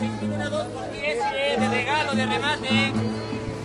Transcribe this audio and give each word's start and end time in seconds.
de 0.00 1.68
regalo, 1.68 2.14
de 2.14 2.26
remate. 2.26 2.92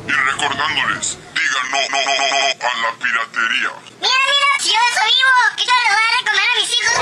Y 0.05 0.11
recordándoles, 0.11 1.17
digan 1.33 1.65
no, 1.71 1.79
no, 1.91 1.97
no, 2.03 2.11
no 2.11 2.39
a 2.59 2.75
la 2.81 2.91
piratería. 2.99 3.71
Mira, 4.01 4.19
mira, 4.27 4.49
si 4.59 4.69
yo 4.69 4.75
eso 4.91 5.03
vivo, 5.15 5.31
¿qué 5.55 5.63
tal 5.65 5.79
les 5.85 5.91
voy 5.95 6.03
a 6.03 6.11
recomer 6.19 6.47
a 6.51 6.55
mis 6.59 6.71
hijos? 6.75 6.99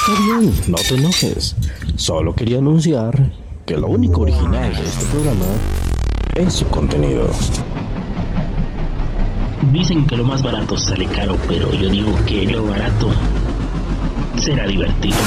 Está 0.00 0.12
bien, 0.22 0.44
no 0.68 0.78
te 0.78 0.94
enojes. 0.94 1.56
Solo 1.96 2.34
quería 2.34 2.58
anunciar 2.58 3.12
que 3.66 3.76
lo 3.76 3.88
único 3.88 4.22
original 4.22 4.74
de 4.74 4.82
este 4.82 5.04
programa 5.06 5.44
es 6.36 6.54
su 6.54 6.66
contenido. 6.68 7.30
Dicen 9.72 10.06
que 10.06 10.16
lo 10.16 10.24
más 10.24 10.42
barato 10.42 10.78
sale 10.78 11.06
caro, 11.06 11.36
pero 11.48 11.70
yo 11.72 11.90
digo 11.90 12.12
que 12.24 12.46
lo 12.46 12.64
barato 12.66 13.10
será 14.38 14.66
divertido. 14.66 15.18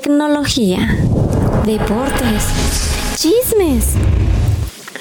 Tecnología, 0.00 0.88
deportes, 1.66 3.14
chismes, 3.14 3.94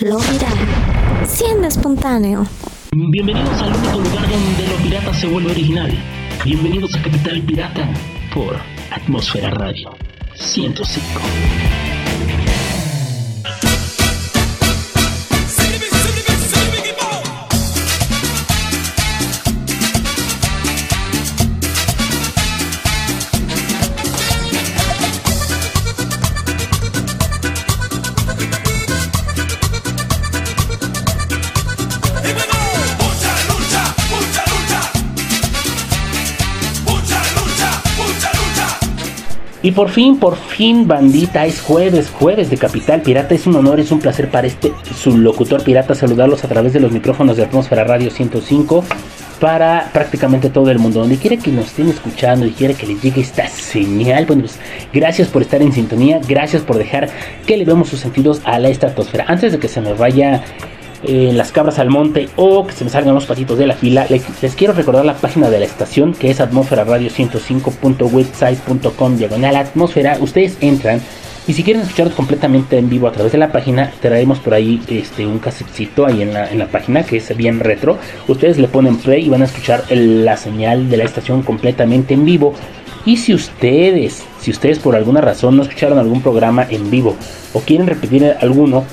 lo 0.01 0.17
viral, 0.17 1.25
siendo 1.25 1.69
espontáneo. 1.69 2.45
Bienvenidos 2.91 3.61
al 3.61 3.73
único 3.73 3.99
lugar 3.99 4.29
donde 4.29 4.67
lo 4.67 4.83
pirata 4.83 5.13
se 5.13 5.27
vuelve 5.27 5.51
original. 5.51 5.93
Bienvenidos 6.43 6.93
a 6.95 7.01
Capital 7.03 7.41
Pirata 7.43 7.89
por 8.35 8.57
Atmósfera 8.91 9.51
Radio 9.51 9.91
105. 10.35 11.21
Y 39.63 39.71
por 39.71 39.89
fin, 39.89 40.17
por 40.17 40.35
fin, 40.37 40.87
bandita, 40.87 41.45
es 41.45 41.61
jueves, 41.61 42.09
jueves 42.09 42.49
de 42.49 42.57
Capital 42.57 43.01
Pirata. 43.01 43.35
Es 43.35 43.45
un 43.45 43.55
honor, 43.55 43.79
es 43.79 43.91
un 43.91 43.99
placer 43.99 44.29
para 44.29 44.47
este 44.47 44.71
su 44.99 45.17
locutor 45.17 45.63
pirata 45.63 45.93
saludarlos 45.93 46.43
a 46.43 46.47
través 46.47 46.73
de 46.73 46.79
los 46.79 46.91
micrófonos 46.91 47.37
de 47.37 47.43
Atmósfera 47.43 47.83
Radio 47.83 48.09
105 48.09 48.83
para 49.39 49.89
prácticamente 49.93 50.49
todo 50.49 50.71
el 50.71 50.79
mundo. 50.79 51.01
Donde 51.01 51.17
quiera 51.17 51.37
que 51.37 51.51
nos 51.51 51.67
estén 51.67 51.89
escuchando 51.89 52.47
y 52.47 52.51
quiera 52.51 52.73
que 52.73 52.87
les 52.87 53.01
llegue 53.03 53.21
esta 53.21 53.47
señal, 53.47 54.25
bueno, 54.25 54.43
pues 54.43 54.57
gracias 54.91 55.27
por 55.27 55.43
estar 55.43 55.61
en 55.61 55.71
sintonía, 55.73 56.19
gracias 56.27 56.63
por 56.63 56.77
dejar 56.77 57.09
que 57.45 57.55
le 57.55 57.65
vemos 57.65 57.89
sus 57.89 57.99
sentidos 57.99 58.41
a 58.45 58.57
la 58.57 58.69
estratosfera. 58.69 59.25
Antes 59.27 59.51
de 59.51 59.59
que 59.59 59.67
se 59.67 59.79
me 59.79 59.93
vaya 59.93 60.43
las 61.03 61.51
cabras 61.51 61.79
al 61.79 61.89
monte 61.89 62.29
o 62.35 62.65
que 62.67 62.73
se 62.73 62.83
me 62.83 62.89
salgan 62.89 63.15
los 63.15 63.25
patitos 63.25 63.57
de 63.57 63.67
la 63.67 63.73
fila, 63.75 64.05
les, 64.09 64.55
quiero 64.55 64.73
recordar 64.73 65.05
la 65.05 65.15
página 65.15 65.49
de 65.49 65.59
la 65.59 65.65
estación 65.65 66.13
que 66.13 66.29
es 66.29 66.39
atmósfera 66.39 66.83
radio 66.83 67.09
105.website.com 67.09 69.17
diagonal 69.17 69.55
atmósfera. 69.55 70.17
Ustedes 70.19 70.57
entran 70.61 71.01
y 71.47 71.53
si 71.53 71.63
quieren 71.63 71.81
escucharnos 71.81 72.15
completamente 72.15 72.77
en 72.77 72.87
vivo 72.89 73.07
a 73.07 73.11
través 73.11 73.31
de 73.31 73.39
la 73.39 73.51
página, 73.51 73.91
traemos 73.99 74.39
por 74.39 74.53
ahí 74.53 74.79
este, 74.87 75.25
un 75.25 75.39
casetcito 75.39 76.05
ahí 76.05 76.21
en 76.21 76.33
la, 76.33 76.49
en 76.51 76.59
la 76.59 76.67
página 76.67 77.03
que 77.03 77.17
es 77.17 77.35
bien 77.35 77.59
retro. 77.59 77.97
Ustedes 78.27 78.59
le 78.59 78.67
ponen 78.67 78.97
play 78.97 79.25
y 79.25 79.29
van 79.29 79.41
a 79.41 79.45
escuchar 79.45 79.83
el- 79.89 80.23
la 80.23 80.37
señal 80.37 80.89
de 80.89 80.97
la 80.97 81.03
estación 81.03 81.41
completamente 81.41 82.13
en 82.13 82.25
vivo. 82.25 82.53
Y 83.05 83.17
si 83.17 83.33
ustedes, 83.33 84.23
si 84.39 84.51
ustedes 84.51 84.77
por 84.77 84.95
alguna 84.95 85.21
razón 85.21 85.57
no 85.57 85.63
escucharon 85.63 85.97
algún 85.97 86.21
programa 86.21 86.67
en 86.69 86.91
vivo 86.91 87.15
o 87.53 87.59
quieren 87.61 87.87
repetir 87.87 88.35
alguno, 88.39 88.83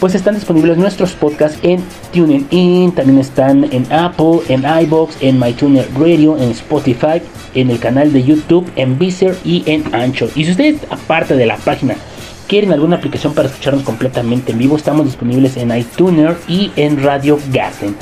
pues 0.00 0.14
están 0.14 0.34
disponibles 0.34 0.76
nuestros 0.76 1.12
podcasts 1.12 1.58
en 1.62 1.82
TuneIn, 2.12 2.92
también 2.92 3.18
están 3.18 3.64
en 3.72 3.90
Apple, 3.92 4.40
en 4.48 4.64
iBox, 4.84 5.16
en 5.20 5.40
MyTuner 5.40 5.88
Radio, 5.98 6.36
en 6.36 6.50
Spotify, 6.50 7.20
en 7.54 7.70
el 7.70 7.78
canal 7.78 8.12
de 8.12 8.22
YouTube, 8.22 8.70
en 8.76 8.98
Deezer 8.98 9.36
y 9.44 9.64
en 9.66 9.94
Ancho. 9.94 10.28
Y 10.34 10.44
si 10.44 10.52
ustedes, 10.52 10.80
aparte 10.90 11.34
de 11.34 11.46
la 11.46 11.56
página, 11.56 11.96
quieren 12.46 12.72
alguna 12.72 12.96
aplicación 12.96 13.34
para 13.34 13.48
escucharnos 13.48 13.82
completamente 13.82 14.52
en 14.52 14.58
vivo, 14.58 14.76
estamos 14.76 15.06
disponibles 15.06 15.56
en 15.56 15.76
iTuner 15.76 16.36
y 16.46 16.70
en 16.76 17.02
Radio 17.02 17.38
Garden. 17.52 17.96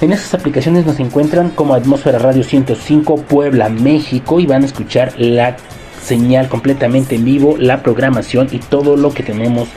En 0.00 0.12
esas 0.12 0.34
aplicaciones 0.34 0.86
nos 0.86 0.98
encuentran 0.98 1.50
como 1.50 1.74
Atmósfera 1.74 2.18
Radio 2.18 2.42
105 2.42 3.16
Puebla, 3.22 3.68
México 3.68 4.40
y 4.40 4.46
van 4.46 4.62
a 4.62 4.66
escuchar 4.66 5.12
la 5.18 5.56
señal 6.02 6.48
completamente 6.48 7.16
en 7.16 7.24
vivo, 7.24 7.56
la 7.58 7.82
programación 7.82 8.48
y 8.50 8.58
todo 8.58 8.96
lo 8.96 9.12
que 9.12 9.22
tenemos 9.22 9.68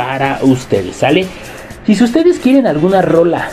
para 0.00 0.38
ustedes, 0.40 0.96
¿sale? 0.96 1.26
Y 1.86 1.94
si 1.94 2.02
ustedes 2.04 2.38
quieren 2.38 2.66
alguna 2.66 3.02
rola 3.02 3.50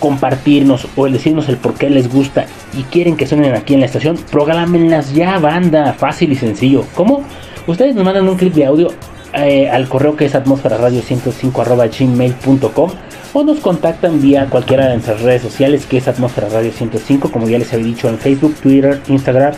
compartirnos 0.00 0.88
o 0.96 1.08
decirnos 1.08 1.48
el 1.48 1.58
por 1.58 1.74
qué 1.74 1.88
les 1.88 2.12
gusta 2.12 2.46
y 2.76 2.82
quieren 2.82 3.16
que 3.16 3.24
suenen 3.24 3.54
aquí 3.54 3.74
en 3.74 3.80
la 3.80 3.86
estación, 3.86 4.18
programenlas 4.32 5.14
ya, 5.14 5.38
banda, 5.38 5.92
fácil 5.92 6.32
y 6.32 6.34
sencillo. 6.34 6.84
¿Cómo? 6.96 7.22
Ustedes 7.68 7.94
nos 7.94 8.04
mandan 8.04 8.28
un 8.28 8.36
clip 8.36 8.52
de 8.52 8.66
audio 8.66 8.88
eh, 9.32 9.70
al 9.70 9.88
correo 9.88 10.16
que 10.16 10.24
es 10.24 10.34
atmósfera 10.34 10.76
radio 10.76 11.02
105 11.02 11.64
gmail.com 11.64 12.90
o 13.32 13.44
nos 13.44 13.60
contactan 13.60 14.20
vía 14.20 14.46
cualquiera 14.50 14.88
de 14.88 14.94
nuestras 14.94 15.22
redes 15.22 15.42
sociales 15.42 15.86
que 15.86 15.98
es 15.98 16.08
atmósfera 16.08 16.48
radio 16.48 16.72
105 16.72 17.30
como 17.30 17.48
ya 17.48 17.60
les 17.60 17.72
había 17.72 17.86
dicho 17.86 18.08
en 18.08 18.18
Facebook, 18.18 18.56
Twitter, 18.60 19.00
Instagram 19.06 19.54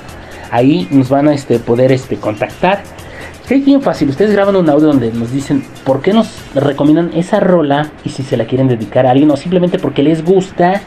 ahí 0.51 0.87
nos 0.91 1.09
van 1.09 1.29
a 1.29 1.33
este, 1.33 1.59
poder 1.59 1.91
este, 1.91 2.17
contactar 2.17 2.83
es 3.49 3.65
bien 3.65 3.83
fácil, 3.83 4.09
ustedes 4.09 4.33
graban 4.33 4.57
un 4.57 4.69
audio 4.71 4.89
donde 4.89 5.13
nos 5.13 5.33
dicen 5.33 5.65
por 5.85 6.01
qué 6.01 6.13
nos 6.13 6.29
recomiendan 6.55 7.11
esa 7.15 7.41
rola 7.41 7.91
y 8.05 8.09
si 8.09 8.23
se 8.23 8.37
la 8.37 8.47
quieren 8.47 8.69
dedicar 8.69 9.07
a 9.07 9.11
alguien 9.11 9.31
o 9.31 9.37
simplemente 9.37 9.79
porque 9.79 10.03
les 10.03 10.25
gusta, 10.25 10.81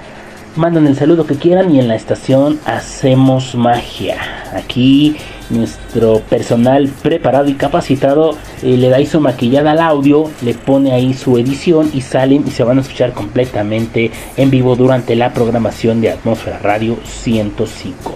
mandan 0.55 0.87
el 0.87 0.95
saludo 0.95 1.27
que 1.27 1.35
quieran 1.35 1.73
y 1.73 1.79
en 1.79 1.87
la 1.87 1.95
estación 1.95 2.59
hacemos 2.65 3.55
magia. 3.55 4.17
Aquí 4.53 5.17
nuestro 5.49 6.21
personal 6.21 6.89
preparado 7.03 7.49
y 7.49 7.53
capacitado 7.53 8.35
eh, 8.63 8.77
le 8.77 8.89
da 8.89 9.03
su 9.05 9.19
maquillada 9.19 9.71
al 9.71 9.79
audio, 9.79 10.31
le 10.41 10.53
pone 10.53 10.91
ahí 10.91 11.13
su 11.13 11.37
edición 11.37 11.91
y 11.93 12.01
salen 12.01 12.45
y 12.47 12.51
se 12.51 12.63
van 12.63 12.77
a 12.77 12.81
escuchar 12.81 13.13
completamente 13.13 14.11
en 14.37 14.49
vivo 14.49 14.75
durante 14.75 15.15
la 15.15 15.33
programación 15.33 16.01
de 16.01 16.11
Atmósfera 16.11 16.59
Radio 16.59 16.97
105. 17.03 18.15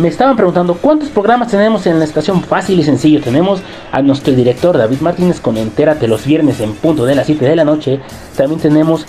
Me 0.00 0.08
estaban 0.08 0.34
preguntando 0.34 0.76
cuántos 0.76 1.10
programas 1.10 1.48
tenemos 1.48 1.86
en 1.86 1.98
la 1.98 2.06
estación 2.06 2.42
fácil 2.42 2.80
y 2.80 2.84
sencillo. 2.84 3.20
Tenemos 3.20 3.60
a 3.92 4.00
nuestro 4.00 4.32
director 4.32 4.78
David 4.78 5.00
Martínez 5.00 5.40
con 5.40 5.58
Entérate 5.58 6.08
los 6.08 6.24
viernes 6.24 6.58
en 6.60 6.72
punto 6.72 7.04
de 7.04 7.14
las 7.14 7.26
7 7.26 7.44
de 7.44 7.54
la 7.54 7.66
noche. 7.66 8.00
También 8.34 8.62
tenemos 8.62 9.04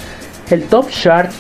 el 0.50 0.64
Top 0.66 0.90
Chart 0.90 1.32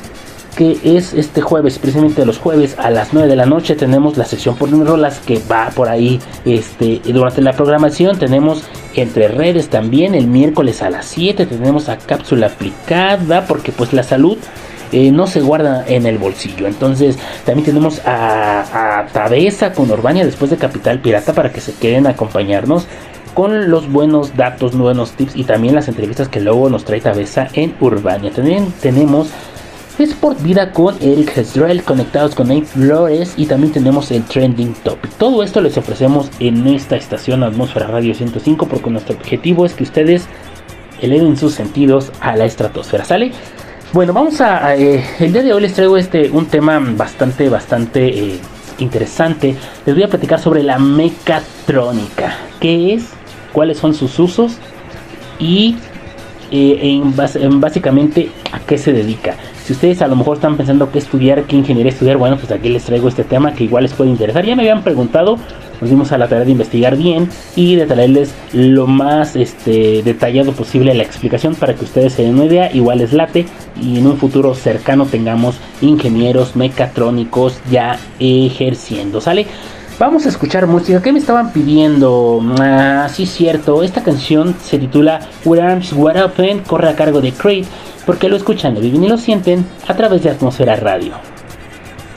que 0.55 0.77
es 0.83 1.13
este 1.13 1.41
jueves, 1.41 1.79
precisamente 1.79 2.25
los 2.25 2.37
jueves 2.37 2.75
a 2.77 2.89
las 2.89 3.13
9 3.13 3.27
de 3.27 3.35
la 3.35 3.45
noche 3.45 3.75
tenemos 3.75 4.17
la 4.17 4.25
sección 4.25 4.55
por 4.55 4.69
rolas 4.69 5.19
que 5.19 5.41
va 5.51 5.69
por 5.69 5.89
ahí 5.89 6.21
este, 6.45 7.01
durante 7.11 7.41
la 7.41 7.51
programación. 7.51 8.17
Tenemos 8.17 8.63
entre 8.95 9.27
redes 9.27 9.67
también 9.69 10.15
el 10.15 10.27
miércoles 10.27 10.81
a 10.81 10.89
las 10.89 11.07
7 11.07 11.45
tenemos 11.45 11.89
a 11.89 11.97
cápsula 11.97 12.47
aplicada 12.47 13.47
porque 13.47 13.73
pues 13.73 13.91
la 13.91 14.03
salud 14.03 14.37
eh, 14.91 15.11
no 15.11 15.27
se 15.27 15.41
guarda 15.41 15.85
en 15.87 16.05
el 16.05 16.17
bolsillo. 16.17 16.67
Entonces 16.67 17.17
también 17.45 17.65
tenemos 17.65 18.01
a, 18.05 18.99
a 19.01 19.07
Tabesa 19.07 19.73
con 19.73 19.89
Urbania 19.91 20.25
después 20.25 20.51
de 20.51 20.57
Capital 20.57 20.99
Pirata 20.99 21.33
para 21.33 21.51
que 21.51 21.61
se 21.61 21.73
queden 21.73 22.07
a 22.07 22.11
acompañarnos 22.11 22.87
con 23.33 23.69
los 23.69 23.91
buenos 23.91 24.35
datos, 24.35 24.77
buenos 24.77 25.11
tips 25.11 25.35
y 25.35 25.43
también 25.45 25.75
las 25.75 25.87
entrevistas 25.87 26.27
que 26.27 26.41
luego 26.41 26.69
nos 26.69 26.85
trae 26.85 27.01
Tabesa 27.01 27.47
en 27.53 27.75
Urbania. 27.79 28.31
También 28.31 28.73
tenemos 28.81 29.29
Sport 29.99 30.41
Vida 30.41 30.71
con 30.71 30.95
Eric 31.01 31.37
Hezrel 31.37 31.83
conectados 31.83 32.33
con 32.33 32.47
Nate 32.47 32.65
Flores 32.65 33.33
y 33.37 33.45
también 33.45 33.71
tenemos 33.71 34.11
el 34.11 34.23
Trending 34.23 34.73
Topic. 34.83 35.11
Todo 35.17 35.43
esto 35.43 35.61
les 35.61 35.77
ofrecemos 35.77 36.29
en 36.39 36.65
esta 36.67 36.95
estación 36.95 37.43
Atmósfera 37.43 37.87
Radio 37.87 38.13
105 38.13 38.67
porque 38.67 38.89
nuestro 38.89 39.15
objetivo 39.15 39.65
es 39.65 39.73
que 39.73 39.83
ustedes 39.83 40.27
eleven 41.01 41.37
sus 41.37 41.53
sentidos 41.53 42.11
a 42.19 42.35
la 42.35 42.45
estratosfera. 42.45 43.05
¿Sale? 43.05 43.31
Bueno, 43.93 44.13
vamos 44.13 44.39
a... 44.39 44.73
eh, 44.77 45.03
el 45.19 45.33
día 45.33 45.43
de 45.43 45.51
hoy 45.51 45.63
les 45.63 45.73
traigo 45.73 45.97
este, 45.97 46.29
un 46.29 46.45
tema 46.45 46.79
bastante, 46.95 47.49
bastante 47.49 48.07
eh, 48.07 48.39
interesante. 48.77 49.57
Les 49.85 49.93
voy 49.93 50.03
a 50.05 50.07
platicar 50.07 50.39
sobre 50.39 50.63
la 50.63 50.79
mecatrónica. 50.79 52.37
¿Qué 52.61 52.93
es? 52.93 53.09
¿Cuáles 53.51 53.79
son 53.79 53.93
sus 53.93 54.17
usos? 54.17 54.53
Y 55.39 55.75
eh, 56.51 57.01
en 57.35 57.59
básicamente 57.59 58.31
a 58.53 58.59
qué 58.59 58.77
se 58.77 58.93
dedica. 58.93 59.35
Si 59.65 59.73
ustedes 59.73 60.01
a 60.01 60.07
lo 60.07 60.15
mejor 60.15 60.37
están 60.37 60.55
pensando 60.55 60.89
qué 60.89 60.99
estudiar, 60.99 61.43
qué 61.43 61.57
ingeniería 61.57 61.91
estudiar, 61.91 62.15
bueno, 62.15 62.37
pues 62.37 62.49
aquí 62.53 62.69
les 62.69 62.85
traigo 62.85 63.09
este 63.09 63.25
tema 63.25 63.53
que 63.53 63.65
igual 63.65 63.83
les 63.83 63.91
puede 63.91 64.09
interesar. 64.09 64.45
Ya 64.45 64.55
me 64.55 64.61
habían 64.61 64.83
preguntado, 64.83 65.37
nos 65.81 65.89
dimos 65.89 66.11
a 66.11 66.17
la 66.17 66.27
tarea 66.27 66.45
de 66.45 66.51
investigar 66.51 66.95
bien 66.95 67.27
y 67.55 67.75
de 67.75 67.87
traerles 67.87 68.33
lo 68.53 68.87
más 68.87 69.35
este, 69.35 70.03
detallado 70.03 70.53
posible 70.53 70.93
la 70.93 71.03
explicación 71.03 71.55
para 71.55 71.73
que 71.73 71.83
ustedes 71.83 72.13
se 72.13 72.21
den 72.21 72.35
una 72.35 72.45
idea. 72.45 72.71
Igual 72.71 72.99
les 72.99 73.13
late 73.13 73.47
y 73.81 73.97
en 73.97 74.07
un 74.07 74.17
futuro 74.17 74.53
cercano 74.53 75.05
tengamos 75.07 75.57
ingenieros 75.81 76.55
mecatrónicos 76.55 77.59
ya 77.69 77.99
ejerciendo, 78.19 79.19
¿sale? 79.19 79.47
Vamos 79.99 80.25
a 80.25 80.29
escuchar 80.29 80.65
música. 80.65 81.01
¿Qué 81.01 81.11
me 81.11 81.19
estaban 81.19 81.51
pidiendo? 81.51 82.41
Ah, 82.59 83.07
sí, 83.11 83.25
cierto. 83.25 83.83
Esta 83.83 84.01
canción 84.01 84.55
se 84.63 84.79
titula 84.79 85.19
Where 85.45 85.61
Arms 85.61 85.93
What 85.93 86.19
Open, 86.23 86.59
corre 86.59 86.89
a 86.89 86.95
cargo 86.95 87.21
de 87.21 87.31
Creed, 87.31 87.65
porque 88.05 88.27
lo 88.27 88.35
escuchan, 88.35 88.73
lo 88.73 88.79
viven 88.79 89.03
y 89.03 89.09
lo 89.09 89.17
sienten 89.17 89.63
a 89.87 89.95
través 89.95 90.23
de 90.23 90.31
Atmósfera 90.31 90.75
Radio. 90.75 91.13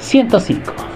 105. 0.01 0.94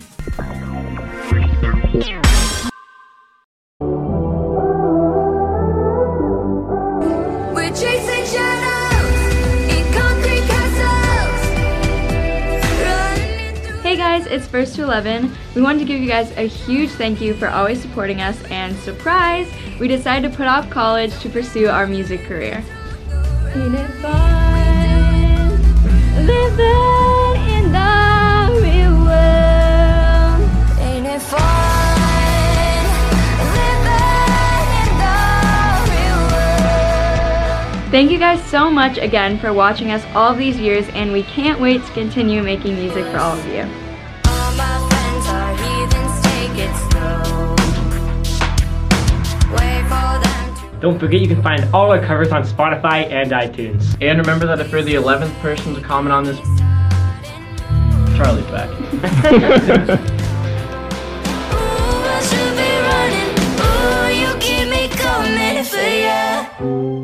it's 14.27 14.47
First 14.47 14.75
to 14.77 14.83
11. 14.83 15.31
We 15.55 15.63
wanted 15.63 15.81
to 15.81 15.85
give 15.85 16.01
you 16.01 16.09
guys 16.09 16.31
a 16.37 16.47
huge 16.47 16.91
thank 16.91 17.21
you 17.21 17.35
for 17.35 17.49
always 17.49 17.81
supporting 17.81 18.21
us 18.21 18.43
and 18.45 18.77
surprise, 18.77 19.51
we 19.81 19.89
decided 19.89 20.31
to 20.31 20.37
put 20.37 20.47
off 20.47 20.69
college 20.71 21.17
to 21.21 21.29
pursue 21.29 21.69
our 21.69 21.87
music 21.87 22.23
career. 22.25 22.63
Thank 37.97 38.11
you 38.11 38.19
guys 38.19 38.45
so 38.45 38.71
much 38.71 38.99
again 38.99 39.39
for 39.39 39.55
watching 39.55 39.91
us 39.91 40.05
all 40.15 40.35
these 40.35 40.59
years 40.59 40.87
and 40.91 41.13
we 41.13 41.23
can't 41.23 41.59
wait 41.59 41.83
to 41.83 41.93
continue 41.93 42.43
making 42.43 42.75
music 42.75 43.07
for 43.07 43.17
all 43.17 43.39
of 43.39 43.47
you. 43.47 43.86
Don't 50.81 50.99
forget 50.99 51.21
you 51.21 51.29
can 51.29 51.43
find 51.43 51.65
all 51.75 51.91
our 51.91 52.01
covers 52.01 52.33
on 52.33 52.43
Spotify 52.45 53.11
and 53.11 53.31
iTunes. 53.31 53.97
And 54.03 54.19
remember 54.19 54.47
that 54.47 54.61
if 54.61 54.71
you're 54.71 54.83
the 54.83 54.95
11th 54.95 55.35
person 55.41 55.75
to 55.75 55.81
comment 55.81 56.13
on 56.13 56.25
this, 56.25 56.39
Charlie's 58.17 58.45
back. 58.47 58.71
Ooh, 61.51 61.59
I 62.09 62.21
should 62.23 62.57
be 62.57 62.71
running. 62.87 63.37
Ooh, 66.63 66.85
you 66.85 66.96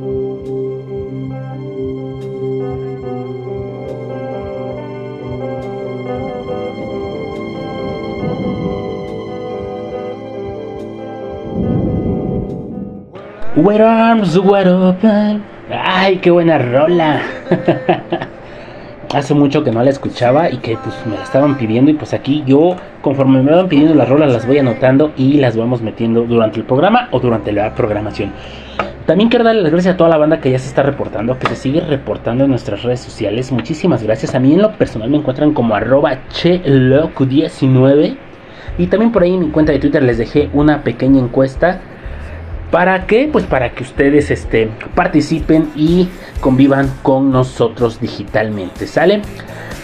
Where 13.63 13.85
arms 13.85 14.37
wide 14.39 14.67
open. 14.67 15.41
Ay, 15.71 16.17
qué 16.17 16.33
buena 16.33 16.59
rola. 16.59 17.23
Hace 19.15 19.35
mucho 19.35 19.63
que 19.63 19.71
no 19.71 19.85
la 19.85 19.91
escuchaba 19.91 20.51
y 20.51 20.57
que 20.57 20.77
pues 20.83 20.97
me 21.07 21.15
la 21.15 21.23
estaban 21.23 21.57
pidiendo 21.57 21.93
y 21.93 21.95
pues 21.95 22.13
aquí 22.13 22.43
yo 22.45 22.75
conforme 23.03 23.41
me 23.41 23.53
van 23.53 23.69
pidiendo 23.69 23.95
las 23.95 24.09
rolas 24.09 24.33
las 24.33 24.49
voy 24.49 24.59
anotando 24.59 25.13
y 25.17 25.35
las 25.35 25.57
vamos 25.57 25.81
metiendo 25.81 26.23
durante 26.25 26.59
el 26.59 26.67
programa 26.67 27.07
o 27.13 27.21
durante 27.21 27.53
la 27.53 27.73
programación. 27.73 28.33
También 29.07 29.31
quiero 29.31 29.45
darle 29.45 29.63
las 29.63 29.71
gracias 29.71 29.95
a 29.95 29.97
toda 29.97 30.11
la 30.11 30.17
banda 30.17 30.41
que 30.41 30.51
ya 30.51 30.59
se 30.59 30.67
está 30.67 30.83
reportando, 30.83 31.39
que 31.39 31.47
se 31.47 31.55
sigue 31.55 31.83
reportando 31.83 32.43
en 32.43 32.51
nuestras 32.51 32.83
redes 32.83 32.99
sociales. 32.99 33.53
Muchísimas 33.53 34.03
gracias. 34.03 34.35
A 34.35 34.41
mí 34.41 34.55
en 34.55 34.63
lo 34.63 34.73
personal 34.73 35.09
me 35.09 35.19
encuentran 35.19 35.55
como 35.55 35.77
arroba 35.77 36.19
cheloc19 36.33 38.17
y 38.79 38.87
también 38.89 39.13
por 39.13 39.23
ahí 39.23 39.35
en 39.35 39.41
mi 39.41 39.51
cuenta 39.51 39.71
de 39.71 39.79
Twitter 39.79 40.03
les 40.03 40.19
dejé 40.19 40.51
una 40.53 40.83
pequeña 40.83 41.21
encuesta 41.21 41.81
¿Para 42.73 43.07
qué? 43.07 43.29
Pues 43.31 43.45
para 43.45 43.75
que 43.75 43.83
ustedes 43.83 44.31
este, 44.31 44.71
participen 44.95 45.71
y 45.77 46.09
convivan 46.41 46.91
con 47.03 47.31
nosotros 47.31 48.01
digitalmente, 48.01 48.87
¿sale? 48.87 49.21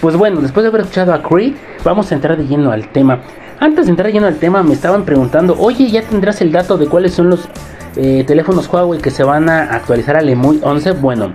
Pues 0.00 0.16
bueno, 0.16 0.40
después 0.40 0.64
de 0.64 0.68
haber 0.68 0.80
escuchado 0.80 1.12
a 1.12 1.22
Creed, 1.22 1.52
vamos 1.84 2.10
a 2.10 2.14
entrar 2.14 2.38
de 2.38 2.46
lleno 2.46 2.72
al 2.72 2.88
tema. 2.88 3.20
Antes 3.60 3.84
de 3.84 3.90
entrar 3.90 4.06
de 4.06 4.14
lleno 4.14 4.26
al 4.26 4.38
tema, 4.38 4.62
me 4.62 4.72
estaban 4.72 5.04
preguntando, 5.04 5.54
oye, 5.58 5.90
¿ya 5.90 6.00
tendrás 6.00 6.40
el 6.40 6.50
dato 6.50 6.78
de 6.78 6.86
cuáles 6.86 7.12
son 7.12 7.28
los 7.28 7.46
eh, 7.96 8.24
teléfonos 8.26 8.72
Huawei 8.72 9.02
que 9.02 9.10
se 9.10 9.22
van 9.22 9.50
a 9.50 9.64
actualizar 9.64 10.16
al 10.16 10.26
EMUI 10.26 10.60
11? 10.62 10.92
Bueno, 10.92 11.34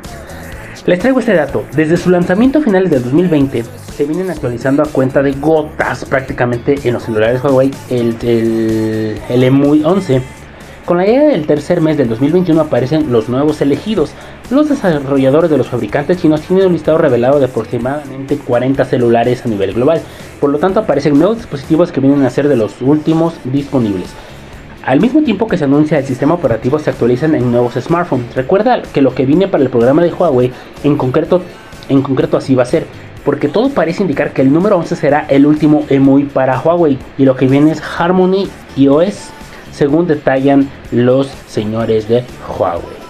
les 0.88 0.98
traigo 0.98 1.19
este 1.19 1.36
dato. 1.36 1.65
Desde 1.75 1.98
su 1.98 2.10
lanzamiento 2.10 2.57
a 2.57 2.62
finales 2.63 2.89
del 2.89 3.03
2020, 3.03 3.63
se 3.95 4.05
vienen 4.05 4.31
actualizando 4.31 4.81
a 4.81 4.88
cuenta 4.88 5.22
de 5.22 5.33
gotas 5.33 6.03
prácticamente 6.05 6.79
en 6.83 6.95
los 6.95 7.03
celulares 7.03 7.43
Huawei 7.43 7.69
el, 7.91 8.17
el, 8.24 9.22
el 9.29 9.43
EMUI 9.43 9.83
11. 9.83 10.43
Con 10.86 10.98
la 10.98 11.06
llegada 11.06 11.30
del 11.30 11.48
tercer 11.48 11.80
mes 11.80 11.96
del 11.96 12.10
2021 12.10 12.60
aparecen 12.60 13.10
los 13.10 13.30
nuevos 13.30 13.62
elegidos. 13.62 14.12
Los 14.50 14.68
desarrolladores 14.68 15.50
de 15.50 15.58
los 15.58 15.70
fabricantes 15.70 16.18
chinos 16.18 16.42
tienen 16.42 16.66
un 16.66 16.74
listado 16.74 16.98
revelado 16.98 17.40
de 17.40 17.46
aproximadamente 17.46 18.38
40 18.38 18.84
celulares 18.84 19.46
a 19.46 19.48
nivel 19.48 19.74
global. 19.74 20.02
Por 20.42 20.50
lo 20.50 20.60
tanto 20.60 20.82
aparecen 20.82 21.18
nuevos 21.18 21.38
dispositivos 21.38 21.94
que 21.94 22.02
vienen 22.02 22.25
a 22.25 22.30
ser 22.30 22.50
de 22.50 22.58
los 22.58 22.82
últimos 22.82 23.36
disponibles. 23.46 24.10
Al 24.84 25.00
mismo 25.00 25.24
tiempo 25.24 25.48
que 25.48 25.58
se 25.58 25.63
anuncia 25.63 26.00
el 26.00 26.06
sistema 26.06 26.34
operativo 26.34 26.78
se 26.80 26.90
actualizan 26.90 27.34
en 27.34 27.50
nuevos 27.50 27.75
smartphones. 27.75 28.36
Recuerda 28.36 28.82
que 28.82 29.02
lo 29.02 29.16
que 29.16 29.25
viene 29.25 29.48
para 29.48 29.63
el 29.63 29.70
programa 29.70 30.04
de 30.04 30.12
Huawei 30.12 30.52
en 30.84 30.98
concreto, 30.98 31.44
en 31.88 32.02
concreto 32.02 32.36
así 32.36 32.56
va 32.56 32.63
a 32.63 32.66
ser. 32.66 32.88
Porque 33.24 33.48
todo 33.48 33.70
parece 33.70 34.02
indicar 34.02 34.34
que 34.34 34.42
el 34.42 34.52
número 34.52 34.78
11 34.80 34.98
será 34.98 35.25
el 35.30 35.46
último 35.46 35.86
EMUI 35.88 36.25
para 36.25 36.60
Huawei. 36.60 36.98
Y 37.18 37.24
lo 37.24 37.38
que 37.38 37.48
viene 37.48 37.72
es 37.72 37.82
Harmony 37.98 38.50
iOS 38.75 39.30
según 39.74 40.08
detallan 40.08 40.70
los 40.92 41.27
señores 41.48 42.08
de 42.08 42.24
Huawei. 42.58 43.03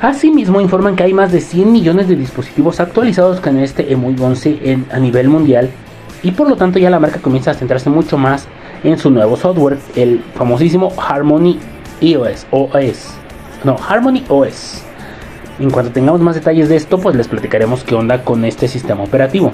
Asimismo 0.00 0.60
informan 0.60 0.94
que 0.94 1.04
hay 1.04 1.14
más 1.14 1.32
de 1.32 1.40
100 1.40 1.72
millones 1.72 2.08
de 2.08 2.16
dispositivos 2.16 2.80
actualizados 2.80 3.40
con 3.40 3.58
este 3.58 3.90
EMUI 3.92 4.16
11 4.20 4.58
en, 4.62 4.86
a 4.92 4.98
nivel 4.98 5.28
mundial 5.28 5.70
y 6.22 6.32
por 6.32 6.48
lo 6.50 6.56
tanto 6.56 6.78
ya 6.78 6.90
la 6.90 7.00
marca 7.00 7.20
comienza 7.20 7.52
a 7.52 7.54
centrarse 7.54 7.88
mucho 7.88 8.18
más 8.18 8.46
en 8.84 8.98
su 8.98 9.10
nuevo 9.10 9.36
software, 9.36 9.78
el 9.94 10.20
famosísimo 10.34 10.92
Harmony 10.98 11.58
iOS 12.00 12.46
OS. 12.50 13.14
No, 13.64 13.76
Harmony 13.88 14.22
OS. 14.28 14.82
En 15.58 15.70
cuanto 15.70 15.90
tengamos 15.90 16.20
más 16.20 16.34
detalles 16.34 16.68
de 16.68 16.76
esto, 16.76 16.98
pues 16.98 17.16
les 17.16 17.28
platicaremos 17.28 17.82
qué 17.82 17.94
onda 17.94 18.22
con 18.22 18.44
este 18.44 18.68
sistema 18.68 19.02
operativo. 19.02 19.50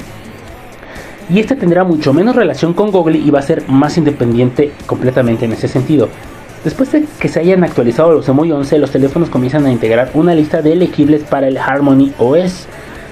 Y 1.31 1.41
este 1.41 1.57
tendrá 1.57 1.85
mucho 1.85 2.13
menos 2.13 2.37
relación 2.37 2.75
con 2.75 2.91
Google 2.91 3.19
y 3.19 3.31
va 3.31 3.39
a 3.39 3.43
ser 3.43 3.69
más 3.69 3.97
independiente 3.97 4.73
completamente 4.87 5.45
en 5.45 5.53
ese 5.53 5.69
sentido. 5.69 6.09
Después 6.65 6.93
de 6.93 7.05
que 7.19 7.29
se 7.29 7.41
hayan 7.41 7.65
actualizado 7.65 8.13
los 8.13 8.29
EMUI 8.29 8.53
11, 8.53 8.79
los 8.79 8.93
teléfonos 8.93 9.31
comienzan 9.31 9.67
a 9.67 9.73
integrar 9.73 10.11
una 10.15 10.35
lista 10.35 10.63
de 10.63 10.73
elegibles 10.73 11.25
para 11.25 11.49
el 11.49 11.59
Harmony 11.59 12.13
OS. 12.19 12.67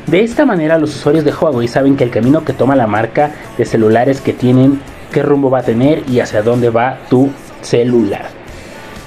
De 0.06 0.22
esta 0.22 0.46
manera 0.46 0.78
los 0.78 0.94
usuarios 0.94 1.24
de 1.24 1.32
Huawei 1.32 1.66
saben 1.66 1.96
que 1.96 2.04
el 2.04 2.10
camino 2.10 2.44
que 2.44 2.52
toma 2.52 2.76
la 2.76 2.86
marca 2.86 3.32
de 3.58 3.64
celulares 3.64 4.20
que 4.20 4.32
tienen, 4.32 4.80
qué 5.12 5.22
rumbo 5.22 5.50
va 5.50 5.60
a 5.60 5.62
tener 5.62 6.04
y 6.08 6.20
hacia 6.20 6.42
dónde 6.42 6.70
va 6.70 6.98
tu 7.08 7.30
celular. 7.60 8.40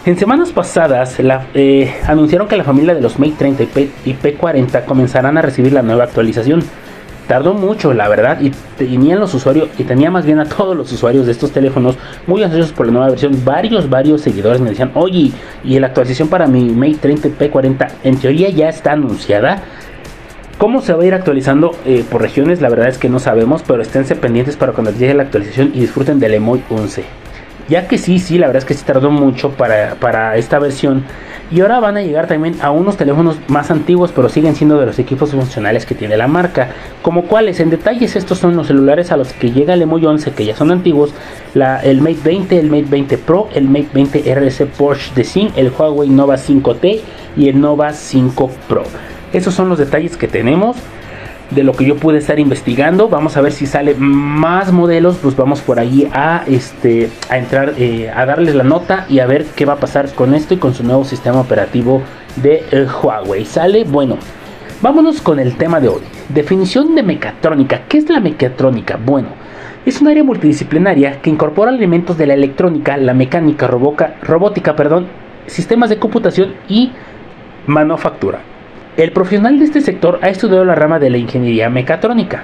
En 0.06 0.18
semanas 0.18 0.52
pasadas 0.52 1.16
eh, 1.54 1.94
anunciaron 2.06 2.50
que 2.50 2.58
la 2.58 2.66
familia 2.66 2.94
de 2.94 3.00
los 3.00 3.20
Mate 3.20 3.36
30 3.38 3.64
y, 3.64 3.66
P, 3.68 3.90
y 4.04 4.14
P40 4.14 4.84
comenzarán 4.84 5.38
a 5.38 5.42
recibir 5.42 5.72
la 5.72 5.82
nueva 5.82 6.04
actualización. 6.04 6.62
Tardó 7.28 7.54
mucho, 7.54 7.94
la 7.94 8.10
verdad, 8.10 8.42
y 8.42 8.52
tenían 8.78 9.20
los 9.20 9.34
usuarios, 9.34 9.70
y 9.78 9.84
tenía 9.84 10.12
más 10.12 10.26
bien 10.26 10.40
a 10.40 10.46
todos 10.46 10.76
los 10.76 10.92
usuarios 10.92 11.26
de 11.26 11.32
estos 11.32 11.52
teléfonos 11.52 11.98
muy 12.28 12.44
ansiosos 12.44 12.74
por 12.74 12.86
la 12.86 12.92
nueva 12.92 13.10
versión. 13.10 13.46
Varios, 13.46 13.90
varios 13.90 14.22
seguidores 14.22 14.60
me 14.60 14.72
decían, 14.72 14.92
oye, 14.94 15.32
y 15.64 15.80
la 15.80 15.88
actualización 15.88 16.28
para 16.28 16.48
mi 16.48 16.70
Mate 16.70 16.98
30 17.02 17.30
P40 17.30 17.88
en 18.04 18.18
teoría 18.18 18.50
ya 18.50 18.68
está 18.68 18.92
anunciada. 18.92 19.64
¿Cómo 20.58 20.82
se 20.82 20.94
va 20.94 21.04
a 21.04 21.06
ir 21.06 21.14
actualizando 21.14 21.76
eh, 21.86 22.06
por 22.10 22.22
regiones? 22.22 22.62
La 22.62 22.70
verdad 22.70 22.88
es 22.88 22.98
que 22.98 23.10
no 23.10 23.20
sabemos, 23.20 23.64
pero 23.66 23.82
esténse 23.82 24.16
pendientes 24.16 24.56
para 24.56 24.74
cuando 24.74 24.92
llegue 24.92 25.14
la 25.14 25.24
actualización 25.24 25.72
y 25.74 25.80
disfruten 25.80 26.20
del 26.20 26.36
EMOI 26.36 26.64
11. 26.70 27.04
Ya 27.70 27.88
que 27.88 27.98
sí, 27.98 28.20
sí, 28.20 28.38
la 28.38 28.48
verdad 28.48 28.62
es 28.62 28.66
que 28.66 28.74
sí 28.74 28.84
tardó 28.86 29.10
mucho 29.10 29.52
para, 29.52 29.96
para 29.96 30.36
esta 30.36 30.60
versión. 30.60 31.06
Y 31.54 31.62
ahora 31.62 31.80
van 31.80 31.98
a 31.98 32.02
llegar 32.02 32.26
también 32.26 32.56
a 32.64 32.72
unos 32.72 32.98
teléfonos 32.98 33.38
más 33.48 33.70
antiguos, 33.70 34.12
pero 34.12 34.28
siguen 34.28 34.56
siendo 34.56 34.80
de 34.80 34.88
los 34.88 34.98
equipos 34.98 35.30
funcionales 35.30 35.86
que 35.86 35.94
tiene 35.94 36.18
la 36.18 36.28
marca. 36.28 36.70
Como 37.04 37.26
cuáles, 37.26 37.60
en 37.60 37.70
detalles, 37.70 38.16
estos 38.16 38.40
son 38.40 38.56
los 38.56 38.66
celulares 38.66 39.12
a 39.12 39.18
los 39.18 39.34
que 39.34 39.52
llega 39.52 39.76
el 39.76 39.84
EMUI 39.84 40.04
11, 40.04 40.32
que 40.32 40.46
ya 40.46 40.56
son 40.56 40.72
antiguos. 40.72 41.14
El 41.54 42.02
Mate 42.02 42.18
20, 42.24 42.58
el 42.58 42.72
Mate 42.72 42.88
20 42.90 43.18
Pro, 43.20 43.50
el 43.54 43.66
Mate 43.66 43.90
20 43.94 44.34
RS 44.34 44.64
Porsche 44.76 45.14
de 45.14 45.24
Zing, 45.24 45.50
el 45.56 45.70
Huawei 45.70 46.10
Nova 46.10 46.38
5T 46.38 47.02
y 47.38 47.50
el 47.50 47.62
Nova 47.62 47.94
5 47.94 48.50
Pro. 48.68 48.82
Esos 49.32 49.54
son 49.54 49.70
los 49.70 49.78
detalles 49.78 50.18
que 50.18 50.28
tenemos 50.28 50.76
de 51.54 51.64
lo 51.64 51.74
que 51.74 51.86
yo 51.86 51.96
pude 51.98 52.18
estar 52.18 52.40
investigando. 52.40 53.10
Vamos 53.10 53.38
a 53.38 53.42
ver 53.42 53.52
si 53.52 53.66
sale 53.66 53.96
más 53.96 54.72
modelos. 54.72 55.18
Pues 55.22 55.36
vamos 55.36 55.62
por 55.62 55.80
ahí 55.80 56.10
a 56.14 56.44
este 56.48 57.10
a 57.30 57.38
entrar 57.38 57.74
eh, 57.78 58.12
a 58.14 58.26
darles 58.26 58.56
la 58.56 58.64
nota 58.64 59.06
y 59.10 59.20
a 59.20 59.26
ver 59.26 59.46
qué 59.56 59.66
va 59.66 59.74
a 59.74 59.80
pasar 59.80 60.14
con 60.14 60.34
esto 60.34 60.54
y 60.54 60.58
con 60.58 60.74
su 60.74 60.84
nuevo 60.84 61.06
sistema 61.06 61.40
operativo 61.40 62.02
de 62.36 62.64
eh, 62.72 62.88
Huawei. 63.02 63.46
Sale, 63.46 63.84
bueno. 63.84 64.18
Vámonos 64.82 65.22
con 65.22 65.40
el 65.40 65.56
tema 65.56 65.80
de 65.80 65.88
hoy. 65.88 66.02
Definición 66.28 66.94
de 66.94 67.04
mecatrónica. 67.04 67.84
¿Qué 67.88 68.00
es 68.00 68.10
la 68.10 68.20
mecatrónica? 68.20 69.00
Bueno, 69.04 69.30
es 69.86 70.02
un 70.02 70.10
área 70.10 70.26
multidisciplinaria 70.26 71.22
que 71.22 71.30
incorpora 71.30 71.72
elementos 71.72 72.18
de 72.18 72.28
la 72.28 72.34
electrónica, 72.34 72.98
la 72.98 73.14
mecánica, 73.14 73.68
roboca, 73.68 74.16
robótica, 74.22 74.76
perdón, 74.76 75.08
sistemas 75.46 75.90
de 75.90 76.00
computación 76.00 76.56
y 76.68 76.92
manufactura. 77.66 78.40
El 78.96 79.12
profesional 79.12 79.58
de 79.58 79.66
este 79.66 79.82
sector 79.82 80.20
ha 80.22 80.30
estudiado 80.30 80.64
la 80.66 80.76
rama 80.76 81.00
de 81.00 81.10
la 81.10 81.18
ingeniería 81.18 81.68
mecatrónica. 81.68 82.44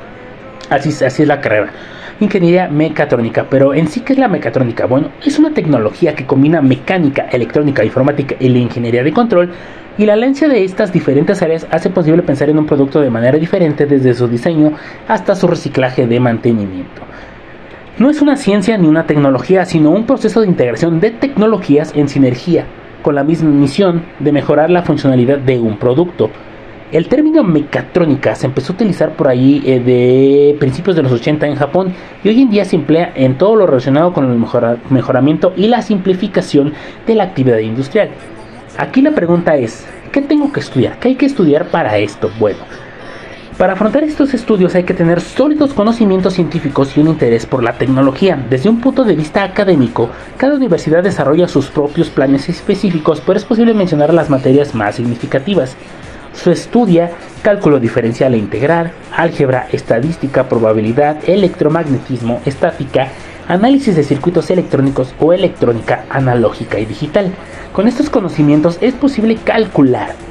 Así, 0.72 0.90
así 1.06 1.22
es 1.22 1.28
la 1.28 1.42
carrera. 1.42 1.72
Ingeniería 2.20 2.68
mecatrónica. 2.68 3.46
Pero 3.48 3.76
en 3.76 3.88
sí, 3.88 4.00
¿qué 4.00 4.14
es 4.14 4.20
la 4.20 4.28
mecatrónica? 4.28 4.88
Bueno, 4.88 5.12
es 5.24 5.38
una 5.38 5.54
tecnología 5.54 6.16
que 6.16 6.26
combina 6.26 6.60
mecánica, 6.60 7.28
electrónica, 7.32 7.86
informática 7.86 8.36
y 8.40 8.50
la 8.50 8.58
ingeniería 8.58 9.04
de 9.04 9.14
control. 9.14 9.52
Y 10.00 10.08
la 10.08 10.14
alianza 10.14 10.48
de 10.48 10.64
estas 10.64 10.92
diferentes 10.92 11.40
áreas 11.44 11.68
hace 11.70 11.92
posible 11.92 12.24
pensar 12.24 12.50
en 12.50 12.58
un 12.58 12.66
producto 12.66 13.00
de 13.00 13.12
manera 13.12 13.38
diferente 13.38 13.86
desde 13.86 14.16
su 14.16 14.28
diseño 14.28 14.74
hasta 15.08 15.36
su 15.36 15.46
reciclaje 15.46 16.08
de 16.08 16.20
mantenimiento. 16.20 17.04
No 18.00 18.10
es 18.10 18.24
una 18.24 18.38
ciencia 18.38 18.76
ni 18.80 18.88
una 18.88 19.06
tecnología, 19.06 19.66
sino 19.66 19.92
un 19.92 20.08
proceso 20.08 20.42
de 20.42 20.48
integración 20.48 21.00
de 21.00 21.12
tecnologías 21.12 21.92
en 21.96 22.10
sinergia 22.10 22.66
con 23.02 23.16
la 23.16 23.24
misma 23.24 23.50
misión 23.50 24.04
de 24.20 24.32
mejorar 24.32 24.70
la 24.70 24.84
funcionalidad 24.84 25.38
de 25.38 25.60
un 25.60 25.78
producto. 25.78 26.30
El 26.92 27.08
término 27.08 27.44
mecatrónica 27.44 28.34
se 28.34 28.48
empezó 28.48 28.74
a 28.74 28.76
utilizar 28.76 29.14
por 29.14 29.28
ahí 29.28 29.62
eh, 29.66 29.80
de 29.80 30.58
principios 30.60 30.96
de 30.96 31.04
los 31.04 31.12
80 31.12 31.46
en 31.48 31.56
Japón 31.56 31.94
y 32.24 32.30
hoy 32.30 32.42
en 32.42 32.50
día 32.50 32.66
se 32.66 32.76
emplea 32.76 33.12
en 33.16 33.38
todo 33.38 33.56
lo 33.56 33.68
relacionado 33.68 34.12
con 34.12 34.30
el 34.30 34.38
mejora 34.38 34.78
mejoramiento 34.90 35.54
y 35.56 35.68
la 35.68 35.84
simplificación 35.84 36.74
de 37.06 37.16
la 37.16 37.26
actividad 37.26 37.60
industrial. 37.60 38.10
Aquí 38.78 39.02
la 39.02 39.12
pregunta 39.12 39.56
es, 39.56 39.86
¿Qué 40.12 40.22
tengo 40.22 40.52
que 40.52 40.60
estudiar? 40.60 40.98
¿Qué 41.00 41.10
hay 41.10 41.16
que 41.16 41.28
estudiar 41.28 41.66
para 41.66 41.98
esto? 42.00 42.32
Bueno, 42.40 42.58
para 43.60 43.74
afrontar 43.74 44.06
estos 44.06 44.34
estudios 44.34 44.74
hay 44.76 44.86
que 44.86 44.94
tener 44.94 45.20
sólidos 45.20 45.74
conocimientos 45.74 46.36
científicos 46.36 46.96
y 46.96 47.02
un 47.02 47.10
interés 47.10 47.46
por 47.46 47.62
la 47.62 47.74
tecnología. 47.74 48.42
Desde 48.50 48.70
un 48.70 48.80
punto 48.80 49.04
de 49.04 49.18
vista 49.18 49.44
académico, 49.44 50.10
cada 50.38 50.56
universidad 50.56 51.04
desarrolla 51.04 51.46
sus 51.46 51.66
propios 51.68 52.10
planes 52.10 52.48
específicos, 52.48 53.22
pero 53.26 53.38
es 53.38 53.44
posible 53.44 53.74
mencionar 53.74 54.14
las 54.14 54.30
materias 54.30 54.74
más 54.76 54.96
significativas. 54.96 55.76
Se 56.32 56.54
estudia 56.54 57.12
cálculo 57.42 57.82
diferencial 57.82 58.34
e 58.34 58.38
integral, 58.38 58.94
álgebra, 59.14 59.68
estadística, 59.74 60.48
probabilidad, 60.48 61.18
electromagnetismo, 61.28 62.40
estática, 62.46 63.10
análisis 63.50 63.94
de 63.98 64.06
circuitos 64.06 64.50
electrónicos 64.52 65.14
o 65.20 65.34
electrónica 65.34 66.06
analógica 66.10 66.80
y 66.80 66.86
digital. 66.86 67.34
Con 67.74 67.90
estos 67.90 68.10
conocimientos 68.10 68.78
es 68.80 68.94
posible 68.94 69.36
calcular 69.36 70.29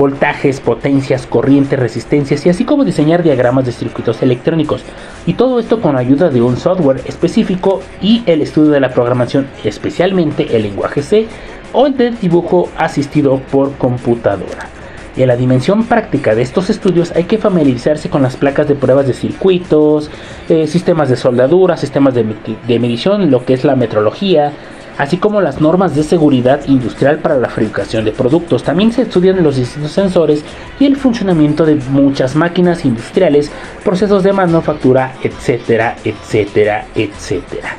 voltajes, 0.00 0.60
potencias, 0.60 1.26
corrientes, 1.26 1.78
resistencias 1.78 2.46
y 2.46 2.48
así 2.48 2.64
como 2.64 2.86
diseñar 2.86 3.22
diagramas 3.22 3.66
de 3.66 3.72
circuitos 3.72 4.22
electrónicos. 4.22 4.82
Y 5.26 5.34
todo 5.34 5.60
esto 5.60 5.82
con 5.82 5.94
ayuda 5.94 6.30
de 6.30 6.40
un 6.40 6.56
software 6.56 7.02
específico 7.04 7.82
y 8.00 8.22
el 8.24 8.40
estudio 8.40 8.70
de 8.70 8.80
la 8.80 8.94
programación, 8.94 9.46
especialmente 9.62 10.56
el 10.56 10.62
lenguaje 10.62 11.02
C 11.02 11.26
o 11.74 11.86
el 11.86 11.98
de 11.98 12.12
dibujo 12.12 12.70
asistido 12.78 13.42
por 13.52 13.76
computadora. 13.76 14.70
Y 15.16 15.22
en 15.22 15.28
la 15.28 15.36
dimensión 15.36 15.84
práctica 15.84 16.34
de 16.34 16.40
estos 16.40 16.70
estudios 16.70 17.12
hay 17.14 17.24
que 17.24 17.36
familiarizarse 17.36 18.08
con 18.08 18.22
las 18.22 18.36
placas 18.36 18.68
de 18.68 18.76
pruebas 18.76 19.06
de 19.06 19.12
circuitos, 19.12 20.10
eh, 20.48 20.66
sistemas 20.66 21.10
de 21.10 21.16
soldadura, 21.16 21.76
sistemas 21.76 22.14
de, 22.14 22.24
de 22.66 22.78
medición, 22.78 23.30
lo 23.30 23.44
que 23.44 23.52
es 23.52 23.64
la 23.64 23.76
metrología, 23.76 24.52
así 25.00 25.16
como 25.16 25.40
las 25.40 25.62
normas 25.62 25.96
de 25.96 26.02
seguridad 26.02 26.60
industrial 26.66 27.20
para 27.20 27.38
la 27.38 27.48
fabricación 27.48 28.04
de 28.04 28.12
productos. 28.12 28.62
También 28.62 28.92
se 28.92 29.02
estudian 29.02 29.42
los 29.42 29.56
distintos 29.56 29.92
sensores 29.92 30.44
y 30.78 30.84
el 30.84 30.96
funcionamiento 30.96 31.64
de 31.64 31.76
muchas 31.76 32.36
máquinas 32.36 32.84
industriales, 32.84 33.50
procesos 33.82 34.22
de 34.22 34.34
manufactura, 34.34 35.14
etcétera, 35.22 35.96
etcétera, 36.04 36.84
etcétera. 36.94 37.70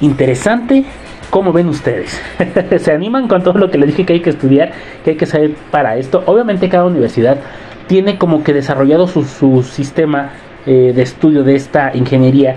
Interesante, 0.00 0.84
¿cómo 1.30 1.52
ven 1.52 1.68
ustedes? 1.68 2.20
¿Se 2.76 2.90
animan 2.90 3.28
con 3.28 3.44
todo 3.44 3.58
lo 3.60 3.70
que 3.70 3.78
les 3.78 3.90
dije 3.90 4.04
que 4.04 4.14
hay 4.14 4.20
que 4.20 4.30
estudiar, 4.30 4.72
que 5.04 5.10
hay 5.10 5.16
que 5.16 5.26
saber 5.26 5.54
para 5.70 5.96
esto? 5.96 6.24
Obviamente 6.26 6.68
cada 6.68 6.86
universidad 6.86 7.38
tiene 7.86 8.18
como 8.18 8.42
que 8.42 8.52
desarrollado 8.52 9.06
su, 9.06 9.22
su 9.22 9.62
sistema 9.62 10.32
eh, 10.66 10.92
de 10.92 11.02
estudio 11.02 11.44
de 11.44 11.54
esta 11.54 11.92
ingeniería 11.94 12.56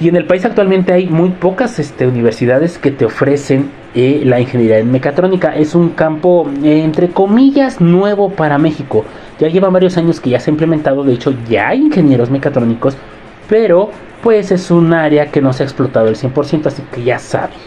y 0.00 0.08
en 0.08 0.16
el 0.16 0.26
país 0.26 0.44
actualmente 0.44 0.92
hay 0.92 1.08
muy 1.08 1.30
pocas 1.30 1.78
este, 1.80 2.06
universidades 2.06 2.78
que 2.78 2.92
te 2.92 3.04
ofrecen 3.04 3.70
eh, 3.96 4.22
la 4.24 4.40
ingeniería 4.40 4.78
en 4.78 4.92
mecatrónica. 4.92 5.56
Es 5.56 5.74
un 5.74 5.90
campo, 5.90 6.48
entre 6.62 7.08
comillas, 7.08 7.80
nuevo 7.80 8.30
para 8.30 8.58
México. 8.58 9.04
Ya 9.40 9.48
lleva 9.48 9.70
varios 9.70 9.96
años 9.96 10.20
que 10.20 10.30
ya 10.30 10.38
se 10.38 10.50
ha 10.50 10.52
implementado. 10.52 11.02
De 11.02 11.14
hecho, 11.14 11.34
ya 11.48 11.68
hay 11.68 11.80
ingenieros 11.80 12.30
mecatrónicos. 12.30 12.96
Pero, 13.48 13.90
pues 14.22 14.52
es 14.52 14.70
un 14.70 14.92
área 14.94 15.32
que 15.32 15.40
no 15.40 15.52
se 15.52 15.64
ha 15.64 15.66
explotado 15.66 16.06
al 16.06 16.14
100%. 16.14 16.66
Así 16.66 16.82
que 16.92 17.02
ya 17.02 17.18
saben 17.18 17.58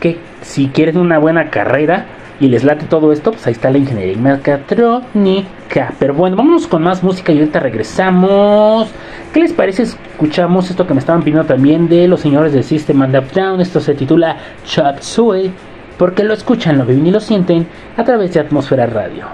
que 0.00 0.18
si 0.42 0.68
quieren 0.68 0.98
una 0.98 1.18
buena 1.18 1.48
carrera 1.48 2.04
y 2.40 2.48
les 2.48 2.64
late 2.64 2.86
todo 2.86 3.12
esto, 3.12 3.32
pues 3.32 3.46
ahí 3.46 3.52
está 3.52 3.70
la 3.70 3.78
ingeniería 3.78 4.16
mecatrónica. 4.16 5.92
Pero 5.98 6.14
bueno, 6.14 6.36
vámonos 6.36 6.66
con 6.66 6.82
más 6.82 7.02
música 7.02 7.32
y 7.32 7.38
ahorita 7.38 7.60
regresamos. 7.60 8.90
¿Qué 9.32 9.40
les 9.40 9.52
parece? 9.52 9.82
Escuchamos 9.82 10.70
esto 10.70 10.86
que 10.86 10.94
me 10.94 11.00
estaban 11.00 11.22
pidiendo 11.22 11.46
también 11.46 11.88
de 11.88 12.08
los 12.08 12.20
señores 12.20 12.52
del 12.52 12.64
System 12.64 13.02
and 13.02 13.16
Up 13.16 13.32
Down. 13.32 13.60
Esto 13.60 13.80
se 13.80 13.94
titula 13.94 14.36
Chop 14.64 15.00
Suey. 15.00 15.52
Porque 15.98 16.24
lo 16.24 16.34
escuchan, 16.34 16.76
lo 16.78 16.84
viven 16.84 17.06
y 17.06 17.10
lo 17.12 17.20
sienten 17.20 17.66
a 17.96 18.02
través 18.02 18.34
de 18.34 18.40
Atmósfera 18.40 18.86
Radio 18.86 19.26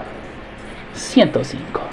105. 0.93 1.90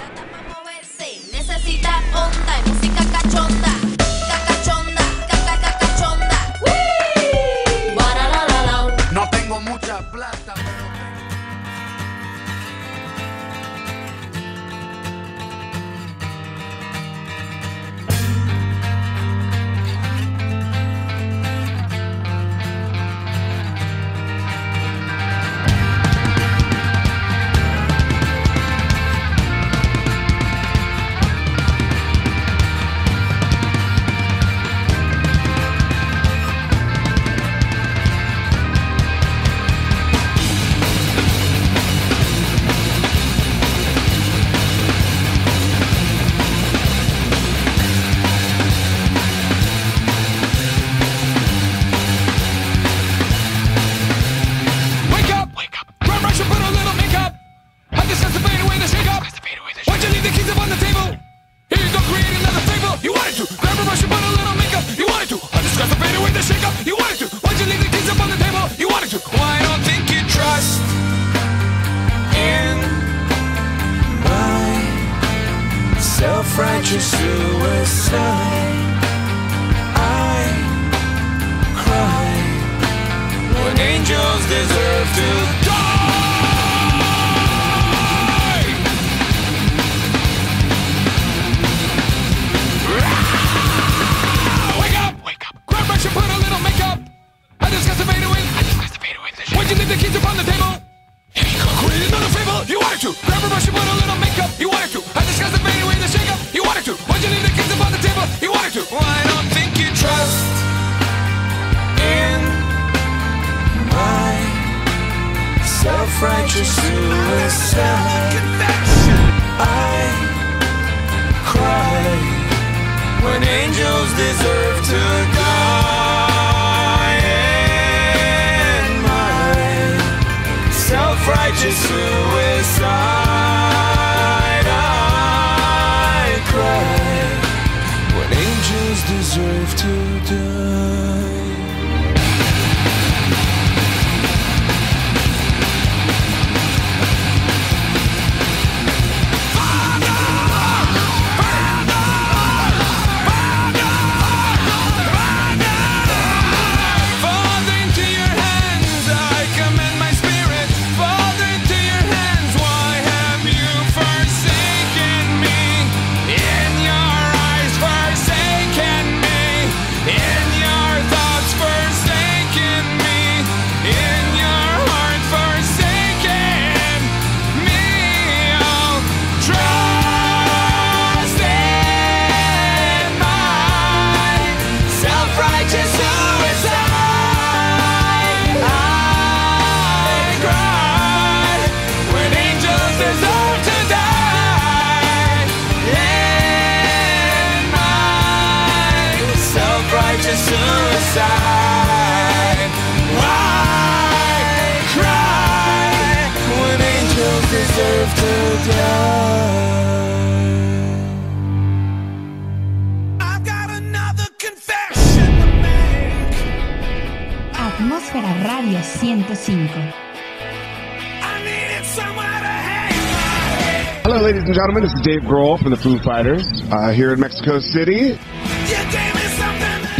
Hello, 224.09 224.23
ladies 224.23 224.41
and 224.41 224.55
gentlemen. 224.55 224.81
This 224.81 224.93
is 224.93 225.01
Dave 225.01 225.21
Grohl 225.21 225.61
from 225.61 225.69
the 225.69 225.77
Foo 225.77 225.99
Fighters 225.99 226.47
uh, 226.71 226.89
here 226.89 227.13
in 227.13 227.19
Mexico 227.19 227.59
City. 227.59 228.17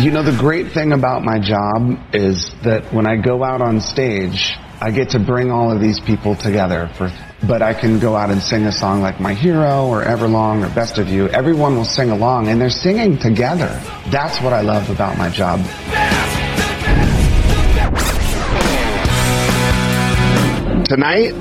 You 0.02 0.10
know, 0.10 0.24
the 0.24 0.36
great 0.40 0.72
thing 0.72 0.94
about 0.94 1.24
my 1.24 1.38
job 1.38 1.96
is 2.12 2.50
that 2.64 2.92
when 2.92 3.06
I 3.06 3.18
go 3.18 3.44
out 3.44 3.62
on 3.62 3.80
stage, 3.80 4.56
I 4.82 4.90
get 4.90 5.12
to 5.12 5.20
bring 5.20 5.52
all 5.52 5.72
of 5.72 5.80
these 5.80 6.00
people 6.00 6.34
together 6.36 6.90
for, 6.96 7.12
but 7.48 7.62
I 7.62 7.76
can 7.76 8.00
go 8.00 8.16
out 8.16 8.32
and 8.32 8.42
sing 8.42 8.66
a 8.66 8.72
song 8.72 9.02
like 9.02 9.20
My 9.20 9.36
Hero 9.36 9.86
or 9.86 10.04
Everlong 10.04 10.68
or 10.68 10.74
Best 10.74 10.98
of 10.98 11.08
You. 11.08 11.28
Everyone 11.30 11.76
will 11.76 11.86
sing 11.86 12.10
along 12.10 12.48
and 12.48 12.60
they're 12.60 12.72
singing 12.72 13.20
together. 13.20 13.80
That's 14.10 14.42
what 14.42 14.54
I 14.54 14.62
love 14.62 14.90
about 14.90 15.20
my 15.20 15.30
job. 15.30 15.60
Tonight, 20.88 21.36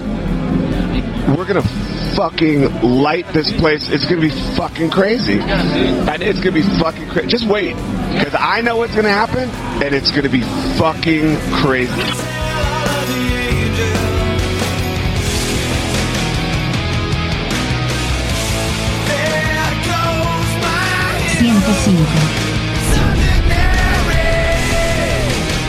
we're 1.35 1.47
gonna 1.47 1.88
fucking 2.19 2.83
light 2.83 3.25
this 3.29 3.53
place. 3.53 3.89
It's 3.91 4.05
gonna 4.05 4.21
be 4.21 4.31
fucking 4.57 4.91
crazy. 4.91 5.39
And 5.39 6.21
it's 6.21 6.41
gonna 6.41 6.51
be 6.51 6.63
fucking 6.63 7.09
crazy. 7.11 7.29
Just 7.29 7.47
wait. 7.47 7.77
Because 8.13 8.35
I 8.35 8.61
know 8.61 8.77
what's 8.77 8.93
gonna 8.97 9.09
happen, 9.09 9.49
and 9.81 9.95
it's 9.95 10.11
gonna 10.11 10.29
be 10.29 10.41
fucking 10.81 11.37
crazy. 11.63 11.93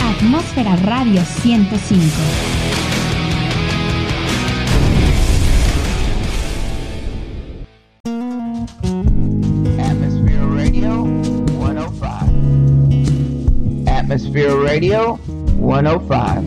Atmósfera 0.01 0.73
Radio 0.89 1.21
105. 1.21 2.58
Atmosphere 14.29 14.61
Radio 14.61 15.15
105. 15.15 16.43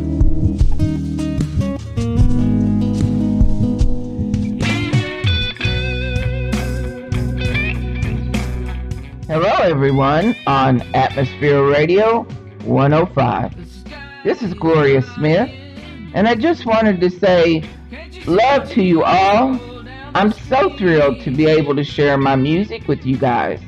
Hello, 9.27 9.51
everyone, 9.65 10.37
on 10.47 10.83
Atmosphere 10.95 11.69
Radio 11.69 12.23
105. 12.67 13.53
This 14.23 14.43
is 14.43 14.55
Gloria 14.55 15.03
Smith, 15.03 15.51
and 16.15 16.29
I 16.29 16.37
just 16.37 16.65
wanted 16.65 17.01
to 17.01 17.11
say 17.11 17.65
love 18.27 18.71
to 18.71 18.85
you 18.85 19.03
all. 19.03 19.59
I'm 20.15 20.31
so 20.31 20.77
thrilled 20.77 21.21
to 21.23 21.33
be 21.33 21.47
able 21.47 21.75
to 21.75 21.83
share 21.83 22.17
my 22.17 22.37
music 22.37 22.87
with 22.87 23.05
you 23.05 23.17
guys. 23.17 23.61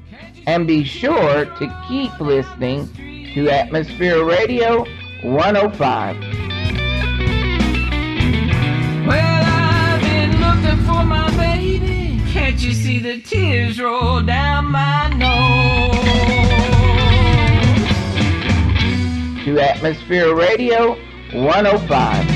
and 0.48 0.66
be 0.68 0.84
sure 0.84 1.46
to 1.46 1.84
keep 1.88 2.18
listening 2.20 2.88
to 3.34 3.50
Atmosphere 3.50 4.24
Radio 4.24 4.86
105. 5.24 6.18
Well, 9.08 9.44
I've 9.46 10.02
been 10.02 10.40
looking 10.40 10.78
for 10.86 11.04
my 11.04 11.30
baby. 11.38 12.22
Can't 12.32 12.62
you 12.62 12.74
see 12.74 13.00
the 13.00 13.20
tears 13.22 13.80
roll 13.80 14.22
down 14.22 14.66
my 14.66 15.10
nose? 15.10 15.96
To 19.46 19.60
Atmosphere 19.60 20.36
Radio 20.36 20.96
105. 21.34 22.35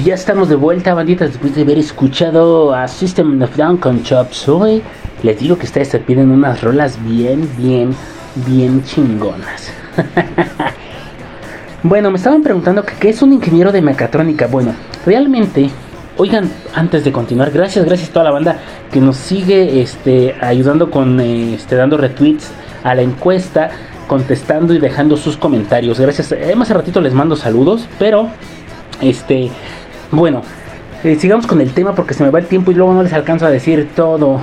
Y 0.00 0.04
ya 0.04 0.14
estamos 0.14 0.48
de 0.48 0.54
vuelta, 0.54 0.94
banditas, 0.94 1.28
después 1.28 1.54
de 1.54 1.60
haber 1.60 1.78
escuchado 1.78 2.74
a 2.74 2.88
System 2.88 3.42
of 3.42 3.54
Down 3.54 3.76
con 3.76 4.02
Chop 4.02 4.32
Suey. 4.32 4.82
Les 5.22 5.38
digo 5.38 5.58
que 5.58 5.66
ustedes 5.66 5.88
se 5.88 5.98
piden 5.98 6.30
unas 6.30 6.62
rolas 6.62 6.96
bien, 7.04 7.46
bien, 7.58 7.94
bien 8.46 8.82
chingonas. 8.82 9.70
bueno, 11.82 12.10
me 12.10 12.16
estaban 12.16 12.42
preguntando 12.42 12.82
qué 12.82 13.10
es 13.10 13.20
un 13.20 13.34
ingeniero 13.34 13.72
de 13.72 13.82
mecatrónica. 13.82 14.46
Bueno, 14.46 14.72
realmente, 15.04 15.68
oigan, 16.16 16.50
antes 16.74 17.04
de 17.04 17.12
continuar, 17.12 17.50
gracias, 17.50 17.84
gracias 17.84 18.08
a 18.08 18.12
toda 18.14 18.24
la 18.24 18.30
banda 18.30 18.56
que 18.90 19.00
nos 19.00 19.18
sigue 19.18 19.82
este, 19.82 20.34
ayudando 20.40 20.90
con, 20.90 21.20
este, 21.20 21.76
dando 21.76 21.98
retweets 21.98 22.50
a 22.84 22.94
la 22.94 23.02
encuesta, 23.02 23.70
contestando 24.06 24.72
y 24.72 24.78
dejando 24.78 25.18
sus 25.18 25.36
comentarios. 25.36 26.00
Gracias. 26.00 26.32
Eh, 26.32 26.54
más 26.56 26.70
a 26.70 26.74
ratito 26.74 27.02
les 27.02 27.12
mando 27.12 27.36
saludos, 27.36 27.86
pero 27.98 28.30
este, 29.02 29.50
bueno, 30.10 30.42
eh, 31.04 31.16
sigamos 31.16 31.46
con 31.46 31.60
el 31.60 31.72
tema 31.72 31.94
porque 31.94 32.14
se 32.14 32.22
me 32.22 32.30
va 32.30 32.38
el 32.40 32.46
tiempo 32.46 32.70
y 32.70 32.74
luego 32.74 32.92
no 32.92 33.02
les 33.02 33.12
alcanzo 33.12 33.46
a 33.46 33.50
decir 33.50 33.90
todo. 33.94 34.40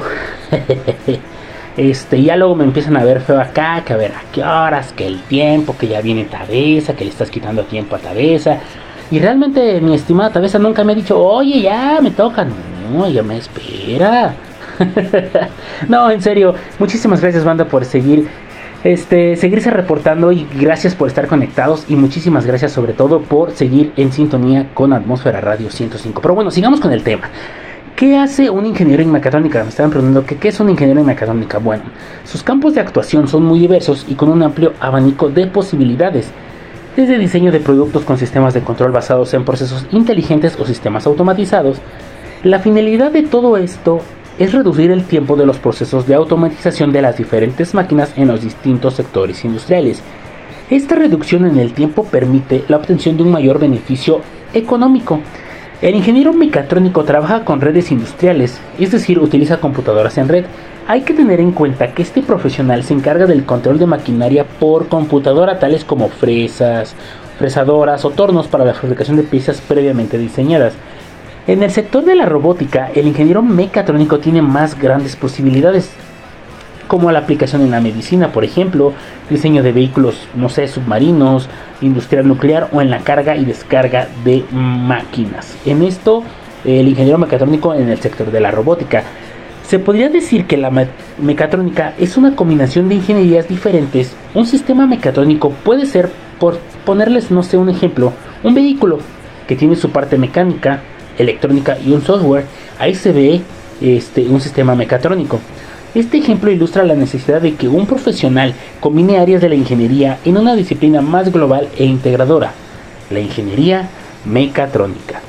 este, 1.78 2.22
ya 2.24 2.36
luego 2.36 2.56
me 2.56 2.64
empiezan 2.64 2.98
a 2.98 3.04
ver 3.04 3.22
feo 3.22 3.40
acá, 3.40 3.84
que 3.86 3.94
a 3.94 3.98
ver 3.98 4.12
a 4.12 4.22
qué 4.32 4.44
horas, 4.44 4.94
que 4.94 5.06
el 5.06 5.22
tiempo, 5.24 5.76
que 5.78 5.88
ya 5.88 6.02
viene 6.02 6.26
Tabeza, 6.26 6.96
que 6.96 7.04
le 7.04 7.12
estás 7.12 7.30
quitando 7.30 7.64
tiempo 7.64 7.96
a 7.96 8.00
Tabeza. 8.00 8.60
Y 9.12 9.20
realmente 9.20 9.80
mi 9.82 9.94
estimada 9.94 10.32
Tabeza 10.32 10.58
nunca 10.58 10.84
me 10.84 10.94
ha 10.94 10.96
dicho, 10.96 11.20
oye, 11.20 11.62
ya 11.62 12.00
me 12.02 12.12
toca. 12.12 12.46
No, 12.92 13.06
ella 13.06 13.24
me 13.24 13.38
espera. 13.38 14.34
no, 15.88 16.10
en 16.12 16.22
serio, 16.22 16.56
muchísimas 16.80 17.22
gracias 17.22 17.44
banda 17.44 17.66
por 17.66 17.84
seguir 17.86 18.28
este, 18.84 19.36
seguirse 19.36 19.72
reportando 19.72 20.32
y 20.32 20.48
gracias 20.60 20.96
por 20.96 21.08
estar 21.08 21.28
conectados 21.28 21.86
y 21.90 21.96
muchísimas 21.96 22.46
gracias 22.46 22.72
sobre 22.72 22.94
todo 22.94 23.22
por 23.22 23.52
seguir 23.52 23.92
en 23.98 24.12
sintonía 24.12 24.70
con 24.74 24.94
Atmósfera 24.94 25.42
Radio 25.42 25.70
105. 25.70 26.22
Pero 26.22 26.36
bueno, 26.36 26.52
sigamos 26.52 26.80
con 26.80 26.92
el 26.92 27.04
tema. 27.04 27.30
¿Qué 27.96 28.16
hace 28.16 28.52
un 28.52 28.68
ingeniero 28.68 29.02
en 29.02 29.12
mecatrónica? 29.12 29.64
Me 29.64 29.70
estaban 29.70 29.90
preguntando 29.90 30.24
que, 30.24 30.38
qué 30.38 30.50
es 30.50 30.60
un 30.60 30.70
ingeniero 30.70 31.00
en 31.00 31.08
mecatrónica. 31.08 31.58
Bueno, 31.58 31.86
sus 32.26 32.44
campos 32.44 32.76
de 32.76 32.82
actuación 32.82 33.28
son 33.28 33.44
muy 33.44 33.60
diversos 33.60 34.06
y 34.08 34.14
con 34.14 34.30
un 34.30 34.44
amplio 34.44 34.74
abanico 34.80 35.30
de 35.30 35.48
posibilidades. 35.48 36.30
Desde 36.96 37.18
diseño 37.18 37.52
de 37.52 37.60
productos 37.60 38.04
con 38.04 38.20
sistemas 38.20 38.54
de 38.54 38.62
control 38.62 38.92
basados 38.92 39.34
en 39.34 39.46
procesos 39.46 39.88
inteligentes 39.92 40.56
o 40.60 40.66
sistemas 40.66 41.08
automatizados. 41.08 41.80
La 42.44 42.60
finalidad 42.60 43.12
de 43.12 43.24
todo 43.24 43.58
esto 43.58 44.02
es 44.40 44.54
reducir 44.54 44.92
el 44.92 45.06
tiempo 45.06 45.36
de 45.36 45.46
los 45.46 45.58
procesos 45.58 46.06
de 46.08 46.16
automatización 46.16 46.92
de 46.92 47.02
las 47.02 47.18
diferentes 47.18 47.74
máquinas 47.74 48.14
en 48.16 48.28
los 48.28 48.42
distintos 48.42 48.94
sectores 48.94 49.44
industriales. 49.44 50.02
Esta 50.70 50.96
reducción 50.96 51.46
en 51.46 51.58
el 51.58 51.74
tiempo 51.74 52.04
permite 52.04 52.64
la 52.68 52.78
obtención 52.78 53.18
de 53.18 53.24
un 53.24 53.32
mayor 53.32 53.58
beneficio 53.58 54.22
económico. 54.54 55.20
El 55.82 55.96
ingeniero 55.96 56.34
mecatrónico 56.34 57.04
trabaja 57.04 57.46
con 57.46 57.62
redes 57.62 57.92
industriales, 57.92 58.60
es 58.80 58.92
decir, 58.92 59.20
utiliza 59.20 59.60
computadoras 59.60 60.18
en 60.18 60.28
red. 60.28 60.46
Hay 60.88 61.02
que 61.02 61.14
tener 61.14 61.40
en 61.40 61.52
cuenta 61.52 61.94
que 61.94 62.02
este 62.02 62.22
profesional 62.22 62.84
se 62.84 62.94
encarga 62.94 63.26
del 63.28 63.46
control 63.46 63.78
de 63.78 63.86
maquinaria 63.86 64.46
por 64.46 64.88
computadora 64.88 65.60
tales 65.60 65.84
como 65.84 66.10
fresas, 66.10 66.96
fresadoras 67.38 68.06
o 68.06 68.10
tornos 68.10 68.48
para 68.48 68.66
la 68.66 68.74
fabricación 68.74 69.18
de 69.18 69.24
piezas 69.24 69.62
previamente 69.62 70.18
diseñadas. 70.18 70.74
En 71.48 71.64
el 71.64 71.72
sector 71.72 72.04
de 72.04 72.14
la 72.14 72.26
robótica, 72.26 72.92
el 72.94 73.08
ingeniero 73.08 73.42
mecatrónico 73.42 74.20
tiene 74.20 74.42
más 74.42 74.78
grandes 74.78 75.16
posibilidades, 75.16 75.90
como 76.90 77.10
la 77.10 77.20
aplicación 77.20 77.62
en 77.62 77.72
la 77.72 77.80
medicina, 77.80 78.34
por 78.34 78.44
ejemplo, 78.44 78.92
diseño 79.30 79.64
de 79.64 79.72
vehículos, 79.72 80.28
no 80.36 80.50
sé, 80.50 80.68
submarinos, 80.68 81.48
industrial 81.80 82.28
nuclear 82.28 82.68
o 82.74 82.82
en 82.82 82.90
la 82.90 83.00
carga 83.00 83.38
y 83.38 83.46
descarga 83.46 84.10
de 84.26 84.44
máquinas. 84.52 85.56
En 85.66 85.84
esto, 85.84 86.22
el 86.66 86.90
ingeniero 86.90 87.18
mecatrónico 87.18 87.74
en 87.74 87.88
el 87.88 88.00
sector 88.00 88.30
de 88.30 88.42
la 88.42 88.52
robótica. 88.52 89.04
Se 89.66 89.80
podría 89.80 90.10
decir 90.10 90.48
que 90.48 90.58
la 90.58 90.70
me 90.70 90.90
mecatrónica 91.18 91.94
es 91.98 92.18
una 92.18 92.36
combinación 92.36 92.90
de 92.90 92.96
ingenierías 92.96 93.48
diferentes. 93.48 94.14
Un 94.34 94.46
sistema 94.46 94.86
mecatrónico 94.86 95.52
puede 95.52 95.86
ser, 95.86 96.10
por 96.42 96.58
ponerles, 96.86 97.32
no 97.32 97.42
sé, 97.42 97.56
un 97.56 97.70
ejemplo, 97.70 98.12
un 98.44 98.54
vehículo 98.54 99.00
que 99.48 99.56
tiene 99.56 99.78
su 99.78 99.92
parte 99.92 100.18
mecánica, 100.18 100.82
electrónica 101.18 101.78
y 101.80 101.92
un 101.92 102.02
software, 102.02 102.46
ahí 102.80 102.96
se 102.96 103.12
ve 103.12 103.42
este, 103.82 104.26
un 104.28 104.42
sistema 104.42 104.76
mecatrónico. 104.76 105.40
Este 105.96 106.18
ejemplo 106.18 106.52
ilustra 106.52 106.84
la 106.84 106.96
necesidad 106.96 107.42
de 107.42 107.56
que 107.56 107.68
un 107.68 107.88
profesional 107.88 108.54
combine 108.80 109.18
áreas 109.18 109.42
de 109.42 109.50
la 109.50 109.56
ingeniería 109.56 110.20
en 110.26 110.38
una 110.38 110.56
disciplina 110.56 111.02
más 111.02 111.32
global 111.32 111.70
e 111.78 111.86
integradora, 111.86 112.52
la 113.10 113.20
ingeniería 113.20 113.90
mecatrónica. 114.26 115.22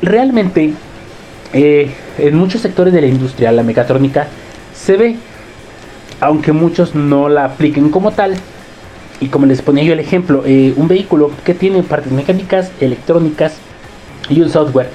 Realmente, 0.00 0.72
eh, 1.52 1.90
en 2.18 2.36
muchos 2.36 2.62
sectores 2.62 2.94
de 2.94 3.00
la 3.00 3.08
industria, 3.08 3.52
la 3.52 3.62
mecatrónica 3.62 4.28
se 4.74 4.96
ve, 4.96 5.16
aunque 6.20 6.52
muchos 6.52 6.94
no 6.94 7.28
la 7.28 7.44
apliquen 7.44 7.90
como 7.90 8.12
tal. 8.12 8.36
Y 9.20 9.28
como 9.28 9.46
les 9.46 9.62
ponía 9.62 9.84
yo 9.84 9.92
el 9.92 10.00
ejemplo, 10.00 10.42
eh, 10.44 10.74
un 10.76 10.88
vehículo 10.88 11.30
que 11.44 11.54
tiene 11.54 11.82
partes 11.82 12.12
mecánicas, 12.12 12.70
electrónicas 12.80 13.58
y 14.28 14.40
un 14.42 14.50
software 14.50 14.88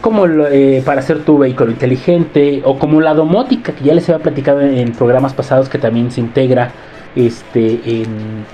como 0.00 0.26
eh, 0.26 0.82
para 0.84 1.00
hacer 1.00 1.24
tu 1.24 1.38
vehículo 1.38 1.72
inteligente 1.72 2.62
o 2.64 2.78
como 2.78 3.00
la 3.00 3.12
domótica 3.12 3.72
que 3.72 3.84
ya 3.84 3.94
les 3.94 4.08
había 4.08 4.22
platicado 4.22 4.60
en, 4.60 4.92
programas 4.92 5.34
pasados 5.34 5.68
que 5.68 5.78
también 5.78 6.10
se 6.12 6.20
integra 6.20 6.70
este, 7.16 8.04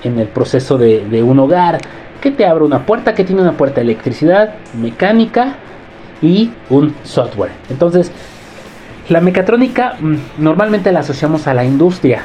en, 0.03 0.19
el 0.19 0.27
proceso 0.29 0.77
de, 0.77 1.05
de, 1.05 1.21
un 1.21 1.37
hogar 1.39 1.79
que 2.21 2.31
te 2.31 2.45
abre 2.47 2.63
una 2.63 2.85
puerta 2.85 3.13
que 3.13 3.23
tiene 3.23 3.41
una 3.41 3.51
puerta 3.51 3.75
de 3.75 3.81
electricidad, 3.81 4.55
mecánica 4.81 5.57
y 6.21 6.51
un 6.69 6.95
software. 7.03 7.51
Entonces, 7.69 8.11
la 9.09 9.19
mecatrónica 9.19 9.97
mm, 9.99 10.15
normalmente 10.39 10.91
la 10.91 11.01
asociamos 11.01 11.45
a 11.47 11.53
la 11.53 11.65
industria, 11.65 12.23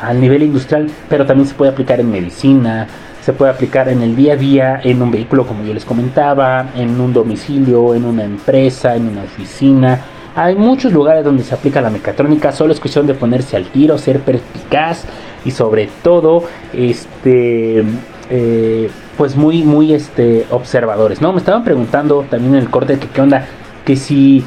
al 0.00 0.20
nivel 0.20 0.42
industrial, 0.42 0.88
pero 1.08 1.26
también 1.26 1.48
se 1.48 1.54
puede 1.54 1.70
aplicar 1.70 2.00
en 2.00 2.10
medicina, 2.10 2.86
se 3.22 3.32
puede 3.32 3.50
aplicar 3.50 3.88
en 3.88 4.02
el 4.02 4.14
día 4.14 4.34
a 4.34 4.36
día, 4.36 4.80
en 4.84 5.02
un 5.02 5.10
vehículo 5.10 5.46
como 5.46 5.64
yo 5.64 5.74
les 5.74 5.84
comentaba, 5.84 6.66
en 6.76 7.00
un 7.00 7.12
domicilio, 7.12 7.94
en 7.94 8.04
una 8.04 8.24
empresa, 8.24 8.94
en 8.94 9.08
una 9.08 9.24
oficina. 9.24 10.00
Hay 10.36 10.54
muchos 10.54 10.92
lugares 10.92 11.24
donde 11.24 11.42
se 11.42 11.54
aplica 11.54 11.80
la 11.80 11.90
mecatrónica, 11.90 12.52
solo 12.52 12.72
es 12.72 12.78
cuestión 12.78 13.06
de 13.06 13.14
ponerse 13.14 13.56
al 13.56 13.64
tiro, 13.64 13.98
ser 13.98 14.20
perspicaz 14.20 15.04
y 15.44 15.50
sobre 15.50 15.88
todo, 16.02 16.44
este, 16.72 17.82
eh, 18.30 18.90
pues 19.16 19.34
muy, 19.34 19.62
muy, 19.64 19.94
este, 19.94 20.46
observadores. 20.50 21.20
No, 21.20 21.32
me 21.32 21.38
estaban 21.38 21.64
preguntando 21.64 22.26
también 22.28 22.54
en 22.54 22.60
el 22.60 22.70
corte 22.70 22.98
que 22.98 23.08
qué 23.08 23.20
onda, 23.22 23.46
que 23.84 23.96
si 23.96 24.44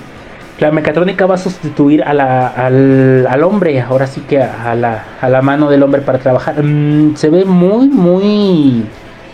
la 0.60 0.72
mecatrónica 0.72 1.26
va 1.26 1.36
a 1.36 1.38
sustituir 1.38 2.04
a 2.04 2.14
la, 2.14 2.48
al, 2.48 3.26
al, 3.28 3.44
hombre, 3.44 3.80
ahora 3.80 4.08
sí 4.08 4.22
que 4.22 4.42
a 4.42 4.76
la, 4.76 5.06
a 5.22 5.30
la 5.30 5.42
mano 5.42 5.70
del 5.70 5.84
hombre 5.84 6.02
para 6.02 6.20
trabajar. 6.20 6.62
Mm, 6.62 7.16
se 7.16 7.30
ve 7.30 7.46
muy, 7.46 7.88
muy, 7.88 8.84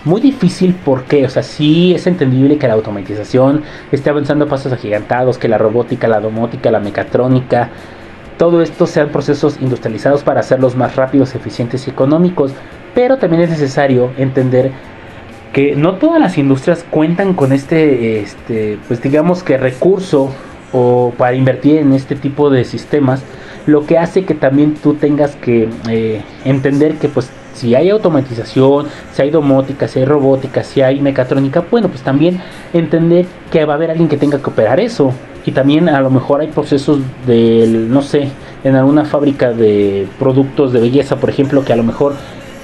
muy 0.04 0.22
difícil 0.22 0.76
porque, 0.86 1.26
o 1.26 1.30
sea, 1.30 1.42
sí 1.42 1.96
es 1.96 2.06
entendible 2.06 2.58
que 2.58 2.68
la 2.68 2.76
automatización 2.76 3.64
esté 3.92 4.12
avanzando 4.12 4.46
a 4.46 4.48
pasos 4.48 4.72
agigantados, 4.72 5.40
que 5.40 5.48
la 5.48 5.58
robótica, 5.58 6.08
la 6.08 6.20
domótica, 6.20 6.70
la 6.70 6.80
mecatrónica, 6.80 7.70
todo 8.38 8.62
esto 8.62 8.86
sean 8.86 9.10
procesos 9.10 9.58
industrializados 9.62 10.24
para 10.24 10.42
hacerlos 10.42 10.76
más 10.76 10.96
rápidos, 10.96 11.34
eficientes 11.34 11.88
y 11.88 11.90
económicos. 11.90 12.52
Pero 12.94 13.18
también 13.18 13.42
es 13.42 13.50
necesario 13.50 14.12
entender 14.18 14.72
que 15.54 15.76
no 15.76 15.96
todas 15.96 16.20
las 16.20 16.38
industrias 16.38 16.86
cuentan 16.90 17.34
con 17.34 17.52
este, 17.52 18.20
este 18.20 18.78
pues 18.88 19.02
digamos 19.02 19.42
que 19.42 19.58
recurso 19.58 20.32
o 20.72 21.14
para 21.18 21.36
invertir 21.36 21.78
en 21.78 21.94
este 21.94 22.16
tipo 22.16 22.50
de 22.50 22.64
sistemas, 22.64 23.22
lo 23.66 23.86
que 23.86 23.98
hace 23.98 24.26
que 24.26 24.36
también 24.36 24.76
tú 24.76 24.94
tengas 24.94 25.36
que 25.36 25.70
eh, 25.90 26.22
entender 26.44 26.96
que 26.96 27.10
pues 27.10 27.30
si 27.54 27.74
hay 27.74 27.90
automatización, 27.90 28.88
si 29.14 29.22
hay 29.22 29.32
domótica, 29.32 29.88
si 29.88 30.00
hay 30.00 30.06
robótica, 30.06 30.64
si 30.64 30.82
hay 30.82 31.00
mecatrónica, 31.00 31.66
bueno, 31.72 31.88
pues 31.88 32.02
también 32.02 32.42
entender 32.74 33.26
que 33.52 33.66
va 33.66 33.74
a 33.74 33.76
haber 33.78 33.92
alguien 33.92 34.10
que 34.10 34.18
tenga 34.18 34.40
que 34.40 34.50
operar 34.50 34.80
eso. 34.80 35.14
Y 35.46 35.52
también 35.52 35.88
a 35.90 36.02
lo 36.02 36.10
mejor 36.10 36.42
hay 36.42 36.48
procesos 36.48 37.00
de, 37.26 37.68
no 37.68 38.02
sé, 38.02 38.30
en 38.64 38.76
alguna 38.76 39.06
fábrica 39.06 39.54
de 39.54 40.08
productos 40.20 40.74
de 40.74 40.82
belleza, 40.82 41.18
por 41.18 41.30
ejemplo, 41.30 41.64
que 41.64 41.72
a 41.72 41.76
lo 41.76 41.84
mejor 41.84 42.16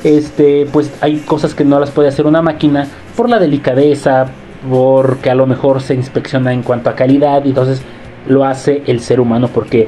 este 0.04 0.68
pues 0.72 0.92
hay 1.02 1.18
cosas 1.18 1.54
que 1.54 1.64
no 1.64 1.80
las 1.80 1.92
puede 1.92 2.08
hacer 2.08 2.26
una 2.26 2.42
máquina 2.42 2.88
por 3.16 3.30
la 3.30 3.38
delicadeza, 3.38 4.26
porque 4.69 5.30
a 5.30 5.36
lo 5.36 5.47
mejor 5.47 5.82
se 5.82 5.95
inspecciona 5.95 6.54
en 6.54 6.63
cuanto 6.63 6.89
a 6.89 6.95
calidad, 6.95 7.43
y 7.45 7.50
entonces 7.50 7.82
lo 8.28 8.45
hace 8.45 8.84
el 8.86 9.00
ser 9.00 9.19
humano 9.19 9.47
porque 9.47 9.88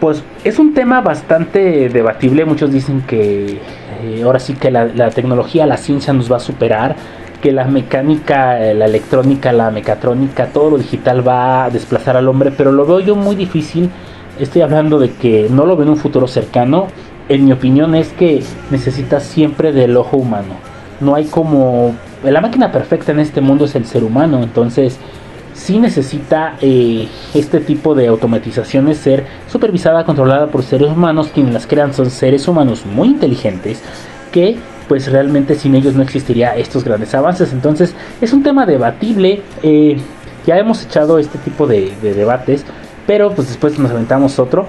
pues 0.00 0.22
es 0.44 0.58
un 0.58 0.74
tema 0.74 1.00
bastante 1.00 1.88
debatible. 1.88 2.44
Muchos 2.44 2.72
dicen 2.72 3.02
que 3.02 3.58
eh, 4.02 4.22
ahora 4.24 4.38
sí 4.38 4.54
que 4.54 4.70
la, 4.70 5.10
tecnología, 5.10 5.66
la 5.66 5.76
ciencia 5.76 6.12
nos 6.12 6.30
va 6.30 6.36
a 6.36 6.40
superar, 6.40 6.96
que 7.40 7.52
la 7.52 7.64
mecánica, 7.64 8.58
la 8.58 8.84
electrónica, 8.84 9.52
la 9.52 9.70
mecatrónica, 9.70 10.46
todo 10.46 10.70
lo 10.70 10.78
digital 10.78 11.26
va 11.26 11.64
a 11.64 11.70
desplazar 11.70 12.16
al 12.16 12.28
hombre, 12.28 12.52
pero 12.56 12.72
lo 12.72 12.86
veo 12.86 13.00
yo 13.00 13.16
muy 13.16 13.36
difícil. 13.36 13.90
Estoy 14.38 14.62
hablando 14.62 14.98
de 14.98 15.10
que 15.12 15.48
no 15.50 15.64
lo 15.64 15.76
veo 15.76 15.84
en 15.84 15.90
un 15.90 15.96
futuro 15.96 16.26
cercano. 16.26 16.88
En 17.28 17.46
mi 17.46 17.52
opinión 17.52 17.94
es 17.94 18.12
que 18.12 18.42
necesita 18.70 19.20
siempre 19.20 19.72
del 19.72 19.96
ojo 19.96 20.16
humano. 20.16 20.54
No 21.00 21.14
hay 21.14 21.24
como... 21.24 21.94
La 22.24 22.40
máquina 22.40 22.72
perfecta 22.72 23.12
en 23.12 23.20
este 23.20 23.40
mundo 23.40 23.66
es 23.66 23.74
el 23.74 23.86
ser 23.86 24.02
humano, 24.02 24.42
entonces 24.42 24.98
sí 25.56 25.78
necesita 25.78 26.56
eh, 26.60 27.08
este 27.34 27.60
tipo 27.60 27.94
de 27.94 28.06
automatizaciones 28.06 28.98
ser 28.98 29.24
supervisada, 29.50 30.04
controlada 30.04 30.48
por 30.48 30.62
seres 30.62 30.90
humanos. 30.90 31.30
Quienes 31.32 31.54
las 31.54 31.66
crean 31.66 31.92
son 31.94 32.10
seres 32.10 32.46
humanos 32.46 32.84
muy 32.86 33.08
inteligentes 33.08 33.82
que 34.32 34.56
pues 34.88 35.10
realmente 35.10 35.56
sin 35.56 35.74
ellos 35.74 35.94
no 35.94 36.02
existiría 36.02 36.56
estos 36.56 36.84
grandes 36.84 37.14
avances. 37.14 37.52
Entonces 37.52 37.94
es 38.20 38.32
un 38.32 38.42
tema 38.42 38.66
debatible. 38.66 39.42
Eh, 39.62 39.96
ya 40.46 40.58
hemos 40.58 40.84
echado 40.84 41.18
este 41.18 41.38
tipo 41.38 41.66
de, 41.66 41.92
debates, 42.00 42.64
pero 43.06 43.32
pues 43.32 43.48
después 43.48 43.78
nos 43.78 43.90
aventamos 43.90 44.38
otro 44.38 44.66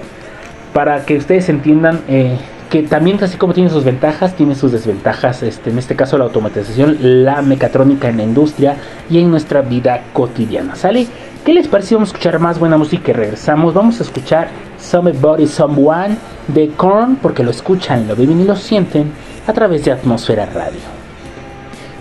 para 0.72 1.04
que 1.04 1.16
ustedes 1.16 1.48
entiendan 1.48 2.00
eh, 2.08 2.36
que 2.70 2.82
también 2.82 3.22
así 3.22 3.36
como 3.36 3.54
tiene 3.54 3.70
sus 3.70 3.84
ventajas, 3.84 4.34
tiene 4.34 4.54
sus 4.54 4.72
desventajas, 4.72 5.42
este, 5.42 5.70
en 5.70 5.78
este 5.78 5.96
caso 5.96 6.18
la 6.18 6.24
automatización, 6.24 7.24
la 7.24 7.42
mecatrónica 7.42 8.08
en 8.08 8.18
la 8.18 8.22
industria 8.22 8.76
y 9.08 9.18
en 9.18 9.30
nuestra 9.30 9.62
vida 9.62 10.04
cotidiana, 10.12 10.76
¿sale? 10.76 11.06
¿Qué 11.44 11.54
les 11.54 11.68
parece? 11.68 11.94
Vamos 11.94 12.10
a 12.10 12.12
escuchar 12.12 12.38
más 12.40 12.58
buena 12.58 12.76
música 12.76 13.10
y 13.10 13.14
regresamos. 13.14 13.72
Vamos 13.72 14.00
a 14.00 14.02
escuchar 14.02 14.48
Somebody 14.78 15.46
Someone 15.46 16.16
de 16.48 16.68
Korn 16.70 17.16
porque 17.16 17.42
lo 17.42 17.50
escuchan, 17.50 18.06
lo 18.06 18.14
viven 18.14 18.40
y 18.40 18.44
lo 18.44 18.56
sienten 18.56 19.12
a 19.46 19.52
través 19.54 19.84
de 19.84 19.92
Atmósfera 19.92 20.44
Radio 20.46 20.80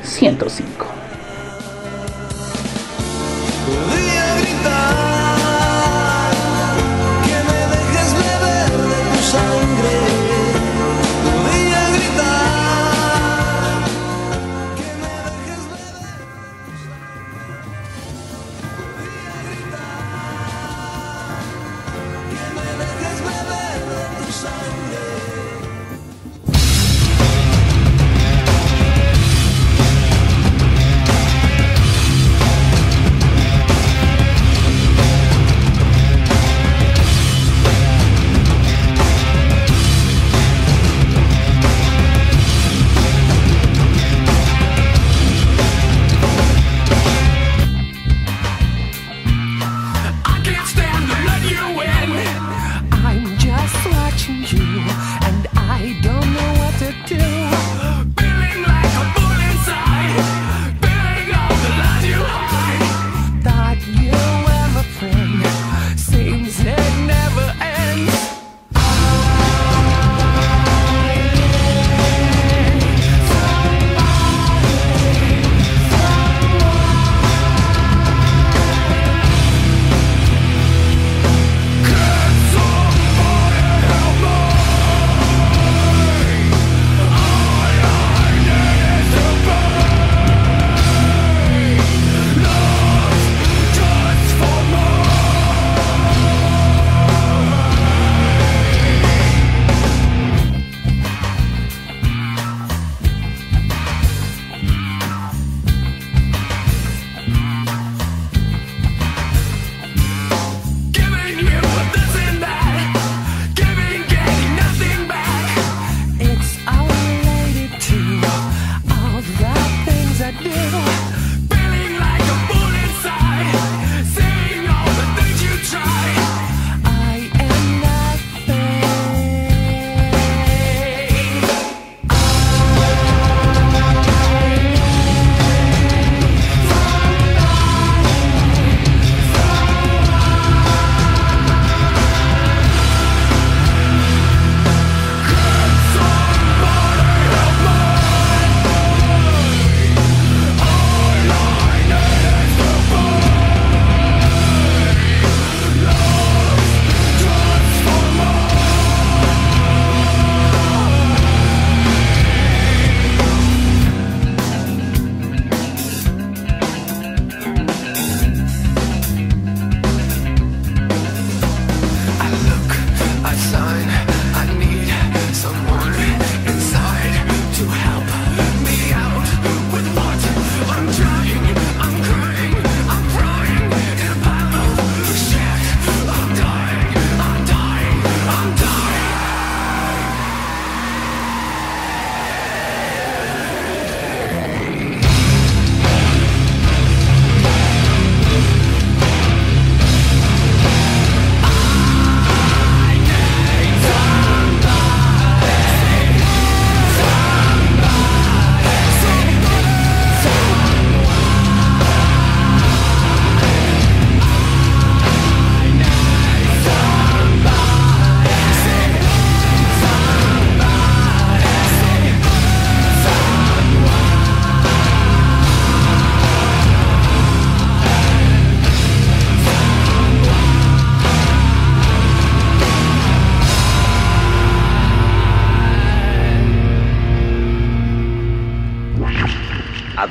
105. 0.03 0.96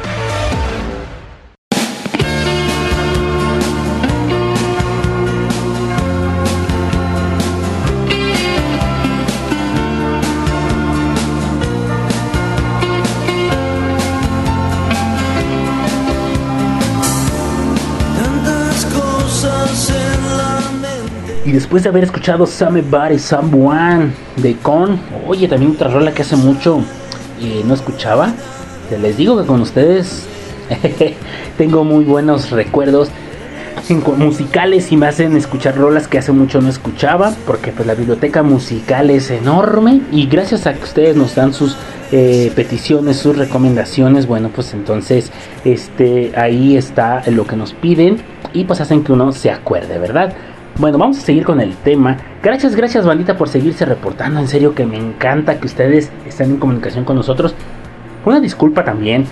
Después 21.55 21.85
de 21.85 21.89
haber 21.89 22.03
escuchado 22.03 22.47
Somebody 22.47 23.19
Someone 23.19 24.13
de 24.37 24.57
Con, 24.57 24.99
oye, 25.27 25.47
también 25.47 25.73
otra 25.73 25.89
rola 25.89 26.13
que 26.13 26.23
hace 26.23 26.37
mucho 26.37 26.81
eh, 27.41 27.63
no 27.65 27.75
escuchaba. 27.75 28.33
Les 29.01 29.17
digo 29.17 29.41
que 29.41 29.47
con 29.47 29.61
ustedes 29.61 30.27
tengo 31.59 31.85
muy 31.85 32.05
buenos 32.05 32.51
recuerdos 32.51 33.09
musicales 34.19 34.91
y 34.93 34.97
me 34.97 35.07
hacen 35.07 35.37
escuchar 35.37 35.77
rolas 35.77 36.09
que 36.09 36.19
hace 36.19 36.33
mucho 36.33 36.61
no 36.61 36.69
escuchaba, 36.69 37.33
porque 37.47 37.71
pues 37.71 37.87
la 37.87 37.95
biblioteca 37.95 38.43
musical 38.43 39.11
es 39.11 39.31
enorme 39.31 40.01
y 40.11 40.27
gracias 40.27 40.67
a 40.67 40.75
que 40.75 40.83
ustedes 40.83 41.17
nos 41.17 41.35
dan 41.35 41.53
sus 41.53 41.77
eh, 42.11 42.51
peticiones, 42.57 43.19
sus 43.19 43.37
recomendaciones, 43.37 44.27
bueno 44.27 44.51
pues 44.55 44.73
entonces 44.73 45.31
este 45.65 46.33
ahí 46.37 46.77
está 46.77 47.23
lo 47.27 47.47
que 47.47 47.57
nos 47.57 47.75
piden 47.75 48.19
y 48.53 48.65
pues 48.65 48.81
hacen 48.81 49.05
que 49.05 49.13
uno 49.13 49.33
se 49.33 49.51
acuerde, 49.51 49.99
¿verdad? 49.99 50.35
Bueno, 50.77 50.99
vamos 50.99 51.19
a 51.19 51.21
seguir 51.21 51.45
con 51.45 51.61
el 51.61 51.77
tema. 51.77 52.17
Gracias, 52.43 52.75
gracias 52.75 53.07
bandita 53.07 53.37
por 53.37 53.49
seguirse 53.49 53.85
reportando. 53.85 54.41
En 54.41 54.49
serio 54.49 54.75
que 54.75 54.85
me 54.85 54.97
encanta 54.97 55.61
que 55.61 55.67
ustedes 55.67 56.11
estén 56.27 56.51
en 56.51 56.57
comunicación 56.57 57.05
con 57.05 57.15
nosotros. 57.15 57.55
Una 58.25 58.41
disculpa 58.41 58.83
también, 58.85 59.25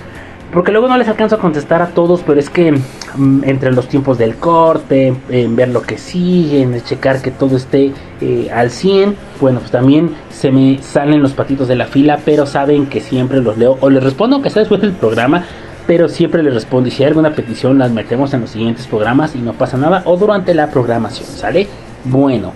porque 0.53 0.71
luego 0.71 0.87
no 0.87 0.97
les 0.97 1.09
alcanzo 1.09 1.35
a 1.35 1.39
contestar 1.41 1.83
a 1.83 1.89
todos, 1.89 2.23
pero 2.25 2.39
es 2.39 2.49
que 2.49 2.71
mm, 2.71 3.43
entre 3.43 3.73
los 3.73 3.89
tiempos 3.89 4.19
del 4.19 4.37
corte, 4.37 5.15
en 5.31 5.57
ver 5.57 5.71
lo 5.71 5.83
que 5.83 5.99
sigue, 5.99 6.63
en 6.63 6.81
checar 6.85 7.21
que 7.21 7.33
todo 7.33 7.57
esté 7.57 7.93
eh, 8.21 8.49
al 8.55 8.71
100, 8.71 9.17
bueno, 9.41 9.59
pues 9.59 9.73
también 9.73 10.11
se 10.31 10.53
me 10.53 10.79
salen 10.81 11.23
los 11.23 11.33
patitos 11.33 11.67
de 11.67 11.75
la 11.75 11.87
fila, 11.87 12.21
pero 12.25 12.47
saben 12.47 12.87
que 12.87 13.01
siempre 13.01 13.41
los 13.41 13.59
leo 13.59 13.79
o 13.81 13.91
les 13.91 14.05
respondo 14.05 14.37
aunque 14.37 14.51
sea 14.51 14.61
después 14.61 14.81
del 14.81 14.93
programa, 14.93 15.45
pero 15.87 16.09
siempre 16.09 16.43
les 16.43 16.55
respondo 16.55 16.89
y 16.89 16.93
si 16.93 17.03
hay 17.03 17.09
alguna 17.09 17.35
petición 17.35 17.79
las 17.79 17.91
metemos 17.91 18.33
en 18.35 18.43
los 18.43 18.51
siguientes 18.51 18.87
programas 18.87 19.35
y 19.35 19.39
no 19.39 19.53
pasa 19.53 19.77
nada 19.77 20.03
o 20.05 20.17
durante 20.17 20.55
la 20.55 20.71
programación, 20.71 21.27
¿sale? 21.29 21.67
Bueno. 22.05 22.53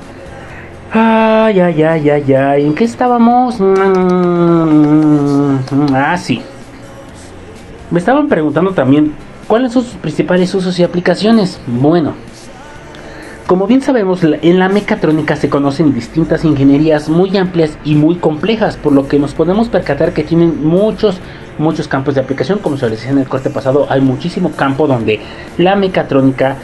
Ay, 0.93 1.61
ay, 1.61 1.83
ay, 1.83 2.11
ay, 2.11 2.35
ay. 2.35 2.65
¿En 2.67 2.75
qué 2.75 2.85
estábamos? 2.85 3.61
Mm, 3.61 5.57
Ah, 5.95 6.17
sí. 6.17 6.43
Me 7.91 7.99
estaban 7.99 8.29
preguntando 8.29 8.73
también 8.73 9.13
cuáles 9.47 9.73
son 9.73 9.85
sus 9.85 9.95
principales 9.95 10.55
usos 10.55 10.79
y 10.79 10.85
aplicaciones. 10.85 11.59
Bueno, 11.67 12.15
como 13.47 13.67
bien 13.67 13.81
sabemos, 13.81 14.23
en 14.25 14.59
la 14.59 14.69
mecatrónica 14.69 15.37
se 15.37 15.49
conocen 15.49 15.95
distintas 15.95 16.45
ingenierías 16.45 17.09
muy 17.09 17.37
amplias 17.37 17.79
y 17.85 17.95
muy 17.95 18.17
complejas, 18.17 18.77
por 18.77 18.93
lo 18.93 19.07
que 19.07 19.19
nos 19.19 19.35
podemos 19.35 19.69
percatar 19.69 20.13
que 20.13 20.25
tienen 20.25 20.67
muchos, 20.67 21.19
muchos 21.59 21.89
campos 21.89 22.15
de 22.15 22.21
aplicación. 22.21 22.59
Como 22.59 22.77
se 22.77 22.89
les 22.89 22.99
decía 22.99 23.13
en 23.13 23.19
el 23.19 23.29
corte 23.29 23.51
pasado, 23.51 23.87
hay 23.89 24.01
muchísimo 24.01 24.53
campo 24.53 24.87
donde 24.87 25.21
la 25.59 25.77
mecatrónica 25.77 26.57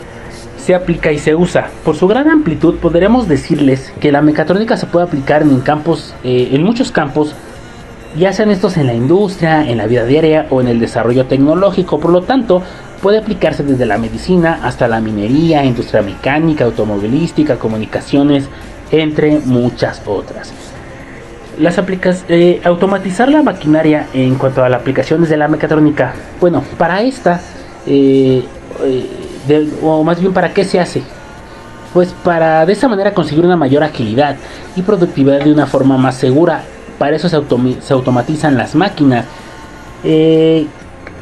se 0.58 0.74
aplica 0.74 1.10
y 1.10 1.18
se 1.18 1.34
usa. 1.34 1.70
Por 1.84 1.96
su 1.96 2.06
gran 2.06 2.28
amplitud, 2.30 2.76
podremos 2.76 3.26
decirles 3.28 3.92
que 4.00 4.12
la 4.12 4.22
mecatrónica 4.22 4.76
se 4.76 4.86
puede 4.86 5.06
aplicar 5.06 5.42
en 5.42 5.60
campos, 5.60 6.14
eh, 6.22 6.50
en 6.52 6.62
muchos 6.62 6.92
campos, 6.92 7.34
ya 8.16 8.32
sean 8.32 8.50
estos 8.50 8.76
en 8.76 8.86
la 8.86 8.94
industria, 8.94 9.68
en 9.68 9.78
la 9.78 9.86
vida 9.86 10.04
diaria 10.04 10.46
o 10.50 10.60
en 10.60 10.68
el 10.68 10.78
desarrollo 10.78 11.26
tecnológico. 11.26 11.98
Por 11.98 12.12
lo 12.12 12.22
tanto, 12.22 12.62
puede 13.00 13.18
aplicarse 13.18 13.64
desde 13.64 13.86
la 13.86 13.98
medicina 13.98 14.60
hasta 14.62 14.86
la 14.86 15.00
minería, 15.00 15.64
industria 15.64 16.02
mecánica, 16.02 16.64
automovilística, 16.64 17.58
comunicaciones, 17.58 18.48
entre 18.92 19.40
muchas 19.40 20.02
otras. 20.06 20.52
Las 21.58 21.78
aplicas 21.78 22.24
eh, 22.28 22.60
automatizar 22.64 23.28
la 23.28 23.42
maquinaria 23.42 24.06
en 24.14 24.36
cuanto 24.36 24.64
a 24.64 24.68
las 24.68 24.80
aplicaciones 24.80 25.28
de 25.28 25.36
la 25.36 25.48
mecatrónica. 25.48 26.14
Bueno, 26.40 26.64
para 26.78 27.02
esta, 27.02 27.40
eh, 27.86 28.44
eh, 28.82 29.70
o 29.82 30.02
más 30.02 30.20
bien 30.20 30.32
para 30.32 30.52
qué 30.54 30.64
se 30.64 30.80
hace. 30.80 31.02
Pues 31.92 32.14
para 32.24 32.64
de 32.64 32.72
esa 32.72 32.88
manera 32.88 33.12
conseguir 33.12 33.44
una 33.44 33.56
mayor 33.56 33.82
agilidad 33.84 34.36
y 34.76 34.82
productividad 34.82 35.40
de 35.40 35.52
una 35.52 35.66
forma 35.66 35.98
más 35.98 36.16
segura. 36.16 36.62
Para 36.98 37.16
eso 37.16 37.28
se, 37.28 37.38
se 37.80 37.92
automatizan 37.92 38.56
las 38.56 38.74
máquinas. 38.74 39.26
Eh, 40.04 40.66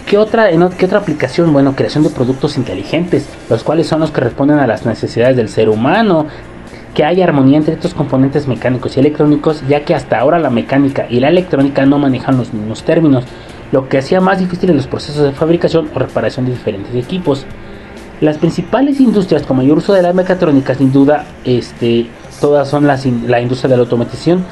¿qué, 0.06 0.16
otra, 0.16 0.48
¿Qué 0.76 0.84
otra 0.86 0.98
aplicación? 0.98 1.52
Bueno, 1.52 1.74
creación 1.74 2.04
de 2.04 2.10
productos 2.10 2.56
inteligentes, 2.56 3.28
los 3.48 3.64
cuales 3.64 3.88
son 3.88 4.00
los 4.00 4.10
que 4.10 4.20
responden 4.20 4.58
a 4.58 4.66
las 4.66 4.86
necesidades 4.86 5.36
del 5.36 5.48
ser 5.48 5.68
humano. 5.68 6.26
Que 6.94 7.04
haya 7.04 7.24
armonía 7.24 7.58
entre 7.58 7.74
estos 7.74 7.94
componentes 7.94 8.48
mecánicos 8.48 8.96
y 8.96 9.00
electrónicos, 9.00 9.62
ya 9.68 9.84
que 9.84 9.94
hasta 9.94 10.18
ahora 10.18 10.38
la 10.38 10.50
mecánica 10.50 11.06
y 11.08 11.20
la 11.20 11.28
electrónica 11.28 11.86
no 11.86 11.98
manejan 11.98 12.36
los 12.36 12.52
mismos 12.52 12.82
términos, 12.82 13.24
lo 13.72 13.88
que 13.88 13.98
hacía 13.98 14.20
más 14.20 14.38
difíciles 14.38 14.74
los 14.74 14.86
procesos 14.86 15.22
de 15.22 15.32
fabricación 15.32 15.88
o 15.94 15.98
reparación 15.98 16.46
de 16.46 16.52
diferentes 16.52 16.94
equipos. 16.94 17.46
Las 18.20 18.38
principales 18.38 19.00
industrias 19.00 19.44
con 19.44 19.56
mayor 19.56 19.78
uso 19.78 19.92
de 19.92 20.02
la 20.02 20.12
mecatrónica, 20.12 20.74
sin 20.74 20.92
duda, 20.92 21.24
este, 21.44 22.06
todas 22.40 22.68
son 22.68 22.86
la 22.86 23.40
industria 23.40 23.70
de 23.70 23.76
la 23.76 23.82
automatización. 23.82 24.44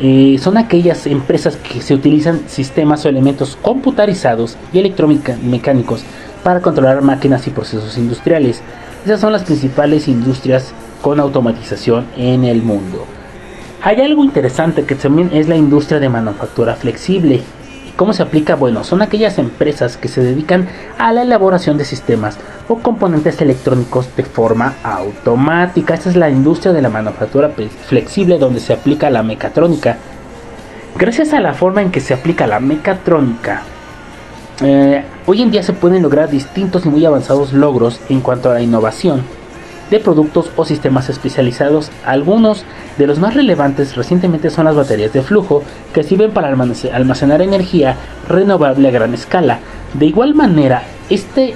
Eh, 0.00 0.36
son 0.40 0.56
aquellas 0.58 1.08
empresas 1.08 1.56
que 1.56 1.80
se 1.80 1.92
utilizan 1.92 2.42
sistemas 2.46 3.04
o 3.04 3.08
elementos 3.08 3.58
computarizados 3.60 4.56
y 4.72 4.78
electromecánicos 4.78 6.04
para 6.44 6.60
controlar 6.60 7.02
máquinas 7.02 7.46
y 7.48 7.50
procesos 7.50 7.98
industriales. 7.98 8.62
Esas 9.04 9.20
son 9.20 9.32
las 9.32 9.42
principales 9.42 10.06
industrias 10.06 10.72
con 11.02 11.20
automatización 11.20 12.06
en 12.16 12.44
el 12.44 12.62
mundo. 12.62 13.06
Hay 13.82 14.00
algo 14.00 14.24
interesante 14.24 14.84
que 14.84 14.96
también 14.96 15.30
es 15.32 15.48
la 15.48 15.56
industria 15.56 16.00
de 16.00 16.08
manufactura 16.08 16.74
flexible. 16.74 17.42
¿Cómo 17.96 18.12
se 18.12 18.22
aplica? 18.22 18.54
Bueno, 18.54 18.84
son 18.84 19.02
aquellas 19.02 19.38
empresas 19.38 19.96
que 19.96 20.08
se 20.08 20.20
dedican 20.20 20.68
a 20.98 21.12
la 21.12 21.22
elaboración 21.22 21.78
de 21.78 21.84
sistemas 21.84 22.38
o 22.68 22.78
componentes 22.78 23.40
electrónicos 23.40 24.14
de 24.16 24.24
forma 24.24 24.74
automática. 24.82 25.94
Esta 25.94 26.10
es 26.10 26.16
la 26.16 26.30
industria 26.30 26.72
de 26.72 26.82
la 26.82 26.88
manufactura 26.88 27.50
flexible 27.86 28.38
donde 28.38 28.60
se 28.60 28.72
aplica 28.72 29.10
la 29.10 29.22
mecatrónica. 29.22 29.96
Gracias 30.96 31.32
a 31.32 31.40
la 31.40 31.54
forma 31.54 31.82
en 31.82 31.92
que 31.92 32.00
se 32.00 32.14
aplica 32.14 32.46
la 32.46 32.60
mecatrónica, 32.60 33.62
eh, 34.60 35.04
hoy 35.26 35.42
en 35.42 35.52
día 35.52 35.62
se 35.62 35.72
pueden 35.72 36.02
lograr 36.02 36.28
distintos 36.28 36.84
y 36.84 36.88
muy 36.88 37.04
avanzados 37.04 37.52
logros 37.52 38.00
en 38.08 38.20
cuanto 38.20 38.50
a 38.50 38.54
la 38.54 38.60
innovación 38.60 39.22
de 39.90 40.00
productos 40.00 40.50
o 40.56 40.64
sistemas 40.64 41.08
especializados. 41.08 41.90
Algunos 42.04 42.64
de 42.98 43.06
los 43.06 43.18
más 43.18 43.34
relevantes 43.34 43.96
recientemente 43.96 44.50
son 44.50 44.66
las 44.66 44.76
baterías 44.76 45.12
de 45.12 45.22
flujo 45.22 45.62
que 45.92 46.02
sirven 46.02 46.32
para 46.32 46.50
almacen- 46.50 46.92
almacenar 46.92 47.42
energía 47.42 47.96
renovable 48.28 48.88
a 48.88 48.90
gran 48.90 49.14
escala. 49.14 49.60
De 49.94 50.06
igual 50.06 50.34
manera, 50.34 50.82
este 51.08 51.54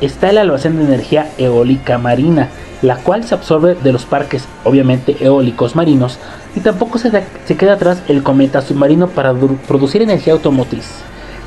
está 0.00 0.30
el 0.30 0.38
almacén 0.38 0.76
de 0.78 0.84
energía 0.84 1.30
eólica 1.38 1.98
marina, 1.98 2.48
la 2.82 2.96
cual 2.96 3.24
se 3.24 3.34
absorbe 3.34 3.74
de 3.74 3.92
los 3.92 4.06
parques, 4.06 4.44
obviamente 4.64 5.16
eólicos 5.20 5.76
marinos, 5.76 6.18
y 6.56 6.60
tampoco 6.60 6.98
se, 6.98 7.10
se 7.44 7.56
queda 7.56 7.74
atrás 7.74 8.02
el 8.08 8.22
cometa 8.22 8.62
submarino 8.62 9.08
para 9.08 9.34
producir 9.68 10.00
energía 10.00 10.32
automotriz. 10.32 10.88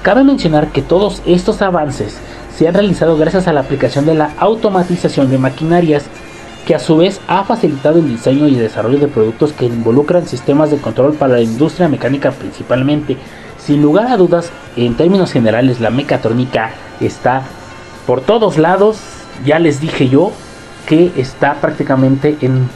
Cabe 0.03 0.23
mencionar 0.23 0.67
que 0.67 0.81
todos 0.83 1.21
estos 1.25 1.61
avances 1.61 2.17
se 2.55 2.67
han 2.67 2.75
realizado 2.75 3.17
gracias 3.17 3.47
a 3.47 3.53
la 3.53 3.61
aplicación 3.61 4.05
de 4.05 4.13
la 4.13 4.31
automatización 4.37 5.31
de 5.31 5.39
maquinarias, 5.39 6.03
que 6.65 6.75
a 6.75 6.79
su 6.79 6.97
vez 6.97 7.19
ha 7.27 7.43
facilitado 7.43 7.99
el 7.99 8.07
diseño 8.07 8.47
y 8.47 8.55
desarrollo 8.55 8.99
de 8.99 9.07
productos 9.07 9.51
que 9.51 9.65
involucran 9.65 10.25
sistemas 10.25 10.71
de 10.71 10.77
control 10.77 11.13
para 11.13 11.33
la 11.33 11.41
industria 11.41 11.89
mecánica 11.89 12.31
principalmente. 12.31 13.17
Sin 13.57 13.81
lugar 13.81 14.11
a 14.11 14.17
dudas, 14.17 14.51
en 14.75 14.95
términos 14.95 15.31
generales, 15.31 15.79
la 15.79 15.89
mecatrónica 15.89 16.71
está 16.99 17.43
por 18.05 18.21
todos 18.21 18.57
lados. 18.57 18.97
Ya 19.45 19.59
les 19.59 19.81
dije 19.81 20.09
yo 20.09 20.31
que 20.87 21.11
está 21.17 21.55
prácticamente 21.55 22.37
en 22.41 22.69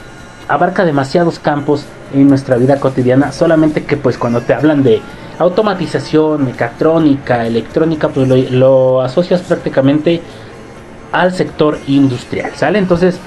abarca 0.48 0.84
demasiados 0.84 1.38
campos 1.38 1.84
en 2.14 2.28
nuestra 2.28 2.56
vida 2.56 2.80
cotidiana, 2.80 3.32
solamente 3.32 3.84
que 3.84 3.98
pues 3.98 4.16
cuando 4.16 4.40
te 4.40 4.54
hablan 4.54 4.82
de 4.82 5.02
automatización, 5.38 6.44
mecatrónica, 6.44 7.46
electrónica, 7.46 8.08
pues 8.08 8.26
lo, 8.26 8.36
lo 8.36 9.02
asocias 9.02 9.42
prácticamente 9.42 10.22
al 11.12 11.34
sector 11.34 11.78
industrial, 11.86 12.52
¿sale? 12.54 12.78
Entonces, 12.78 13.20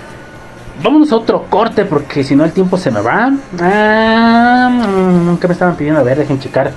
vámonos 0.84 1.12
a 1.12 1.16
otro 1.18 1.46
corte 1.50 1.86
porque 1.86 2.24
si 2.24 2.36
no 2.36 2.44
el 2.44 2.52
tiempo 2.52 2.78
se 2.78 2.92
me 2.92 3.02
va. 3.02 3.32
Ah, 3.60 4.70
mm, 4.72 5.38
¿Qué 5.38 5.48
me 5.48 5.54
estaban 5.54 5.76
pidiendo? 5.76 6.00
A 6.02 6.04
ver, 6.04 6.18
dejen 6.18 6.40
checar 6.40 6.72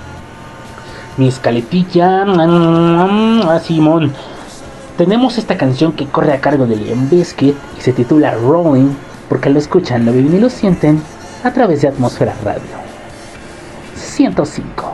mi 1.16 1.28
escaletilla. 1.28 2.24
Mm, 2.24 3.42
Ah, 3.48 3.60
Simón. 3.60 4.12
Tenemos 4.96 5.38
esta 5.38 5.56
canción 5.56 5.92
que 5.92 6.06
corre 6.06 6.32
a 6.32 6.40
cargo 6.40 6.66
de 6.66 6.76
Liam 6.76 7.10
Biscuit 7.10 7.56
y 7.76 7.80
se 7.80 7.92
titula 7.92 8.32
Rolling 8.34 8.90
porque 9.28 9.50
lo 9.50 9.58
escuchan, 9.58 10.06
lo 10.06 10.12
viven 10.12 10.34
y 10.36 10.38
lo 10.40 10.48
sienten 10.48 11.02
a 11.42 11.50
través 11.52 11.82
de 11.82 11.88
Atmósfera 11.88 12.32
Radio 12.44 12.62
105. 13.96 14.93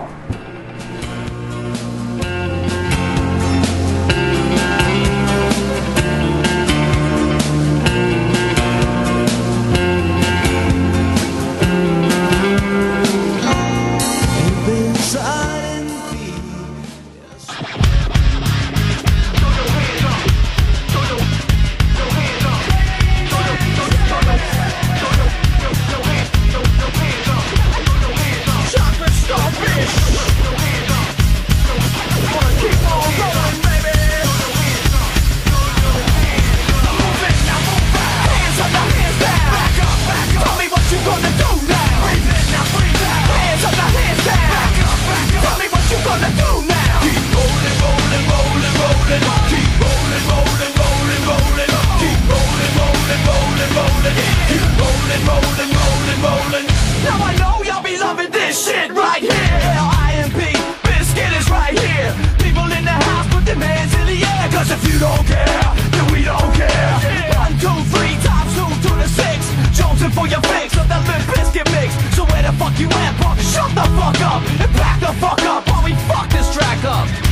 This 58.51 58.67
shit 58.67 58.91
right 58.91 59.23
here. 59.23 59.31
L-I-M-P, 59.31 60.43
Biscuit 60.83 61.33
is 61.39 61.49
right 61.49 61.71
here. 61.79 62.11
People 62.43 62.67
in 62.75 62.83
the 62.83 62.99
house, 63.07 63.27
put 63.31 63.45
their 63.47 63.55
hands 63.55 63.95
in 63.95 64.05
the 64.11 64.19
air. 64.27 64.45
Cause 64.51 64.71
if 64.75 64.83
you 64.91 64.99
don't 64.99 65.23
care, 65.23 65.63
then 65.95 66.07
we 66.11 66.27
don't 66.27 66.51
care. 66.59 66.91
One, 67.39 67.55
two, 67.63 67.79
three, 67.95 68.15
times 68.27 68.51
two 68.59 68.67
to 68.67 68.91
the 68.99 69.07
six. 69.07 69.39
Jonesing 69.79 70.11
for 70.11 70.27
your 70.27 70.43
fix 70.51 70.75
of 70.75 70.89
that 70.91 71.07
Limp 71.07 71.25
Biscuit 71.31 71.71
mix. 71.71 71.95
So 72.17 72.27
where 72.27 72.43
the 72.43 72.53
fuck 72.59 72.75
you 72.83 72.91
at, 72.91 73.15
punk? 73.23 73.39
Shut 73.39 73.71
the 73.71 73.87
fuck 73.95 74.19
up 74.19 74.43
and 74.43 74.73
back 74.75 74.99
the 74.99 75.15
fuck 75.23 75.43
up 75.47 75.63
while 75.71 75.85
we 75.87 75.95
fuck 76.11 76.27
this 76.31 76.51
track 76.53 76.83
up. 76.83 77.30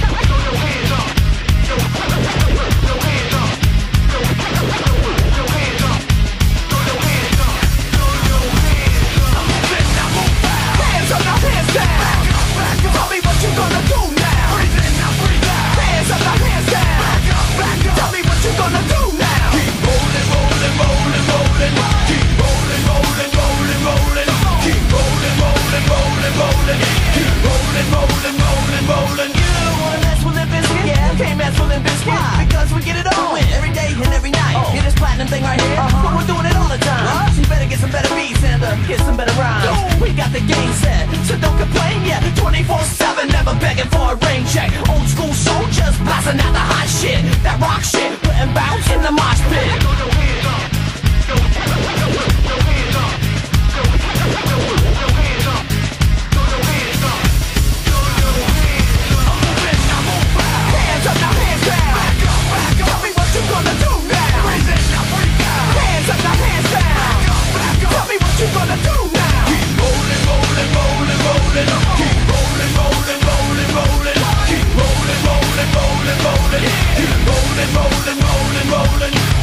Platinum 35.18 35.28
thing 35.28 35.42
right 35.42 35.60
here? 35.60 35.76
But 36.02 36.14
we're 36.14 36.26
doing 36.26 36.46
it 36.46 36.56
all 36.56 36.68
the 36.68 36.78
time. 36.78 37.32
So 37.34 37.40
you 37.42 37.48
better 37.48 37.68
get 37.68 37.78
some 37.78 37.90
better 37.90 38.14
beats 38.14 38.42
and 38.44 38.62
uh, 38.62 38.76
get 38.86 39.00
some 39.00 39.16
better 39.16 39.34
rhymes. 39.34 40.00
We 40.00 40.12
got 40.14 40.32
the 40.32 40.40
game 40.40 40.72
set, 40.78 41.08
so 41.26 41.34
don't 41.38 41.58
complain. 41.58 42.06
yet. 42.06 42.22
24/7, 42.38 43.32
never 43.32 43.54
begging 43.58 43.90
for 43.90 44.14
a 44.14 44.16
rain 44.26 44.46
check. 44.46 44.70
Old 44.88 45.06
school 45.08 45.32
soldiers 45.34 45.96
blasting 46.06 46.38
out 46.38 46.52
the 46.54 46.64
hot 46.70 46.88
shit, 46.88 47.22
that 47.42 47.58
rock 47.60 47.82
shit, 47.82 48.14
putting 48.22 48.52
bounce 48.54 48.86
in 48.90 49.02
the 49.02 49.12
mosh 49.12 49.42
pit. 49.50 50.17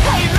Hey 0.06 0.35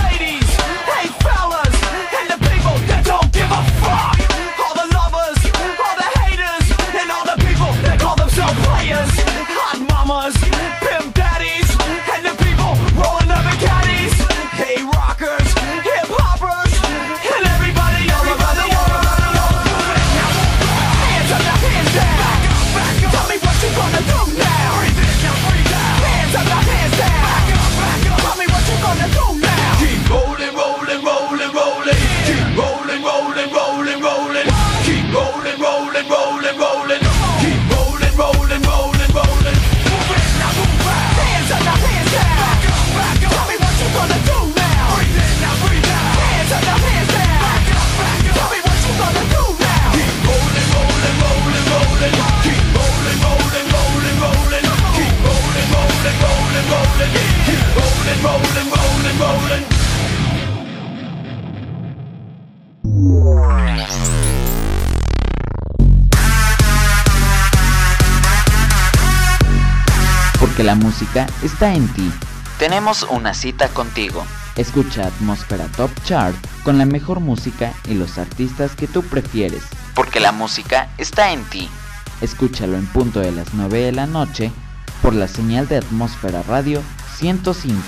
música 71.16 71.26
está 71.42 71.72
en 71.74 71.88
ti. 71.94 72.12
Tenemos 72.58 73.04
una 73.04 73.32
cita 73.32 73.68
contigo. 73.68 74.24
Escucha 74.56 75.06
Atmósfera 75.06 75.66
Top 75.76 75.90
Chart 76.04 76.36
con 76.62 76.76
la 76.76 76.84
mejor 76.84 77.20
música 77.20 77.72
y 77.88 77.94
los 77.94 78.18
artistas 78.18 78.74
que 78.74 78.86
tú 78.86 79.02
prefieres. 79.02 79.62
Porque 79.94 80.20
la 80.20 80.32
música 80.32 80.88
está 80.98 81.32
en 81.32 81.42
ti. 81.44 81.68
Escúchalo 82.20 82.76
en 82.76 82.86
punto 82.86 83.20
de 83.20 83.32
las 83.32 83.54
9 83.54 83.78
de 83.78 83.92
la 83.92 84.06
noche 84.06 84.52
por 85.00 85.14
la 85.14 85.28
señal 85.28 85.68
de 85.68 85.78
Atmósfera 85.78 86.42
Radio 86.42 86.82
105. 87.16 87.80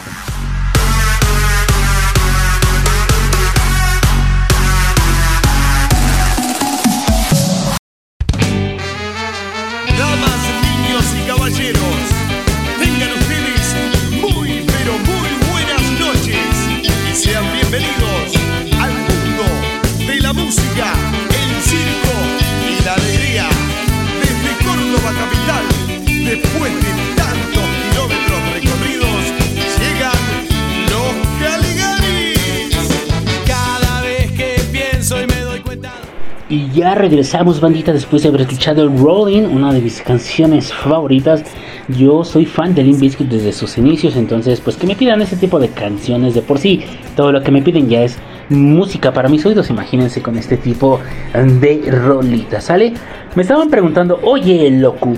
Ya 36.78 36.94
regresamos, 36.94 37.60
bandita, 37.60 37.92
después 37.92 38.22
de 38.22 38.28
haber 38.28 38.42
escuchado 38.42 38.88
Rolling, 38.88 39.42
una 39.42 39.72
de 39.72 39.80
mis 39.80 40.00
canciones 40.00 40.72
favoritas. 40.72 41.42
Yo 41.88 42.22
soy 42.22 42.46
fan 42.46 42.72
de 42.72 42.84
Limp 42.84 43.00
desde 43.00 43.52
sus 43.52 43.78
inicios, 43.78 44.14
entonces, 44.14 44.60
pues 44.60 44.76
que 44.76 44.86
me 44.86 44.94
pidan 44.94 45.20
ese 45.20 45.34
tipo 45.34 45.58
de 45.58 45.70
canciones 45.70 46.34
de 46.34 46.42
por 46.42 46.60
sí. 46.60 46.84
Todo 47.16 47.32
lo 47.32 47.42
que 47.42 47.50
me 47.50 47.62
piden 47.62 47.88
ya 47.88 48.04
es 48.04 48.16
música 48.48 49.12
para 49.12 49.28
mis 49.28 49.44
oídos, 49.44 49.70
imagínense 49.70 50.22
con 50.22 50.38
este 50.38 50.56
tipo 50.56 51.00
de 51.34 51.82
rolitas, 51.90 52.62
¿sale? 52.62 52.94
Me 53.34 53.42
estaban 53.42 53.70
preguntando, 53.70 54.20
oye, 54.22 54.70
loco, 54.70 55.14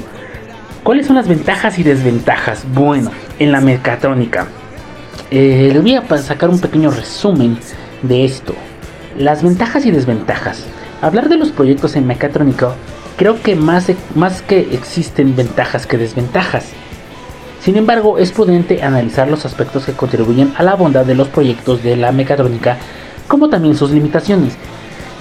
¿cuáles 0.82 1.06
son 1.08 1.16
las 1.16 1.28
ventajas 1.28 1.78
y 1.78 1.82
desventajas? 1.82 2.64
Bueno, 2.72 3.10
en 3.38 3.52
la 3.52 3.60
mecatrónica. 3.60 4.46
Eh, 5.30 5.68
les 5.74 5.82
voy 5.82 5.94
a 5.94 6.18
sacar 6.18 6.48
un 6.48 6.58
pequeño 6.58 6.90
resumen 6.90 7.58
de 8.02 8.24
esto. 8.24 8.54
Las 9.18 9.42
ventajas 9.42 9.84
y 9.84 9.90
desventajas. 9.90 10.66
Hablar 11.02 11.28
de 11.28 11.36
los 11.38 11.50
proyectos 11.50 11.96
en 11.96 12.06
mecatrónica, 12.06 12.74
creo 13.16 13.40
que 13.42 13.56
más, 13.56 13.88
e- 13.88 13.96
más 14.14 14.42
que 14.42 14.60
existen 14.72 15.34
ventajas 15.34 15.86
que 15.86 15.96
desventajas. 15.96 16.66
Sin 17.60 17.76
embargo, 17.76 18.18
es 18.18 18.32
prudente 18.32 18.82
analizar 18.82 19.28
los 19.28 19.44
aspectos 19.44 19.84
que 19.84 19.92
contribuyen 19.92 20.52
a 20.56 20.62
la 20.62 20.74
bondad 20.74 21.04
de 21.04 21.14
los 21.14 21.28
proyectos 21.28 21.82
de 21.82 21.96
la 21.96 22.12
mecatrónica, 22.12 22.76
como 23.28 23.48
también 23.48 23.76
sus 23.76 23.90
limitaciones. 23.90 24.54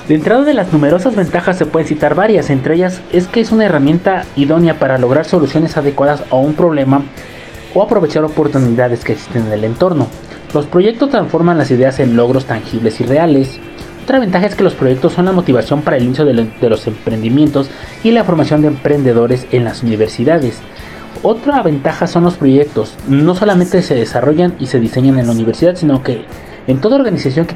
De 0.08 0.16
entrada 0.16 0.44
de 0.44 0.54
las 0.54 0.74
numerosas 0.74 1.16
ventajas 1.16 1.58
se 1.58 1.66
pueden 1.66 1.88
citar 1.88 2.16
varias, 2.16 2.50
entre 2.50 2.76
ellas 2.76 3.02
es 3.14 3.28
que 3.28 3.42
es 3.42 3.52
una 3.52 3.66
herramienta 3.66 4.26
idónea 4.36 4.80
para 4.80 4.98
lograr 4.98 5.26
soluciones 5.26 5.78
adecuadas 5.78 6.24
a 6.32 6.36
un 6.36 6.54
problema 6.56 7.04
o 7.74 7.84
aprovechar 7.84 8.24
oportunidades 8.24 9.04
que 9.04 9.14
existen 9.14 9.46
en 9.46 9.54
el 9.54 9.64
entorno. 9.64 10.08
Los 10.54 10.66
proyectos 10.66 11.12
transforman 11.12 11.58
las 11.60 11.70
ideas 11.70 12.00
en 12.00 12.16
logros 12.16 12.46
tangibles 12.46 13.00
y 13.02 13.06
reales. 13.06 13.60
Otra 14.10 14.18
ventaja 14.22 14.48
es 14.48 14.56
que 14.56 14.64
los 14.64 14.74
proyectos 14.74 15.14
son 15.14 15.26
la 15.26 15.32
motivación 15.34 15.84
para 15.84 15.98
el 15.98 16.04
inicio 16.04 16.26
de, 16.26 16.34
lo- 16.34 16.48
de 16.60 16.68
los 16.68 16.88
emprendimientos 16.88 17.70
y 18.04 18.10
la 18.10 18.24
formación 18.24 18.64
de 18.64 18.70
emprendedores 18.70 19.46
en 19.52 19.64
las 19.64 19.84
universidades. 19.84 20.58
Otra 21.22 21.62
ventaja 21.62 22.08
son 22.08 22.24
los 22.24 22.34
proyectos. 22.34 22.96
No 23.08 23.36
solamente 23.36 23.84
se 23.84 23.94
desarrollan 23.94 24.56
y 24.60 24.66
se 24.66 24.80
diseñan 24.80 25.20
en 25.20 25.28
la 25.28 25.34
universidad, 25.34 25.76
sino 25.76 26.02
que 26.02 26.24
en 26.70 26.80
toda 26.80 26.96
organización 26.98 27.46
que 27.46 27.56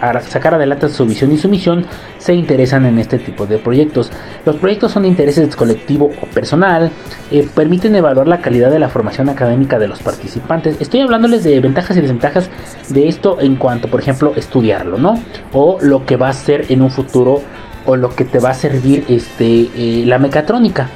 a- 0.00 0.20
sacar 0.20 0.54
adelante 0.54 0.88
su 0.90 1.06
visión 1.06 1.32
y 1.32 1.38
su 1.38 1.48
misión, 1.48 1.86
se 2.18 2.34
interesan 2.34 2.84
en 2.84 2.98
este 2.98 3.18
tipo 3.18 3.46
de 3.46 3.58
proyectos. 3.58 4.10
Los 4.44 4.56
proyectos 4.56 4.92
son 4.92 5.02
de 5.02 5.08
intereses 5.08 5.56
colectivo 5.56 6.10
o 6.22 6.26
personal, 6.26 6.90
eh, 7.30 7.48
permiten 7.54 7.96
evaluar 7.96 8.28
la 8.28 8.40
calidad 8.40 8.70
de 8.70 8.78
la 8.78 8.88
formación 8.88 9.28
académica 9.30 9.78
de 9.78 9.88
los 9.88 10.00
participantes. 10.00 10.76
Estoy 10.80 11.00
hablándoles 11.00 11.42
de 11.42 11.58
ventajas 11.60 11.96
y 11.96 12.00
desventajas 12.02 12.50
de 12.90 13.08
esto 13.08 13.40
en 13.40 13.56
cuanto, 13.56 13.88
por 13.88 14.00
ejemplo, 14.00 14.34
estudiarlo, 14.36 14.98
¿no? 14.98 15.18
O 15.52 15.78
lo 15.80 16.04
que 16.04 16.16
va 16.16 16.28
a 16.28 16.32
ser 16.34 16.66
en 16.70 16.82
un 16.82 16.90
futuro 16.90 17.40
o 17.86 17.96
lo 17.96 18.10
que 18.14 18.24
te 18.26 18.38
va 18.38 18.50
a 18.50 18.54
servir 18.54 19.04
este, 19.08 19.70
eh, 19.74 20.04
la 20.06 20.18
mecatrónica. 20.18 20.88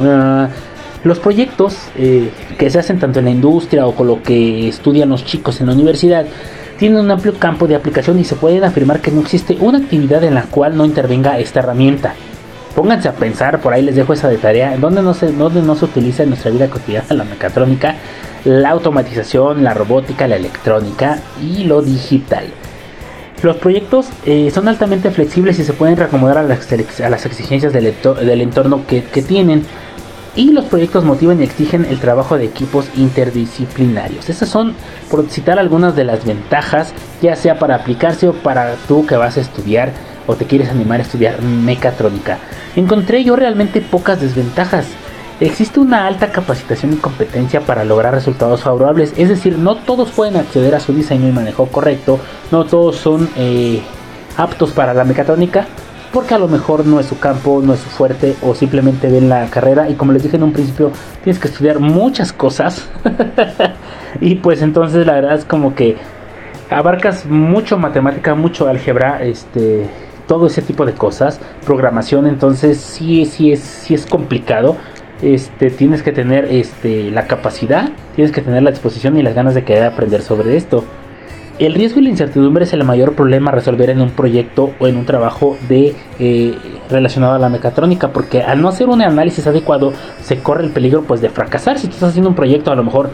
Ah, 0.00 0.48
los 1.04 1.18
proyectos 1.20 1.76
eh, 1.96 2.30
que 2.58 2.70
se 2.70 2.78
hacen 2.78 2.98
tanto 2.98 3.18
en 3.20 3.26
la 3.26 3.30
industria 3.30 3.86
o 3.86 3.94
con 3.94 4.06
lo 4.06 4.22
que 4.22 4.68
estudian 4.68 5.10
los 5.10 5.24
chicos 5.24 5.60
en 5.60 5.66
la 5.68 5.74
universidad 5.74 6.26
tienen 6.78 6.98
un 6.98 7.10
amplio 7.10 7.34
campo 7.38 7.66
de 7.68 7.76
aplicación 7.76 8.18
y 8.18 8.24
se 8.24 8.34
pueden 8.34 8.64
afirmar 8.64 9.00
que 9.00 9.10
no 9.12 9.20
existe 9.20 9.56
una 9.60 9.78
actividad 9.78 10.24
en 10.24 10.34
la 10.34 10.42
cual 10.42 10.76
no 10.76 10.84
intervenga 10.84 11.38
esta 11.38 11.60
herramienta. 11.60 12.14
Pónganse 12.74 13.08
a 13.08 13.12
pensar, 13.12 13.60
por 13.60 13.72
ahí 13.72 13.82
les 13.82 13.94
dejo 13.94 14.12
esa 14.12 14.28
de 14.28 14.38
tarea, 14.38 14.76
donde 14.76 15.00
no 15.00 15.14
se, 15.14 15.30
donde 15.30 15.62
no 15.62 15.76
se 15.76 15.84
utiliza 15.84 16.24
en 16.24 16.30
nuestra 16.30 16.50
vida 16.50 16.68
cotidiana 16.68 17.06
la 17.14 17.22
mecatrónica, 17.22 17.94
la 18.44 18.70
automatización, 18.70 19.62
la 19.62 19.74
robótica, 19.74 20.26
la 20.26 20.34
electrónica 20.34 21.20
y 21.40 21.62
lo 21.64 21.80
digital. 21.82 22.46
Los 23.42 23.56
proyectos 23.56 24.08
eh, 24.26 24.50
son 24.52 24.66
altamente 24.66 25.10
flexibles 25.12 25.58
y 25.60 25.64
se 25.64 25.74
pueden 25.74 25.96
reacomodar 25.96 26.38
a 26.38 26.42
las, 26.42 26.66
a 27.00 27.08
las 27.10 27.26
exigencias 27.26 27.72
del, 27.72 27.94
ento- 27.94 28.16
del 28.16 28.40
entorno 28.40 28.82
que 28.88 29.02
tienen. 29.22 29.62
Y 30.36 30.50
los 30.50 30.64
proyectos 30.64 31.04
motivan 31.04 31.40
y 31.40 31.44
exigen 31.44 31.84
el 31.84 32.00
trabajo 32.00 32.36
de 32.36 32.44
equipos 32.44 32.86
interdisciplinarios. 32.96 34.28
Esas 34.28 34.48
son, 34.48 34.74
por 35.10 35.28
citar 35.28 35.60
algunas 35.60 35.94
de 35.94 36.04
las 36.04 36.24
ventajas, 36.24 36.92
ya 37.22 37.36
sea 37.36 37.58
para 37.58 37.76
aplicarse 37.76 38.28
o 38.28 38.32
para 38.32 38.74
tú 38.88 39.06
que 39.06 39.16
vas 39.16 39.36
a 39.36 39.40
estudiar 39.40 39.92
o 40.26 40.34
te 40.34 40.46
quieres 40.46 40.70
animar 40.70 41.00
a 41.00 41.04
estudiar 41.04 41.40
mecatrónica. 41.42 42.38
Encontré 42.74 43.22
yo 43.22 43.36
realmente 43.36 43.80
pocas 43.80 44.20
desventajas. 44.20 44.86
Existe 45.40 45.80
una 45.80 46.06
alta 46.06 46.30
capacitación 46.30 46.92
y 46.92 46.96
competencia 46.96 47.60
para 47.60 47.84
lograr 47.84 48.14
resultados 48.14 48.62
favorables, 48.62 49.12
es 49.16 49.28
decir, 49.28 49.58
no 49.58 49.76
todos 49.76 50.12
pueden 50.12 50.36
acceder 50.36 50.74
a 50.74 50.80
su 50.80 50.92
diseño 50.92 51.28
y 51.28 51.32
manejo 51.32 51.66
correcto, 51.66 52.20
no 52.52 52.64
todos 52.64 52.96
son 52.96 53.28
eh, 53.36 53.82
aptos 54.36 54.70
para 54.70 54.94
la 54.94 55.02
mecatrónica, 55.02 55.66
porque 56.14 56.32
a 56.32 56.38
lo 56.38 56.46
mejor 56.46 56.86
no 56.86 57.00
es 57.00 57.06
su 57.06 57.18
campo, 57.18 57.60
no 57.60 57.74
es 57.74 57.80
su 57.80 57.90
fuerte, 57.90 58.36
o 58.40 58.54
simplemente 58.54 59.08
ven 59.08 59.28
la 59.28 59.46
carrera 59.50 59.90
y 59.90 59.94
como 59.94 60.12
les 60.12 60.22
dije 60.22 60.36
en 60.36 60.44
un 60.44 60.52
principio, 60.52 60.92
tienes 61.24 61.40
que 61.40 61.48
estudiar 61.48 61.80
muchas 61.80 62.32
cosas, 62.32 62.88
y 64.20 64.36
pues 64.36 64.62
entonces 64.62 65.04
la 65.06 65.14
verdad 65.14 65.34
es 65.34 65.44
como 65.44 65.74
que 65.74 65.96
abarcas 66.70 67.26
mucho 67.26 67.78
matemática, 67.78 68.36
mucho 68.36 68.68
álgebra, 68.68 69.24
este, 69.24 69.88
todo 70.28 70.46
ese 70.46 70.62
tipo 70.62 70.86
de 70.86 70.92
cosas, 70.92 71.40
programación, 71.66 72.28
entonces 72.28 72.78
sí, 72.78 73.26
sí 73.26 73.50
es, 73.52 73.60
sí 73.60 73.94
es 73.94 74.06
complicado. 74.06 74.76
Este, 75.22 75.70
tienes 75.70 76.02
que 76.02 76.12
tener 76.12 76.46
este, 76.46 77.10
la 77.10 77.26
capacidad, 77.26 77.90
tienes 78.14 78.32
que 78.32 78.42
tener 78.42 78.62
la 78.62 78.70
disposición 78.70 79.16
y 79.16 79.22
las 79.22 79.34
ganas 79.34 79.54
de 79.54 79.64
querer 79.64 79.84
aprender 79.84 80.22
sobre 80.22 80.56
esto. 80.56 80.84
El 81.58 81.74
riesgo 81.74 82.00
y 82.00 82.04
la 82.04 82.10
incertidumbre 82.10 82.64
es 82.64 82.72
el 82.72 82.82
mayor 82.82 83.14
problema 83.14 83.50
a 83.52 83.54
resolver 83.54 83.88
en 83.88 84.00
un 84.00 84.10
proyecto 84.10 84.72
o 84.80 84.88
en 84.88 84.96
un 84.96 85.04
trabajo 85.06 85.56
de 85.68 85.94
eh, 86.18 86.54
relacionado 86.90 87.34
a 87.34 87.38
la 87.38 87.48
mecatrónica, 87.48 88.08
porque 88.08 88.42
al 88.42 88.60
no 88.60 88.68
hacer 88.68 88.88
un 88.88 89.00
análisis 89.02 89.46
adecuado 89.46 89.92
se 90.20 90.38
corre 90.40 90.64
el 90.64 90.70
peligro 90.70 91.02
pues 91.02 91.20
de 91.20 91.28
fracasar. 91.30 91.78
Si 91.78 91.86
tú 91.86 91.94
estás 91.94 92.10
haciendo 92.10 92.30
un 92.30 92.34
proyecto 92.34 92.72
a 92.72 92.74
lo 92.74 92.82
mejor 92.82 93.10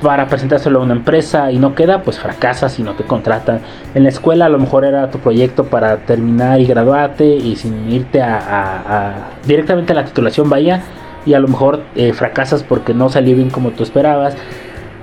para 0.00 0.26
presentárselo 0.28 0.78
a 0.80 0.82
una 0.84 0.94
empresa 0.94 1.50
y 1.50 1.58
no 1.58 1.74
queda, 1.74 2.02
pues 2.02 2.20
fracasas 2.20 2.78
y 2.78 2.84
no 2.84 2.94
te 2.94 3.02
contratan. 3.02 3.60
En 3.96 4.04
la 4.04 4.10
escuela 4.10 4.46
a 4.46 4.48
lo 4.48 4.58
mejor 4.60 4.84
era 4.84 5.10
tu 5.10 5.18
proyecto 5.18 5.64
para 5.64 5.96
terminar 5.98 6.60
y 6.60 6.66
graduarte 6.66 7.24
y 7.26 7.56
sin 7.56 7.90
irte 7.90 8.22
a, 8.22 8.36
a- 8.38 9.08
a- 9.08 9.14
directamente 9.44 9.92
a 9.92 9.96
la 9.96 10.04
titulación 10.04 10.48
vaya 10.48 10.82
y 11.26 11.34
a 11.34 11.40
lo 11.40 11.48
mejor 11.48 11.82
eh, 11.96 12.12
fracasas 12.12 12.62
porque 12.62 12.94
no 12.94 13.08
salió 13.08 13.34
bien 13.34 13.50
como 13.50 13.70
tú 13.70 13.82
esperabas. 13.82 14.36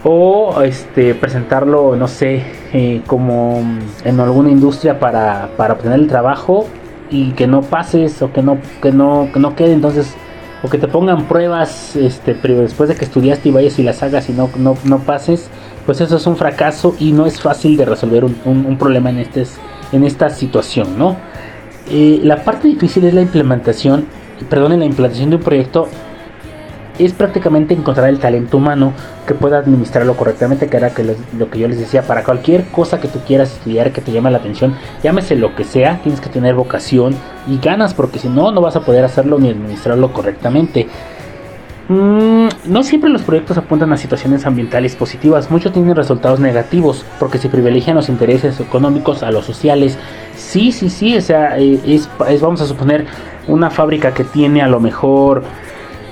O 0.03 0.61
este 0.63 1.13
presentarlo, 1.13 1.95
no 1.97 2.07
sé, 2.07 2.43
eh, 2.73 3.01
como 3.07 3.61
en 4.05 4.19
alguna 4.19 4.49
industria 4.51 4.99
para, 4.99 5.49
para 5.57 5.73
obtener 5.73 5.99
el 5.99 6.07
trabajo 6.07 6.67
y 7.11 7.31
que 7.31 7.47
no 7.47 7.61
pases 7.61 8.21
o 8.21 8.31
que 8.31 8.41
no, 8.43 8.57
que 8.81 8.91
no, 8.91 9.29
que 9.33 9.39
no 9.39 9.55
quede. 9.55 9.73
Entonces 9.73 10.13
o 10.61 10.69
que 10.69 10.77
te 10.77 10.89
pongan 10.89 11.23
pruebas 11.23 11.95
este 11.95 12.35
pero 12.35 12.59
después 12.59 12.89
de 12.89 12.95
que 12.95 13.05
estudiaste 13.05 13.47
y 13.47 13.51
vayas 13.53 13.79
y 13.79 13.83
las 13.83 14.03
hagas 14.03 14.27
y 14.29 14.33
no, 14.33 14.49
no, 14.57 14.75
no 14.83 14.99
pases 14.99 15.49
pues 15.85 16.01
eso 16.01 16.17
es 16.17 16.27
un 16.27 16.35
fracaso 16.35 16.95
y 16.99 17.13
no 17.13 17.25
es 17.25 17.39
fácil 17.41 17.77
de 17.77 17.85
resolver 17.85 18.25
un, 18.25 18.35
un- 18.43 18.65
un 18.65 18.77
problema 18.77 19.09
en, 19.09 19.19
este, 19.19 19.45
en 19.93 20.03
esta 20.03 20.29
situación 20.29 20.97
no 20.99 21.15
Eh, 21.89 22.19
la 22.23 22.43
parte 22.43 22.67
difícil 22.67 23.05
es 23.05 23.13
la 23.13 23.21
implementación 23.21 24.05
perdón 24.49 24.73
en 24.73 24.79
la 24.81 24.85
implantación 24.85 25.29
de 25.29 25.37
un 25.37 25.41
proyecto 25.43 25.87
es 26.99 27.13
prácticamente 27.13 27.73
encontrar 27.73 28.09
el 28.09 28.19
talento 28.19 28.57
humano 28.57 28.93
que 29.25 29.33
pueda 29.33 29.57
administrarlo 29.57 30.15
correctamente, 30.15 30.67
que 30.67 30.77
era 30.77 30.93
que 30.93 31.15
lo 31.37 31.49
que 31.49 31.59
yo 31.59 31.67
les 31.67 31.79
decía, 31.79 32.03
para 32.03 32.23
cualquier 32.23 32.65
cosa 32.65 32.99
que 32.99 33.07
tú 33.07 33.19
quieras 33.25 33.51
estudiar 33.53 33.91
que 33.91 34.01
te 34.01 34.11
llame 34.11 34.29
la 34.31 34.37
atención, 34.37 34.75
llámese 35.01 35.35
lo 35.35 35.55
que 35.55 35.63
sea, 35.63 35.99
tienes 36.03 36.21
que 36.21 36.29
tener 36.29 36.55
vocación 36.55 37.15
y 37.47 37.57
ganas, 37.57 37.93
porque 37.93 38.19
si 38.19 38.29
no, 38.29 38.51
no 38.51 38.61
vas 38.61 38.75
a 38.75 38.81
poder 38.81 39.03
hacerlo 39.05 39.39
ni 39.39 39.49
administrarlo 39.49 40.13
correctamente. 40.13 40.87
Mm, 41.89 42.49
no 42.65 42.83
siempre 42.83 43.09
los 43.09 43.23
proyectos 43.23 43.57
apuntan 43.57 43.91
a 43.91 43.97
situaciones 43.97 44.45
ambientales 44.45 44.95
positivas, 44.95 45.49
muchos 45.49 45.73
tienen 45.73 45.95
resultados 45.95 46.39
negativos 46.39 47.03
porque 47.17 47.39
se 47.39 47.49
privilegian 47.49 47.95
los 47.95 48.09
intereses 48.09 48.59
económicos 48.59 49.23
a 49.23 49.31
los 49.31 49.45
sociales. 49.45 49.97
Sí, 50.35 50.71
sí, 50.71 50.91
sí, 50.91 51.17
o 51.17 51.21
sea, 51.21 51.57
eh, 51.57 51.79
es, 51.87 52.07
vamos 52.41 52.61
a 52.61 52.67
suponer 52.67 53.07
una 53.47 53.71
fábrica 53.71 54.13
que 54.13 54.23
tiene 54.23 54.61
a 54.61 54.67
lo 54.67 54.79
mejor 54.79 55.41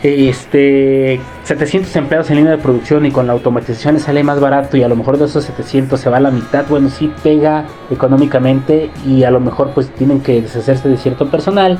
este 0.03 1.19
700 1.43 1.95
empleados 1.95 2.29
en 2.29 2.37
línea 2.37 2.51
de 2.51 2.57
producción 2.57 3.05
y 3.05 3.11
con 3.11 3.27
la 3.27 3.33
automatización 3.33 3.95
le 3.95 3.99
sale 3.99 4.23
más 4.23 4.39
barato 4.39 4.77
y 4.77 4.83
a 4.83 4.87
lo 4.87 4.95
mejor 4.95 5.17
de 5.17 5.25
esos 5.25 5.43
700 5.45 5.99
se 5.99 6.09
va 6.09 6.17
a 6.17 6.19
la 6.19 6.31
mitad, 6.31 6.65
bueno, 6.67 6.89
sí 6.89 7.11
pega 7.23 7.65
económicamente 7.89 8.91
y 9.05 9.23
a 9.23 9.31
lo 9.31 9.39
mejor 9.39 9.71
pues 9.73 9.89
tienen 9.89 10.21
que 10.21 10.41
deshacerse 10.41 10.89
de 10.89 10.97
cierto 10.97 11.29
personal, 11.29 11.79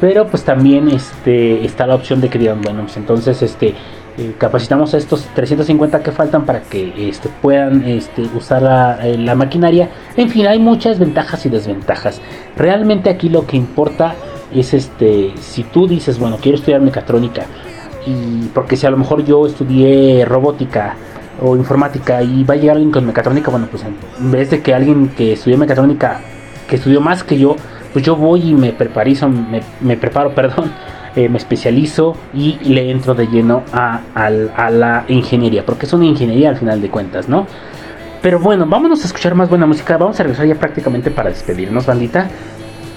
pero 0.00 0.26
pues 0.26 0.44
también 0.44 0.88
este 0.88 1.64
está 1.64 1.86
la 1.86 1.94
opción 1.94 2.20
de 2.20 2.28
que 2.28 2.38
digan, 2.38 2.60
bueno, 2.60 2.82
pues 2.82 2.96
entonces 2.96 3.42
este 3.42 3.74
eh, 4.18 4.34
capacitamos 4.38 4.94
a 4.94 4.96
estos 4.96 5.24
350 5.34 6.02
que 6.02 6.10
faltan 6.10 6.46
para 6.46 6.62
que 6.62 7.08
este, 7.08 7.28
puedan 7.42 7.84
este, 7.84 8.22
usar 8.34 8.62
la, 8.62 9.06
eh, 9.06 9.18
la 9.18 9.34
maquinaria. 9.34 9.90
En 10.16 10.30
fin, 10.30 10.46
hay 10.46 10.58
muchas 10.58 10.98
ventajas 10.98 11.44
y 11.44 11.50
desventajas. 11.50 12.22
Realmente 12.56 13.10
aquí 13.10 13.28
lo 13.28 13.46
que 13.46 13.58
importa 13.58 14.14
es 14.54 14.74
este 14.74 15.32
si 15.40 15.64
tú 15.64 15.86
dices 15.86 16.18
bueno 16.18 16.38
quiero 16.40 16.58
estudiar 16.58 16.80
mecatrónica 16.80 17.46
y 18.06 18.46
porque 18.54 18.76
si 18.76 18.86
a 18.86 18.90
lo 18.90 18.96
mejor 18.96 19.24
yo 19.24 19.46
estudié 19.46 20.24
robótica 20.24 20.96
o 21.40 21.56
informática 21.56 22.22
y 22.22 22.44
va 22.44 22.54
a 22.54 22.56
llegar 22.56 22.76
alguien 22.76 22.92
con 22.92 23.06
mecatrónica 23.06 23.50
bueno 23.50 23.68
pues 23.70 23.84
en 23.84 24.30
vez 24.30 24.50
de 24.50 24.62
que 24.62 24.74
alguien 24.74 25.08
que 25.08 25.32
estudió 25.32 25.58
mecatrónica 25.58 26.20
que 26.68 26.76
estudió 26.76 27.00
más 27.00 27.22
que 27.22 27.38
yo 27.38 27.56
pues 27.96 28.04
yo 28.04 28.14
voy 28.14 28.50
y 28.50 28.52
me 28.52 28.74
preparizo, 28.74 29.26
me, 29.26 29.62
me 29.80 29.96
preparo, 29.96 30.30
perdón, 30.34 30.70
eh, 31.16 31.30
me 31.30 31.38
especializo 31.38 32.14
y 32.34 32.58
le 32.62 32.90
entro 32.90 33.14
de 33.14 33.26
lleno 33.26 33.62
a, 33.72 34.02
a 34.14 34.68
la 34.68 35.06
ingeniería, 35.08 35.64
porque 35.64 35.86
es 35.86 35.94
una 35.94 36.04
ingeniería 36.04 36.50
al 36.50 36.58
final 36.58 36.82
de 36.82 36.90
cuentas, 36.90 37.26
¿no? 37.26 37.46
Pero 38.20 38.38
bueno, 38.38 38.66
vámonos 38.66 39.02
a 39.02 39.06
escuchar 39.06 39.34
más 39.34 39.48
buena 39.48 39.64
música. 39.64 39.96
Vamos 39.96 40.20
a 40.20 40.24
regresar 40.24 40.46
ya 40.46 40.56
prácticamente 40.56 41.10
para 41.10 41.30
despedirnos, 41.30 41.86
bandita. 41.86 42.28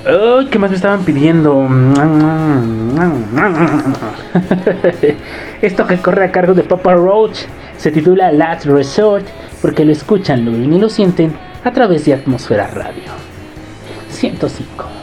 Ay, 0.06 0.48
¿qué 0.50 0.58
más 0.58 0.70
me 0.70 0.78
estaban 0.78 1.04
pidiendo? 1.04 1.68
Esto 5.62 5.86
que 5.88 5.98
corre 5.98 6.26
a 6.26 6.32
cargo 6.32 6.54
de 6.54 6.64
Papa 6.64 6.94
Roach 6.96 7.40
se 7.78 7.92
titula 7.92 8.32
Last 8.32 8.66
Resort 8.66 9.26
porque 9.62 9.84
lo 9.84 9.92
escuchan, 9.92 10.46
lo 10.46 10.52
ven 10.52 10.74
y 10.74 10.80
lo 10.80 10.90
sienten 10.90 11.34
a 11.64 11.72
través 11.72 12.06
de 12.06 12.14
Atmósfera 12.14 12.68
Radio 12.68 13.12
105. 14.10 14.99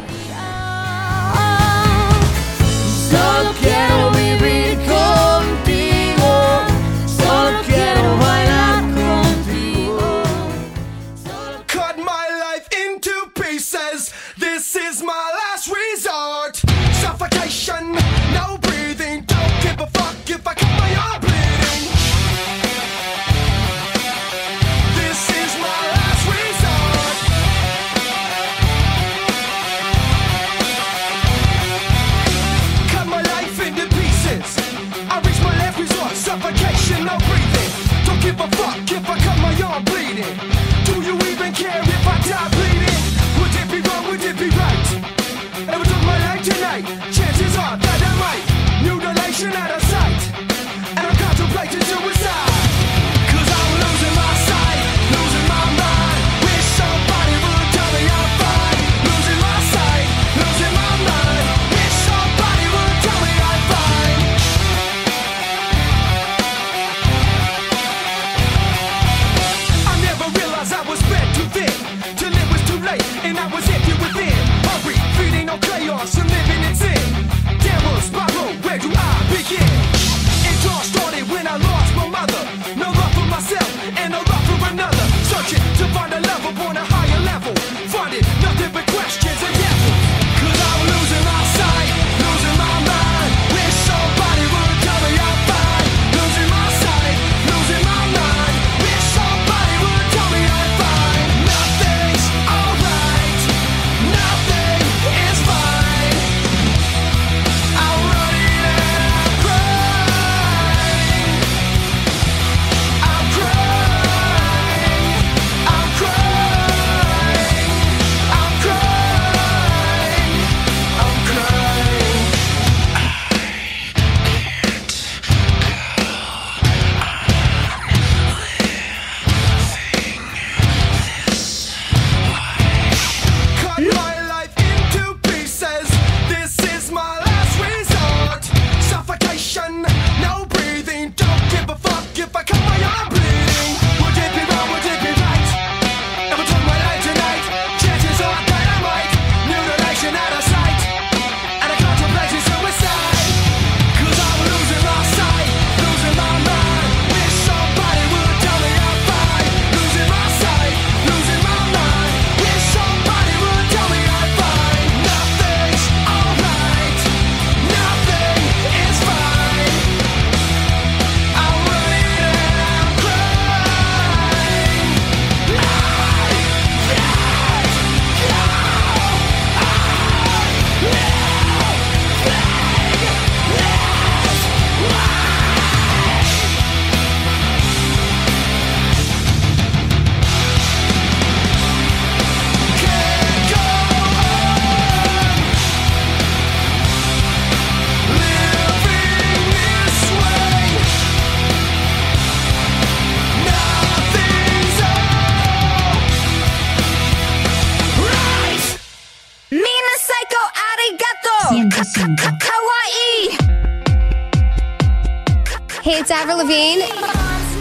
It's 216.07 216.13
Avril 216.13 216.39
Lavigne. 216.39 216.85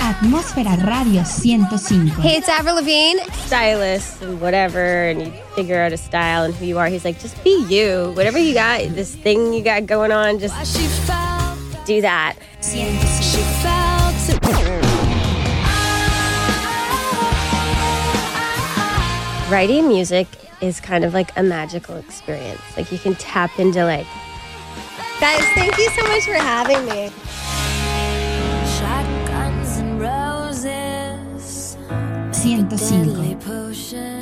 Atmósfera 0.01 0.77
Radio 0.85 1.23
105. 1.23 2.09
Hey, 2.21 2.37
it's 2.37 2.47
Avril 2.47 2.75
Lavigne. 2.75 3.19
Stylist 3.47 4.21
and 4.21 4.39
whatever, 4.39 5.07
and 5.07 5.19
you 5.23 5.31
figure 5.55 5.81
out 5.81 5.91
a 5.91 5.97
style 5.97 6.43
and 6.43 6.53
who 6.53 6.67
you 6.67 6.77
are. 6.77 6.85
He's 6.85 7.03
like, 7.03 7.19
just 7.19 7.43
be 7.43 7.65
you. 7.67 8.11
Whatever 8.15 8.37
you 8.37 8.53
got, 8.53 8.81
this 8.93 9.15
thing 9.15 9.51
you 9.51 9.63
got 9.63 9.87
going 9.87 10.11
on, 10.11 10.37
just 10.37 10.53
do 11.87 12.01
that. 12.01 12.35
Writing 19.49 19.87
music 19.87 20.27
is 20.61 20.79
kind 20.79 21.03
of 21.03 21.15
like 21.15 21.35
a 21.35 21.41
magical 21.41 21.97
experience. 21.97 22.61
Like 22.77 22.91
you 22.91 22.99
can 22.99 23.15
tap 23.15 23.57
into 23.57 23.83
like, 23.85 24.05
guys, 25.19 25.41
thank 25.55 25.75
you 25.79 25.89
so 25.89 26.03
much 26.03 26.25
for 26.25 26.33
having 26.33 26.85
me. 26.85 27.11
105. 32.45 34.14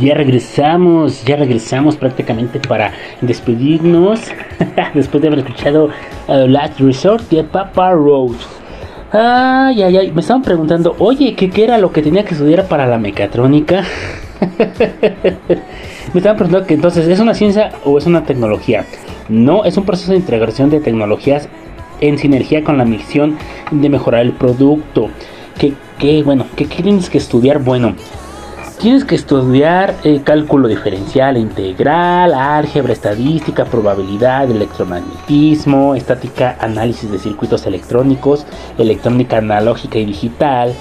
Ya 0.00 0.14
regresamos, 0.14 1.24
ya 1.24 1.36
regresamos 1.36 1.96
prácticamente 1.96 2.60
para 2.60 2.92
despedirnos 3.20 4.20
después 4.94 5.22
de 5.22 5.28
haber 5.28 5.40
escuchado 5.40 5.90
uh, 6.28 6.46
Last 6.46 6.80
Resort 6.80 7.30
de 7.30 7.44
Papa 7.44 7.92
Roach. 7.92 8.36
Ay, 9.12 9.82
ay, 9.82 9.96
ay, 9.96 10.12
me 10.12 10.20
estaban 10.20 10.42
preguntando, 10.42 10.96
oye, 10.98 11.34
¿qué, 11.34 11.48
qué 11.48 11.64
era 11.64 11.78
lo 11.78 11.92
que 11.92 12.02
tenía 12.02 12.24
que 12.24 12.34
estudiar 12.34 12.66
para 12.66 12.86
la 12.86 12.98
mecatrónica? 12.98 13.84
me 14.58 16.18
estaban 16.18 16.36
preguntando 16.36 16.66
que 16.66 16.74
entonces, 16.74 17.06
¿es 17.08 17.20
una 17.20 17.32
ciencia 17.32 17.72
o 17.84 17.96
es 17.96 18.06
una 18.06 18.24
tecnología? 18.24 18.84
No, 19.28 19.64
es 19.64 19.76
un 19.76 19.84
proceso 19.84 20.12
de 20.12 20.18
integración 20.18 20.68
de 20.68 20.80
tecnologías 20.80 21.48
en 22.00 22.18
sinergia 22.18 22.62
con 22.62 22.76
la 22.76 22.84
misión 22.84 23.38
de 23.70 23.88
mejorar 23.88 24.22
el 24.22 24.32
producto. 24.32 25.08
¿Qué, 25.58 25.72
qué 25.98 26.22
bueno, 26.22 26.44
¿qué 26.54 26.66
tienes 26.66 27.08
que 27.08 27.18
estudiar? 27.18 27.60
Bueno, 27.60 27.94
tienes 28.78 29.04
que 29.04 29.14
estudiar 29.14 29.94
eh, 30.04 30.20
cálculo 30.22 30.68
diferencial 30.68 31.36
e 31.36 31.40
integral, 31.40 32.34
álgebra, 32.34 32.92
estadística, 32.92 33.64
probabilidad, 33.64 34.50
electromagnetismo, 34.50 35.94
estática, 35.94 36.56
análisis 36.60 37.10
de 37.10 37.18
circuitos 37.18 37.66
electrónicos, 37.66 38.46
electrónica 38.78 39.38
analógica 39.38 39.98
y 39.98 40.06
digital, 40.06 40.74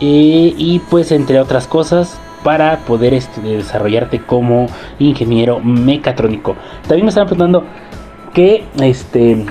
eh, 0.00 0.54
y 0.56 0.80
pues 0.90 1.12
entre 1.12 1.40
otras 1.40 1.66
cosas 1.66 2.18
para 2.42 2.78
poder 2.80 3.14
este, 3.14 3.40
desarrollarte 3.40 4.20
como 4.20 4.66
ingeniero 4.98 5.60
mecatrónico. 5.60 6.54
También 6.82 7.06
me 7.06 7.08
están 7.08 7.26
preguntando 7.26 7.64
este, 8.80 9.46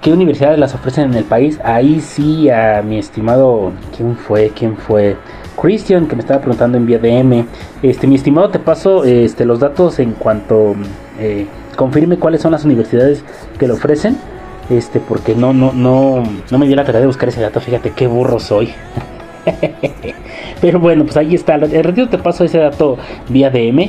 qué 0.00 0.12
universidades 0.12 0.58
las 0.58 0.74
ofrecen 0.74 1.10
en 1.10 1.14
el 1.14 1.24
país. 1.24 1.60
Ahí 1.62 2.00
sí, 2.00 2.48
a 2.50 2.82
mi 2.82 2.98
estimado, 2.98 3.72
¿quién 3.96 4.16
fue? 4.16 4.50
¿Quién 4.54 4.76
fue? 4.76 5.16
Christian 5.62 6.08
que 6.08 6.16
me 6.16 6.22
estaba 6.22 6.40
preguntando 6.40 6.76
en 6.76 6.86
vía 6.86 6.98
DM. 6.98 7.46
Este, 7.82 8.08
mi 8.08 8.16
estimado, 8.16 8.50
te 8.50 8.58
paso 8.58 9.04
este, 9.04 9.44
los 9.44 9.60
datos 9.60 10.00
en 10.00 10.12
cuanto 10.12 10.74
eh, 11.20 11.46
confirme 11.76 12.18
cuáles 12.18 12.42
son 12.42 12.50
las 12.50 12.64
universidades 12.64 13.24
que 13.58 13.68
lo 13.68 13.74
ofrecen. 13.74 14.18
Este, 14.68 14.98
porque 14.98 15.36
no, 15.36 15.52
no, 15.52 15.72
no, 15.72 16.24
no 16.50 16.58
me 16.58 16.66
dio 16.66 16.74
la 16.74 16.84
tarea 16.84 17.00
de 17.00 17.06
buscar 17.06 17.28
ese 17.28 17.40
dato. 17.40 17.60
Fíjate 17.60 17.90
qué 17.90 18.08
burro 18.08 18.40
soy. 18.40 18.74
Pero 20.60 20.80
bueno, 20.80 21.04
pues 21.04 21.16
ahí 21.16 21.36
está. 21.36 21.54
El 21.54 21.84
ratito 21.84 22.08
te 22.08 22.18
paso 22.18 22.42
ese 22.42 22.58
dato 22.58 22.98
vía 23.28 23.48
DM. 23.50 23.88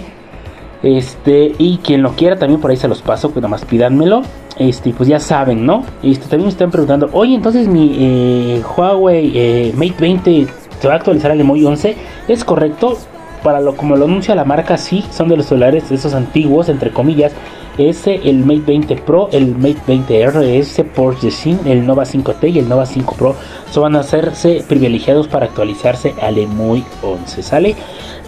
Este, 0.83 1.55
y 1.57 1.77
quien 1.77 2.03
lo 2.03 2.11
quiera 2.11 2.35
también 2.35 2.61
por 2.61 2.69
ahí 2.69 2.77
se 2.77 2.87
los 2.87 3.01
paso, 3.01 3.31
pues 3.31 3.41
nada 3.41 3.49
más 3.49 3.65
pídanmelo. 3.65 4.21
Este, 4.59 4.91
pues 4.91 5.09
ya 5.09 5.19
saben, 5.19 5.65
¿no? 5.65 5.83
Este, 6.03 6.27
también 6.27 6.43
me 6.43 6.49
están 6.49 6.69
preguntando, 6.69 7.09
oye, 7.13 7.33
entonces 7.33 7.67
mi 7.67 7.95
eh, 7.97 8.61
Huawei 8.77 9.31
eh, 9.33 9.73
Mate 9.75 9.95
20 9.99 10.47
se 10.83 10.89
va 10.89 10.95
a 10.95 10.97
actualizar 10.97 11.31
al 11.31 11.41
MOI 11.45 11.63
11. 11.63 11.95
Es 12.27 12.43
correcto, 12.43 12.97
para 13.41 13.61
lo 13.61 13.77
como 13.77 13.95
lo 13.95 14.03
anuncia 14.03 14.35
la 14.35 14.43
marca, 14.43 14.77
sí, 14.77 15.01
son 15.11 15.29
de 15.29 15.37
los 15.37 15.45
celulares 15.45 15.89
esos 15.91 16.13
antiguos, 16.13 16.67
entre 16.67 16.91
comillas. 16.91 17.31
Ese, 17.77 18.15
el 18.29 18.39
Mate 18.39 18.63
20 18.67 18.97
Pro, 18.97 19.29
el 19.31 19.55
Mate 19.55 19.79
20R, 19.87 20.43
ese 20.43 20.83
Porsche 20.83 21.31
Sin, 21.31 21.57
el 21.65 21.87
Nova 21.87 22.03
5T 22.03 22.51
y 22.51 22.59
el 22.59 22.67
Nova 22.67 22.85
5 22.85 23.15
Pro, 23.17 23.33
so 23.71 23.79
van 23.79 23.95
a 23.95 24.01
hacerse 24.01 24.61
privilegiados 24.67 25.29
para 25.29 25.45
actualizarse 25.45 26.15
al 26.21 26.35
MOI 26.47 26.83
11, 27.01 27.43
¿sale? 27.43 27.77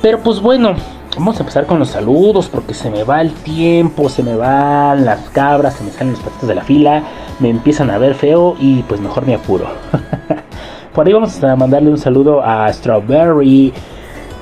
Pero 0.01 0.22
pues 0.22 0.39
bueno, 0.39 0.76
vamos 1.18 1.36
a 1.36 1.39
empezar 1.41 1.66
con 1.66 1.78
los 1.80 1.89
saludos 1.89 2.47
porque 2.47 2.74
se 2.74 2.89
me 2.89 3.03
va 3.03 3.20
el 3.20 3.34
tiempo, 3.34 4.08
se 4.08 4.24
me 4.24 4.38
van 4.38 5.03
las 5.03 5.20
cabras, 5.32 5.74
se 5.74 5.84
me 5.84 5.91
salen 5.91 6.14
los 6.14 6.22
patitos 6.22 6.47
de 6.47 6.56
la 6.56 6.64
fila, 6.64 7.03
me 7.41 7.49
empiezan 7.49 7.89
a 7.89 7.97
ver 7.97 8.16
feo 8.16 8.56
y 8.62 8.82
pues 8.84 9.01
mejor 9.01 9.26
me 9.28 9.36
apuro. 9.36 9.68
Por 10.96 11.06
ahí 11.06 11.12
vamos 11.12 11.43
a 11.43 11.58
mandarle 11.58 11.89
un 11.89 11.98
saludo 11.98 12.41
a 12.41 12.72
Strawberry, 12.72 13.74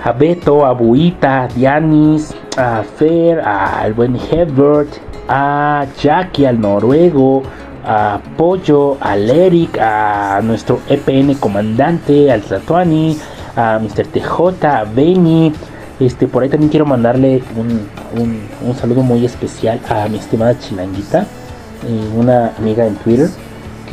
a 0.03 0.11
Beto, 0.11 0.63
a 0.63 0.71
Buita, 0.71 1.45
a 1.45 1.47
Dianis, 1.47 2.35
a 2.55 2.83
Fer, 2.83 3.39
al 3.39 3.93
buen 3.93 4.15
Hedbert, 4.15 4.89
a 5.27 5.87
Jackie, 5.99 6.45
al 6.45 6.61
noruego, 6.61 7.41
a 7.83 8.19
Pollo, 8.37 8.97
al 9.01 9.27
Eric, 9.31 9.79
a 9.81 10.41
nuestro 10.43 10.79
EPN 10.87 11.33
comandante, 11.39 12.31
al 12.31 12.43
Zatuani, 12.43 13.17
a 13.55 13.79
Mr. 13.79 14.05
TJ, 14.05 14.63
a 14.67 14.83
Benny. 14.83 15.51
Este, 15.99 16.27
por 16.27 16.43
ahí 16.43 16.49
también 16.49 16.69
quiero 16.69 16.85
mandarle 16.85 17.41
un, 17.57 17.89
un, 18.21 18.41
un 18.63 18.75
saludo 18.75 19.01
muy 19.01 19.25
especial 19.25 19.79
a 19.89 20.07
mi 20.07 20.19
estimada 20.19 20.59
Chinanguita, 20.59 21.21
eh, 21.21 22.09
una 22.15 22.53
amiga 22.59 22.85
en 22.85 22.93
Twitter 22.97 23.29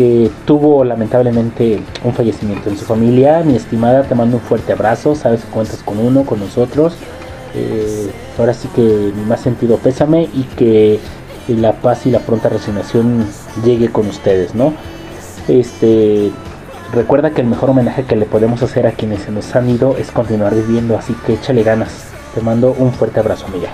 que 0.01 0.30
tuvo 0.46 0.82
lamentablemente 0.82 1.78
un 2.03 2.14
fallecimiento 2.14 2.70
en 2.70 2.78
su 2.78 2.86
familia. 2.86 3.42
Mi 3.44 3.55
estimada, 3.55 4.03
te 4.03 4.14
mando 4.14 4.38
un 4.38 4.42
fuerte 4.42 4.72
abrazo. 4.72 5.14
Sabes 5.14 5.42
que 5.44 5.51
cuentas 5.51 5.82
con 5.84 5.98
uno, 5.98 6.24
con 6.24 6.40
nosotros. 6.40 6.94
Eh, 7.55 8.11
ahora 8.38 8.55
sí 8.55 8.66
que 8.74 8.80
mi 8.80 9.24
más 9.26 9.42
sentido 9.42 9.76
pésame 9.76 10.22
y 10.32 10.44
que 10.57 10.98
la 11.48 11.72
paz 11.72 12.07
y 12.07 12.11
la 12.11 12.20
pronta 12.20 12.48
resignación 12.48 13.26
llegue 13.62 13.90
con 13.90 14.07
ustedes, 14.07 14.55
¿no? 14.55 14.72
Este, 15.48 16.30
recuerda 16.94 17.32
que 17.32 17.42
el 17.42 17.48
mejor 17.48 17.68
homenaje 17.68 18.05
que 18.05 18.16
le 18.16 18.24
podemos 18.24 18.62
hacer 18.62 18.86
a 18.86 18.92
quienes 18.92 19.20
se 19.20 19.30
nos 19.30 19.55
han 19.55 19.68
ido 19.68 19.98
es 19.98 20.11
continuar 20.12 20.55
viviendo, 20.55 20.96
así 20.96 21.14
que 21.26 21.34
échale 21.34 21.62
ganas. 21.62 22.07
Te 22.34 22.40
mando 22.40 22.74
un 22.78 22.94
fuerte 22.94 23.20
abrazo, 23.20 23.44
amiga. 23.48 23.68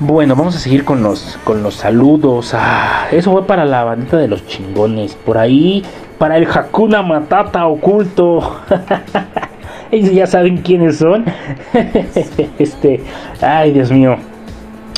Bueno, 0.00 0.34
vamos 0.34 0.56
a 0.56 0.58
seguir 0.58 0.84
con 0.84 1.04
los, 1.04 1.38
con 1.44 1.62
los 1.62 1.76
saludos. 1.76 2.52
Ah, 2.52 3.06
eso 3.12 3.30
fue 3.30 3.46
para 3.46 3.64
la 3.64 3.84
bandita 3.84 4.16
de 4.16 4.26
los 4.26 4.44
chingones. 4.44 5.14
Por 5.14 5.38
ahí, 5.38 5.84
para 6.18 6.36
el 6.36 6.48
Hakuna 6.50 7.02
Matata 7.02 7.66
oculto. 7.66 8.60
Ellos 9.92 10.12
ya 10.12 10.26
saben 10.26 10.58
quiénes 10.58 10.98
son. 10.98 11.24
este, 12.58 13.00
ay, 13.40 13.72
Dios 13.72 13.92
mío. 13.92 14.16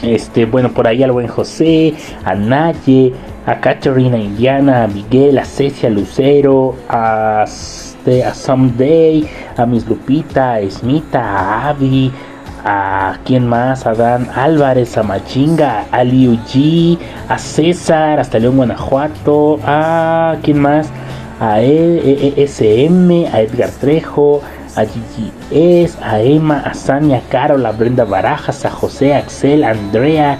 Este, 0.02 0.46
bueno, 0.46 0.70
por 0.70 0.88
ahí 0.88 1.02
al 1.02 1.12
buen 1.12 1.26
José, 1.26 1.92
a 2.24 2.34
Naye, 2.34 3.12
a 3.44 3.60
Caterina 3.60 4.16
Indiana, 4.16 4.84
a 4.84 4.86
Miguel, 4.86 5.38
a 5.38 5.44
Cecia 5.44 5.90
Lucero, 5.90 6.74
a, 6.88 7.44
este, 7.46 8.24
a 8.24 8.34
Someday, 8.34 9.28
a 9.58 9.66
Miss 9.66 9.86
Lupita, 9.86 10.54
a 10.54 10.60
Esmita, 10.60 11.20
a 11.20 11.68
Avi, 11.68 12.10
a 12.68 13.18
quién 13.24 13.46
más, 13.46 13.86
a 13.86 13.94
Dan 13.94 14.28
Álvarez, 14.34 14.98
a 14.98 15.04
Machinga, 15.04 15.86
a 15.92 16.02
Liu 16.02 16.36
G, 16.48 16.98
a 17.28 17.38
César, 17.38 18.18
hasta 18.18 18.40
León, 18.40 18.56
Guanajuato, 18.56 19.60
a 19.64 20.36
quién 20.42 20.58
más, 20.58 20.88
a 21.40 21.60
ESM, 21.60 23.32
a 23.32 23.40
Edgar 23.40 23.70
Trejo, 23.80 24.42
a 24.74 24.84
Gigi 24.84 25.32
S, 25.52 25.96
a 26.02 26.20
Emma, 26.20 26.58
a 26.58 26.74
Sania, 26.74 27.22
Carol, 27.30 27.64
a 27.64 27.70
Brenda 27.70 28.04
Barajas, 28.04 28.64
a 28.64 28.70
José, 28.70 29.14
Axel, 29.14 29.62
a 29.62 29.70
Andrea, 29.70 30.38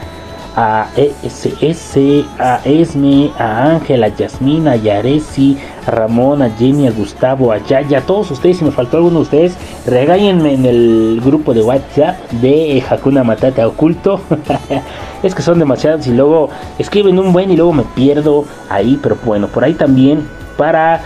a 0.57 0.89
ESS, 0.97 1.99
a 2.39 2.61
Esme, 2.65 3.31
a 3.39 3.73
Ángel, 3.73 4.03
a 4.03 4.09
Yasmina, 4.09 4.73
a 4.73 4.77
Yaresi, 4.77 5.59
a 5.87 5.91
Ramón, 5.91 6.41
a 6.41 6.51
Jenny, 6.51 6.89
a 6.89 6.91
Gustavo, 6.91 7.53
a 7.53 7.59
Yaya, 7.59 7.99
a 7.99 8.01
todos 8.01 8.31
ustedes, 8.31 8.57
si 8.57 8.65
me 8.65 8.71
faltó 8.71 8.97
alguno 8.97 9.17
de 9.17 9.23
ustedes, 9.23 9.57
regáñenme 9.87 10.55
en 10.55 10.65
el 10.65 11.21
grupo 11.23 11.53
de 11.53 11.63
WhatsApp 11.63 12.19
de 12.33 12.83
Hakuna 12.89 13.23
Matata 13.23 13.69
Oculto. 13.69 14.21
es 15.23 15.35
que 15.35 15.43
son 15.43 15.59
demasiados 15.59 16.07
y 16.07 16.13
luego 16.13 16.49
escriben 16.79 17.19
un 17.19 17.33
buen 17.35 17.51
y 17.51 17.57
luego 17.57 17.75
me 17.75 17.83
pierdo 17.83 18.47
ahí, 18.71 18.99
pero 19.03 19.17
bueno, 19.25 19.49
por 19.49 19.63
ahí 19.63 19.75
también 19.75 20.27
para 20.57 21.03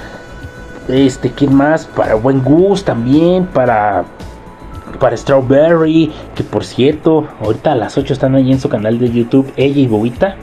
este, 0.89 1.31
¿quién 1.33 1.55
más? 1.55 1.87
Para 1.87 2.15
Buen 2.15 2.43
Gus 2.43 2.85
también, 2.85 3.47
para 3.47 4.05
para 5.01 5.17
Strawberry, 5.17 6.13
que 6.37 6.45
por 6.45 6.65
cierto, 6.65 7.27
ahorita 7.41 7.73
a 7.73 7.75
las 7.75 7.99
8 7.99 8.13
están 8.13 8.37
ahí 8.37 8.53
en 8.53 8.61
su 8.61 8.69
canal 8.69 9.01
de 9.01 9.11
YouTube, 9.11 9.53
ella 9.57 9.81
y 9.81 9.87
Bobita, 9.89 10.37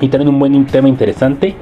y 0.00 0.08
traen 0.08 0.28
un 0.28 0.40
buen 0.40 0.66
tema 0.66 0.88
interesante. 0.88 1.54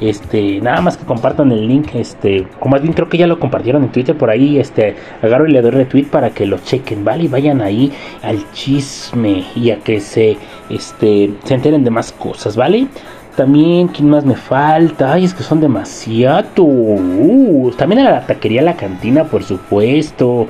Este, 0.00 0.60
nada 0.60 0.80
más 0.80 0.96
que 0.96 1.04
compartan 1.04 1.52
el 1.52 1.68
link, 1.68 1.94
este, 1.94 2.48
como 2.58 2.72
más 2.72 2.82
bien 2.82 2.94
creo 2.94 3.08
que 3.08 3.16
ya 3.16 3.28
lo 3.28 3.38
compartieron 3.38 3.84
en 3.84 3.92
Twitter 3.92 4.18
por 4.18 4.28
ahí, 4.28 4.58
este, 4.58 4.96
agarro 5.22 5.46
y 5.46 5.52
le 5.52 5.62
doy 5.62 5.70
retweet 5.70 6.06
para 6.06 6.30
que 6.30 6.46
lo 6.46 6.58
chequen, 6.58 7.04
¿vale? 7.04 7.24
Y 7.24 7.28
vayan 7.28 7.60
ahí 7.60 7.92
al 8.22 8.50
chisme 8.52 9.44
y 9.54 9.70
a 9.70 9.78
que 9.78 10.00
se, 10.00 10.36
este, 10.68 11.34
se 11.44 11.54
enteren 11.54 11.84
de 11.84 11.90
más 11.90 12.10
cosas, 12.10 12.56
¿vale? 12.56 12.88
También, 13.36 13.88
¿quién 13.88 14.10
más 14.10 14.24
me 14.24 14.36
falta? 14.36 15.12
Ay, 15.12 15.24
es 15.24 15.34
que 15.34 15.42
son 15.42 15.60
demasiado. 15.60 16.64
Uh, 16.64 17.72
también 17.76 18.06
a 18.06 18.10
la 18.10 18.26
taquería 18.26 18.62
La 18.62 18.74
Cantina, 18.74 19.24
por 19.24 19.44
supuesto 19.44 20.48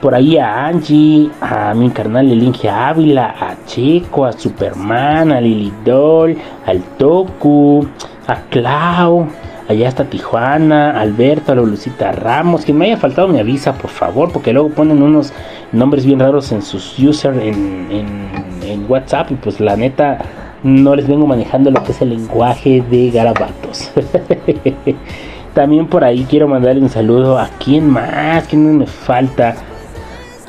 por 0.00 0.14
ahí 0.14 0.38
a 0.38 0.66
Angie, 0.66 1.30
a 1.40 1.74
mi 1.74 1.90
carnal 1.90 2.30
el 2.30 2.42
Inge 2.42 2.68
Ávila, 2.68 3.34
a 3.38 3.56
Checo, 3.66 4.24
a 4.24 4.32
Superman, 4.32 5.30
a 5.30 5.40
Lily 5.40 5.72
Doll, 5.84 6.36
al 6.66 6.80
Toku, 6.98 7.86
a 8.26 8.36
Clau, 8.48 9.26
allá 9.68 9.88
está 9.88 10.04
Tijuana, 10.04 10.98
Alberto, 10.98 11.52
a 11.52 11.54
Lucita 11.54 12.12
Ramos, 12.12 12.64
quien 12.64 12.78
me 12.78 12.86
haya 12.86 12.96
faltado 12.96 13.28
me 13.28 13.40
avisa 13.40 13.74
por 13.74 13.90
favor, 13.90 14.32
porque 14.32 14.52
luego 14.52 14.70
ponen 14.70 15.02
unos 15.02 15.32
nombres 15.72 16.06
bien 16.06 16.18
raros 16.18 16.50
en 16.52 16.62
sus 16.62 16.98
users 16.98 17.36
en, 17.36 17.88
en, 17.90 18.28
en 18.62 18.90
WhatsApp 18.90 19.30
y 19.32 19.34
pues 19.34 19.60
la 19.60 19.76
neta 19.76 20.18
no 20.62 20.94
les 20.94 21.06
vengo 21.06 21.26
manejando 21.26 21.70
lo 21.70 21.82
que 21.82 21.92
es 21.92 22.00
el 22.00 22.10
lenguaje 22.10 22.82
de 22.90 23.10
garabatos. 23.10 23.90
También 25.54 25.88
por 25.88 26.04
ahí 26.04 26.26
quiero 26.28 26.46
mandarle 26.46 26.80
un 26.80 26.88
saludo 26.88 27.38
a 27.38 27.48
quien 27.62 27.90
más, 27.90 28.46
quien 28.46 28.78
me 28.78 28.86
falta 28.86 29.56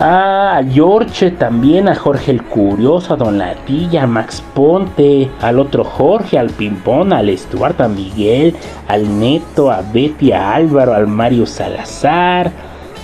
A 0.04 0.64
George 0.68 1.30
también, 1.30 1.88
a 1.88 1.94
Jorge 1.94 2.32
el 2.32 2.42
Curioso, 2.42 3.14
a 3.14 3.18
Don 3.18 3.38
Latilla, 3.38 4.02
a 4.02 4.08
Max 4.08 4.44
Ponte, 4.56 5.30
al 5.42 5.60
otro 5.60 5.84
Jorge, 5.84 6.40
al 6.40 6.50
Pimpón, 6.50 7.14
al 7.14 7.30
Stuart, 7.38 7.80
a 7.82 7.88
Miguel, 7.88 8.56
al 8.88 9.20
Neto, 9.20 9.70
a 9.70 9.84
Betty, 9.84 10.32
a 10.32 10.56
Álvaro, 10.56 10.96
al 10.96 11.06
Mario 11.06 11.46
Salazar. 11.46 12.52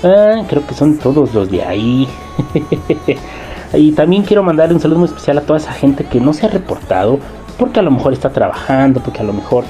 Ah, 0.04 0.42
creo 0.50 0.66
que 0.66 0.74
son 0.74 0.98
todos 0.98 1.36
los 1.36 1.52
de 1.52 1.64
ahí. 1.64 2.08
y 3.76 3.92
también 3.92 4.24
quiero 4.24 4.42
mandar 4.42 4.74
un 4.74 4.80
saludo 4.80 4.98
muy 4.98 5.08
especial 5.08 5.38
a 5.38 5.42
toda 5.42 5.60
esa 5.60 5.74
gente 5.74 6.04
que 6.04 6.20
no 6.20 6.34
se 6.34 6.48
ha 6.48 6.50
reportado, 6.50 7.20
porque 7.60 7.80
a 7.80 7.84
lo 7.84 7.92
mejor 7.92 8.14
está 8.14 8.32
trabajando, 8.32 9.02
porque 9.02 9.20
a 9.20 9.24
lo 9.24 9.34
mejor 9.34 9.66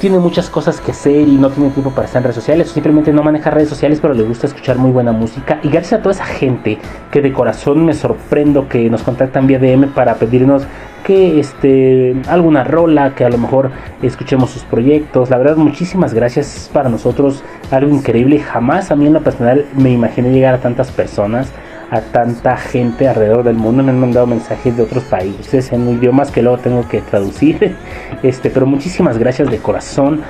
tiene 0.00 0.18
muchas 0.18 0.48
cosas 0.48 0.80
que 0.80 0.92
hacer 0.92 1.28
y 1.28 1.36
no 1.36 1.50
tiene 1.50 1.68
tiempo 1.70 1.90
para 1.90 2.06
estar 2.06 2.20
en 2.20 2.24
redes 2.24 2.36
sociales 2.36 2.70
o 2.70 2.72
simplemente 2.72 3.12
no 3.12 3.22
maneja 3.22 3.50
redes 3.50 3.68
sociales 3.68 3.98
pero 4.00 4.14
le 4.14 4.22
gusta 4.22 4.46
escuchar 4.46 4.78
muy 4.78 4.90
buena 4.90 5.12
música. 5.12 5.60
Y 5.62 5.68
gracias 5.68 6.00
a 6.00 6.02
toda 6.02 6.14
esa 6.14 6.24
gente 6.24 6.78
que 7.10 7.20
de 7.20 7.32
corazón 7.32 7.84
me 7.84 7.92
sorprendo 7.92 8.66
que 8.66 8.88
nos 8.88 9.02
contactan 9.02 9.46
vía 9.46 9.58
DM 9.58 9.88
para 9.92 10.14
pedirnos 10.14 10.62
que 11.04 11.38
este 11.38 12.16
alguna 12.28 12.64
rola 12.64 13.14
que 13.14 13.24
a 13.24 13.28
lo 13.28 13.36
mejor 13.36 13.72
escuchemos 14.00 14.50
sus 14.50 14.62
proyectos. 14.64 15.28
La 15.28 15.36
verdad 15.36 15.56
muchísimas 15.56 16.14
gracias 16.14 16.70
para 16.72 16.88
nosotros. 16.88 17.44
Algo 17.70 17.94
increíble. 17.94 18.40
Jamás 18.40 18.90
a 18.90 18.96
mí 18.96 19.06
en 19.06 19.12
lo 19.12 19.22
personal 19.22 19.66
me 19.76 19.90
imaginé 19.90 20.30
llegar 20.30 20.54
a 20.54 20.58
tantas 20.58 20.90
personas 20.90 21.52
a 21.90 22.00
tanta 22.00 22.56
gente 22.56 23.08
alrededor 23.08 23.42
del 23.42 23.56
mundo. 23.56 23.82
Me 23.82 23.90
han 23.90 24.00
mandado 24.00 24.26
mensajes 24.26 24.76
de 24.76 24.82
otros 24.82 25.04
países 25.04 25.72
en 25.72 25.88
idiomas 25.88 26.30
que 26.30 26.42
luego 26.42 26.58
tengo 26.58 26.88
que 26.88 27.00
traducir. 27.00 27.76
Este, 28.22 28.50
pero 28.50 28.66
muchísimas 28.66 29.16
gracias 29.16 29.50
de 29.50 29.58
corazón. 29.58 30.22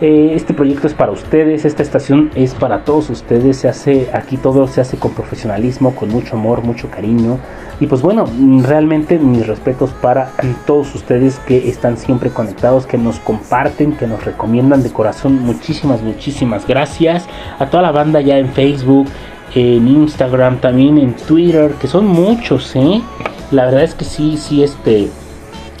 Eh, 0.00 0.32
este 0.34 0.52
proyecto 0.52 0.88
es 0.88 0.94
para 0.94 1.12
ustedes, 1.12 1.64
esta 1.64 1.80
estación 1.80 2.32
es 2.34 2.54
para 2.54 2.84
todos 2.84 3.08
ustedes. 3.08 3.58
Se 3.58 3.68
hace 3.68 4.08
aquí 4.12 4.36
todo 4.36 4.66
se 4.66 4.80
hace 4.80 4.96
con 4.96 5.12
profesionalismo, 5.12 5.94
con 5.94 6.08
mucho 6.08 6.34
amor, 6.34 6.64
mucho 6.64 6.90
cariño. 6.90 7.38
Y 7.78 7.86
pues 7.86 8.02
bueno, 8.02 8.24
realmente 8.66 9.18
mis 9.20 9.46
respetos 9.46 9.90
para 9.90 10.32
todos 10.66 10.92
ustedes 10.96 11.38
que 11.46 11.68
están 11.68 11.96
siempre 11.96 12.30
conectados, 12.30 12.84
que 12.84 12.98
nos 12.98 13.20
comparten, 13.20 13.92
que 13.92 14.08
nos 14.08 14.24
recomiendan 14.24 14.82
de 14.82 14.90
corazón. 14.90 15.40
Muchísimas, 15.40 16.02
muchísimas 16.02 16.66
gracias 16.66 17.28
a 17.60 17.66
toda 17.66 17.84
la 17.84 17.92
banda 17.92 18.20
ya 18.20 18.38
en 18.38 18.48
Facebook, 18.48 19.06
en 19.54 19.88
Instagram, 19.88 20.60
también 20.60 20.98
en 20.98 21.14
Twitter, 21.14 21.72
que 21.80 21.86
son 21.86 22.06
muchos, 22.06 22.74
¿eh? 22.76 23.02
La 23.50 23.66
verdad 23.66 23.84
es 23.84 23.94
que 23.94 24.04
sí, 24.04 24.36
sí, 24.36 24.62
este, 24.62 25.10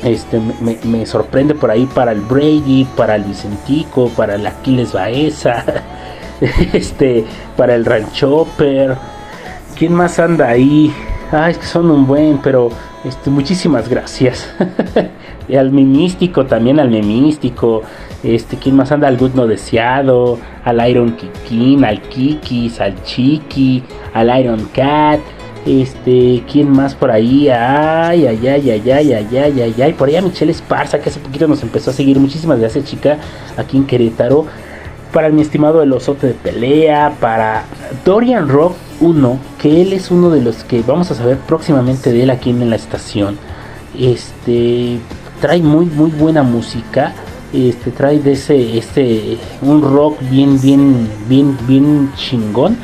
este, 0.04 0.40
me, 0.84 1.06
sorprende 1.06 1.54
por 1.54 1.70
ahí 1.70 1.86
para 1.86 2.12
el 2.12 2.20
Brady, 2.20 2.86
para 2.96 3.16
el 3.16 3.24
Vicentico, 3.24 4.08
para 4.10 4.34
el 4.34 4.46
Aquiles 4.46 4.92
Baeza, 4.92 5.64
este, 6.72 7.24
para 7.56 7.74
el 7.74 7.84
Ranchopper. 7.84 8.96
¿Quién 9.76 9.94
más 9.94 10.18
anda 10.18 10.48
ahí? 10.48 10.92
Ah, 11.34 11.48
es 11.48 11.56
que 11.56 11.64
son 11.64 11.90
un 11.90 12.06
buen, 12.06 12.36
pero 12.42 12.68
este, 13.04 13.30
muchísimas 13.30 13.88
gracias. 13.88 14.46
al 15.58 15.72
memístico 15.72 16.44
también, 16.44 16.78
al 16.78 16.90
memístico. 16.90 17.80
Este, 18.22 18.58
¿quién 18.58 18.76
más 18.76 18.92
anda? 18.92 19.08
Al 19.08 19.16
Good 19.16 19.32
No 19.32 19.46
Deseado, 19.46 20.38
al 20.62 20.86
Iron 20.90 21.16
Kikin, 21.16 21.86
al 21.86 22.02
Kikis, 22.02 22.82
al 22.82 23.02
Chiqui, 23.02 23.82
al 24.12 24.40
Iron 24.40 24.68
Cat. 24.74 25.20
Este, 25.64 26.44
¿quién 26.52 26.70
más 26.70 26.94
por 26.94 27.10
ahí? 27.10 27.48
Ay, 27.48 28.26
ay, 28.26 28.46
ay, 28.46 28.70
ay, 28.70 28.90
ay, 28.90 29.12
ay, 29.14 29.36
ay, 29.38 29.60
ay, 29.62 29.74
ay. 29.82 29.92
Por 29.94 30.08
ahí 30.08 30.16
a 30.16 30.22
Michelle 30.22 30.52
Esparza, 30.52 31.00
que 31.00 31.08
hace 31.08 31.18
poquito 31.18 31.48
nos 31.48 31.62
empezó 31.62 31.92
a 31.92 31.94
seguir. 31.94 32.18
Muchísimas 32.18 32.60
gracias, 32.60 32.84
chica, 32.84 33.16
aquí 33.56 33.78
en 33.78 33.86
Querétaro. 33.86 34.44
Para 35.14 35.30
mi 35.30 35.40
estimado 35.40 35.82
El 35.82 35.94
Osote 35.94 36.26
de 36.26 36.34
Pelea, 36.34 37.14
para 37.20 37.64
Dorian 38.04 38.50
Rock 38.50 38.74
1, 39.02 39.38
que 39.58 39.82
él 39.82 39.92
es 39.92 40.10
uno 40.10 40.30
de 40.30 40.40
los 40.40 40.64
que 40.64 40.82
vamos 40.82 41.10
a 41.10 41.14
saber 41.14 41.36
próximamente 41.38 42.12
de 42.12 42.22
él 42.22 42.30
aquí 42.30 42.50
en 42.50 42.70
la 42.70 42.76
estación. 42.76 43.36
Este, 43.98 44.98
trae 45.40 45.60
muy, 45.60 45.86
muy 45.86 46.10
buena 46.10 46.42
música 46.42 47.14
este 47.52 47.90
trae 47.90 48.18
de 48.18 48.32
ese 48.32 48.78
este 48.78 49.36
un 49.60 49.82
rock 49.82 50.18
bien 50.30 50.60
bien 50.60 51.08
bien 51.28 51.56
bien 51.66 52.10
chingón 52.16 52.78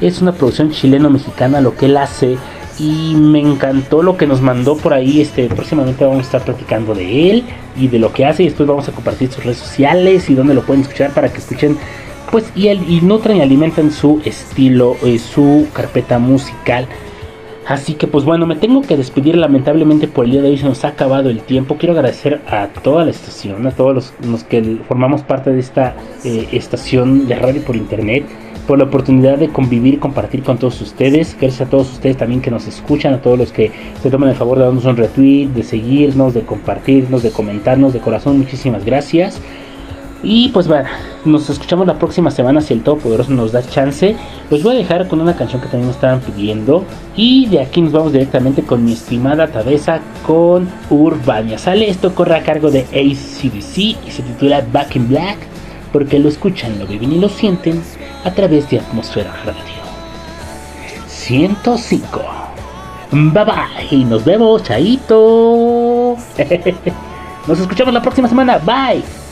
es 0.00 0.22
una 0.22 0.32
producción 0.32 0.70
chileno 0.70 1.10
mexicana 1.10 1.60
lo 1.60 1.76
que 1.76 1.86
él 1.86 1.96
hace 1.96 2.38
y 2.78 3.14
me 3.16 3.40
encantó 3.40 4.02
lo 4.02 4.16
que 4.16 4.26
nos 4.26 4.40
mandó 4.40 4.76
por 4.76 4.94
ahí 4.94 5.20
este 5.20 5.48
próximamente 5.48 6.04
vamos 6.04 6.20
a 6.20 6.22
estar 6.22 6.42
platicando 6.42 6.94
de 6.94 7.30
él 7.30 7.44
y 7.76 7.88
de 7.88 7.98
lo 7.98 8.12
que 8.12 8.24
hace 8.24 8.42
y 8.42 8.46
después 8.46 8.68
vamos 8.68 8.88
a 8.88 8.92
compartir 8.92 9.30
sus 9.30 9.44
redes 9.44 9.58
sociales 9.58 10.30
y 10.30 10.34
donde 10.34 10.54
lo 10.54 10.62
pueden 10.62 10.82
escuchar 10.82 11.12
para 11.12 11.28
que 11.30 11.38
escuchen 11.38 11.76
pues 12.34 12.50
y, 12.56 12.66
el, 12.66 12.90
y 12.90 13.00
nutran 13.00 13.36
y 13.36 13.42
alimentan 13.42 13.92
su 13.92 14.20
estilo 14.24 14.96
eh, 15.04 15.20
su 15.20 15.68
carpeta 15.72 16.18
musical 16.18 16.88
Así 17.64 17.94
que 17.94 18.08
pues 18.08 18.24
bueno, 18.24 18.44
me 18.44 18.56
tengo 18.56 18.82
que 18.82 18.96
despedir 18.96 19.36
lamentablemente 19.36 20.08
por 20.08 20.24
el 20.24 20.32
día 20.32 20.42
de 20.42 20.50
hoy, 20.50 20.58
se 20.58 20.66
nos 20.66 20.84
ha 20.84 20.88
acabado 20.88 21.30
el 21.30 21.40
tiempo. 21.40 21.76
Quiero 21.78 21.94
agradecer 21.94 22.42
a 22.48 22.66
toda 22.66 23.04
la 23.04 23.10
estación, 23.12 23.66
a 23.66 23.70
todos 23.70 24.12
los, 24.20 24.44
que 24.44 24.80
formamos 24.86 25.22
parte 25.22 25.50
de 25.50 25.60
esta 25.60 25.94
eh, 26.24 26.48
estación 26.52 27.26
de 27.26 27.36
radio 27.36 27.62
por 27.62 27.76
internet, 27.76 28.26
por 28.66 28.78
la 28.78 28.84
oportunidad 28.84 29.38
de 29.38 29.48
convivir 29.48 29.94
y 29.94 29.96
compartir 29.96 30.42
con 30.42 30.58
todos 30.58 30.78
ustedes. 30.82 31.36
Gracias 31.40 31.68
a 31.68 31.70
todos 31.70 31.90
ustedes 31.90 32.18
también 32.18 32.42
que 32.42 32.50
nos 32.50 32.66
escuchan, 32.66 33.14
a 33.14 33.22
todos 33.22 33.38
los 33.38 33.52
que 33.52 33.70
se 34.02 34.10
toman 34.10 34.28
el 34.28 34.36
favor 34.36 34.58
de 34.58 34.64
darnos 34.64 34.84
un 34.84 34.96
retweet, 34.98 35.46
de 35.46 35.62
seguirnos, 35.62 36.34
de 36.34 36.42
compartirnos, 36.42 37.22
de 37.22 37.30
comentarnos 37.30 37.94
de 37.94 38.00
corazón. 38.00 38.36
Muchísimas 38.36 38.84
gracias. 38.84 39.40
Y 40.24 40.48
pues 40.48 40.66
bueno, 40.66 40.88
nos 41.26 41.50
escuchamos 41.50 41.86
la 41.86 41.98
próxima 41.98 42.30
semana 42.30 42.62
si 42.62 42.72
el 42.72 42.82
Todopoderoso 42.82 43.30
nos 43.32 43.52
da 43.52 43.62
chance. 43.62 44.16
Los 44.50 44.62
voy 44.62 44.74
a 44.74 44.78
dejar 44.78 45.06
con 45.06 45.20
una 45.20 45.36
canción 45.36 45.60
que 45.60 45.68
también 45.68 45.88
me 45.88 45.92
estaban 45.92 46.20
pidiendo. 46.20 46.84
Y 47.14 47.46
de 47.46 47.60
aquí 47.60 47.82
nos 47.82 47.92
vamos 47.92 48.12
directamente 48.12 48.62
con 48.62 48.84
mi 48.84 48.94
estimada 48.94 49.48
Tabeza 49.48 50.00
con 50.26 50.68
Urbania. 50.88 51.58
Sale 51.58 51.90
esto, 51.90 52.14
corre 52.14 52.36
a 52.36 52.42
cargo 52.42 52.70
de 52.70 52.80
ACDC 52.80 53.78
y 53.78 54.10
se 54.10 54.22
titula 54.22 54.64
Back 54.72 54.96
in 54.96 55.08
Black. 55.08 55.36
Porque 55.92 56.18
lo 56.18 56.28
escuchan, 56.28 56.78
lo 56.78 56.86
viven 56.86 57.12
y 57.12 57.18
lo 57.20 57.28
sienten 57.28 57.82
a 58.24 58.32
través 58.32 58.68
de 58.70 58.80
Atmósfera 58.80 59.32
Radio 59.44 59.62
105. 61.06 62.20
Bye 63.12 63.44
bye, 63.44 63.86
y 63.90 64.04
nos 64.04 64.24
vemos, 64.24 64.62
chaito. 64.64 66.16
Nos 67.46 67.60
escuchamos 67.60 67.92
la 67.92 68.00
próxima 68.02 68.26
semana. 68.26 68.58
Bye. 68.58 69.23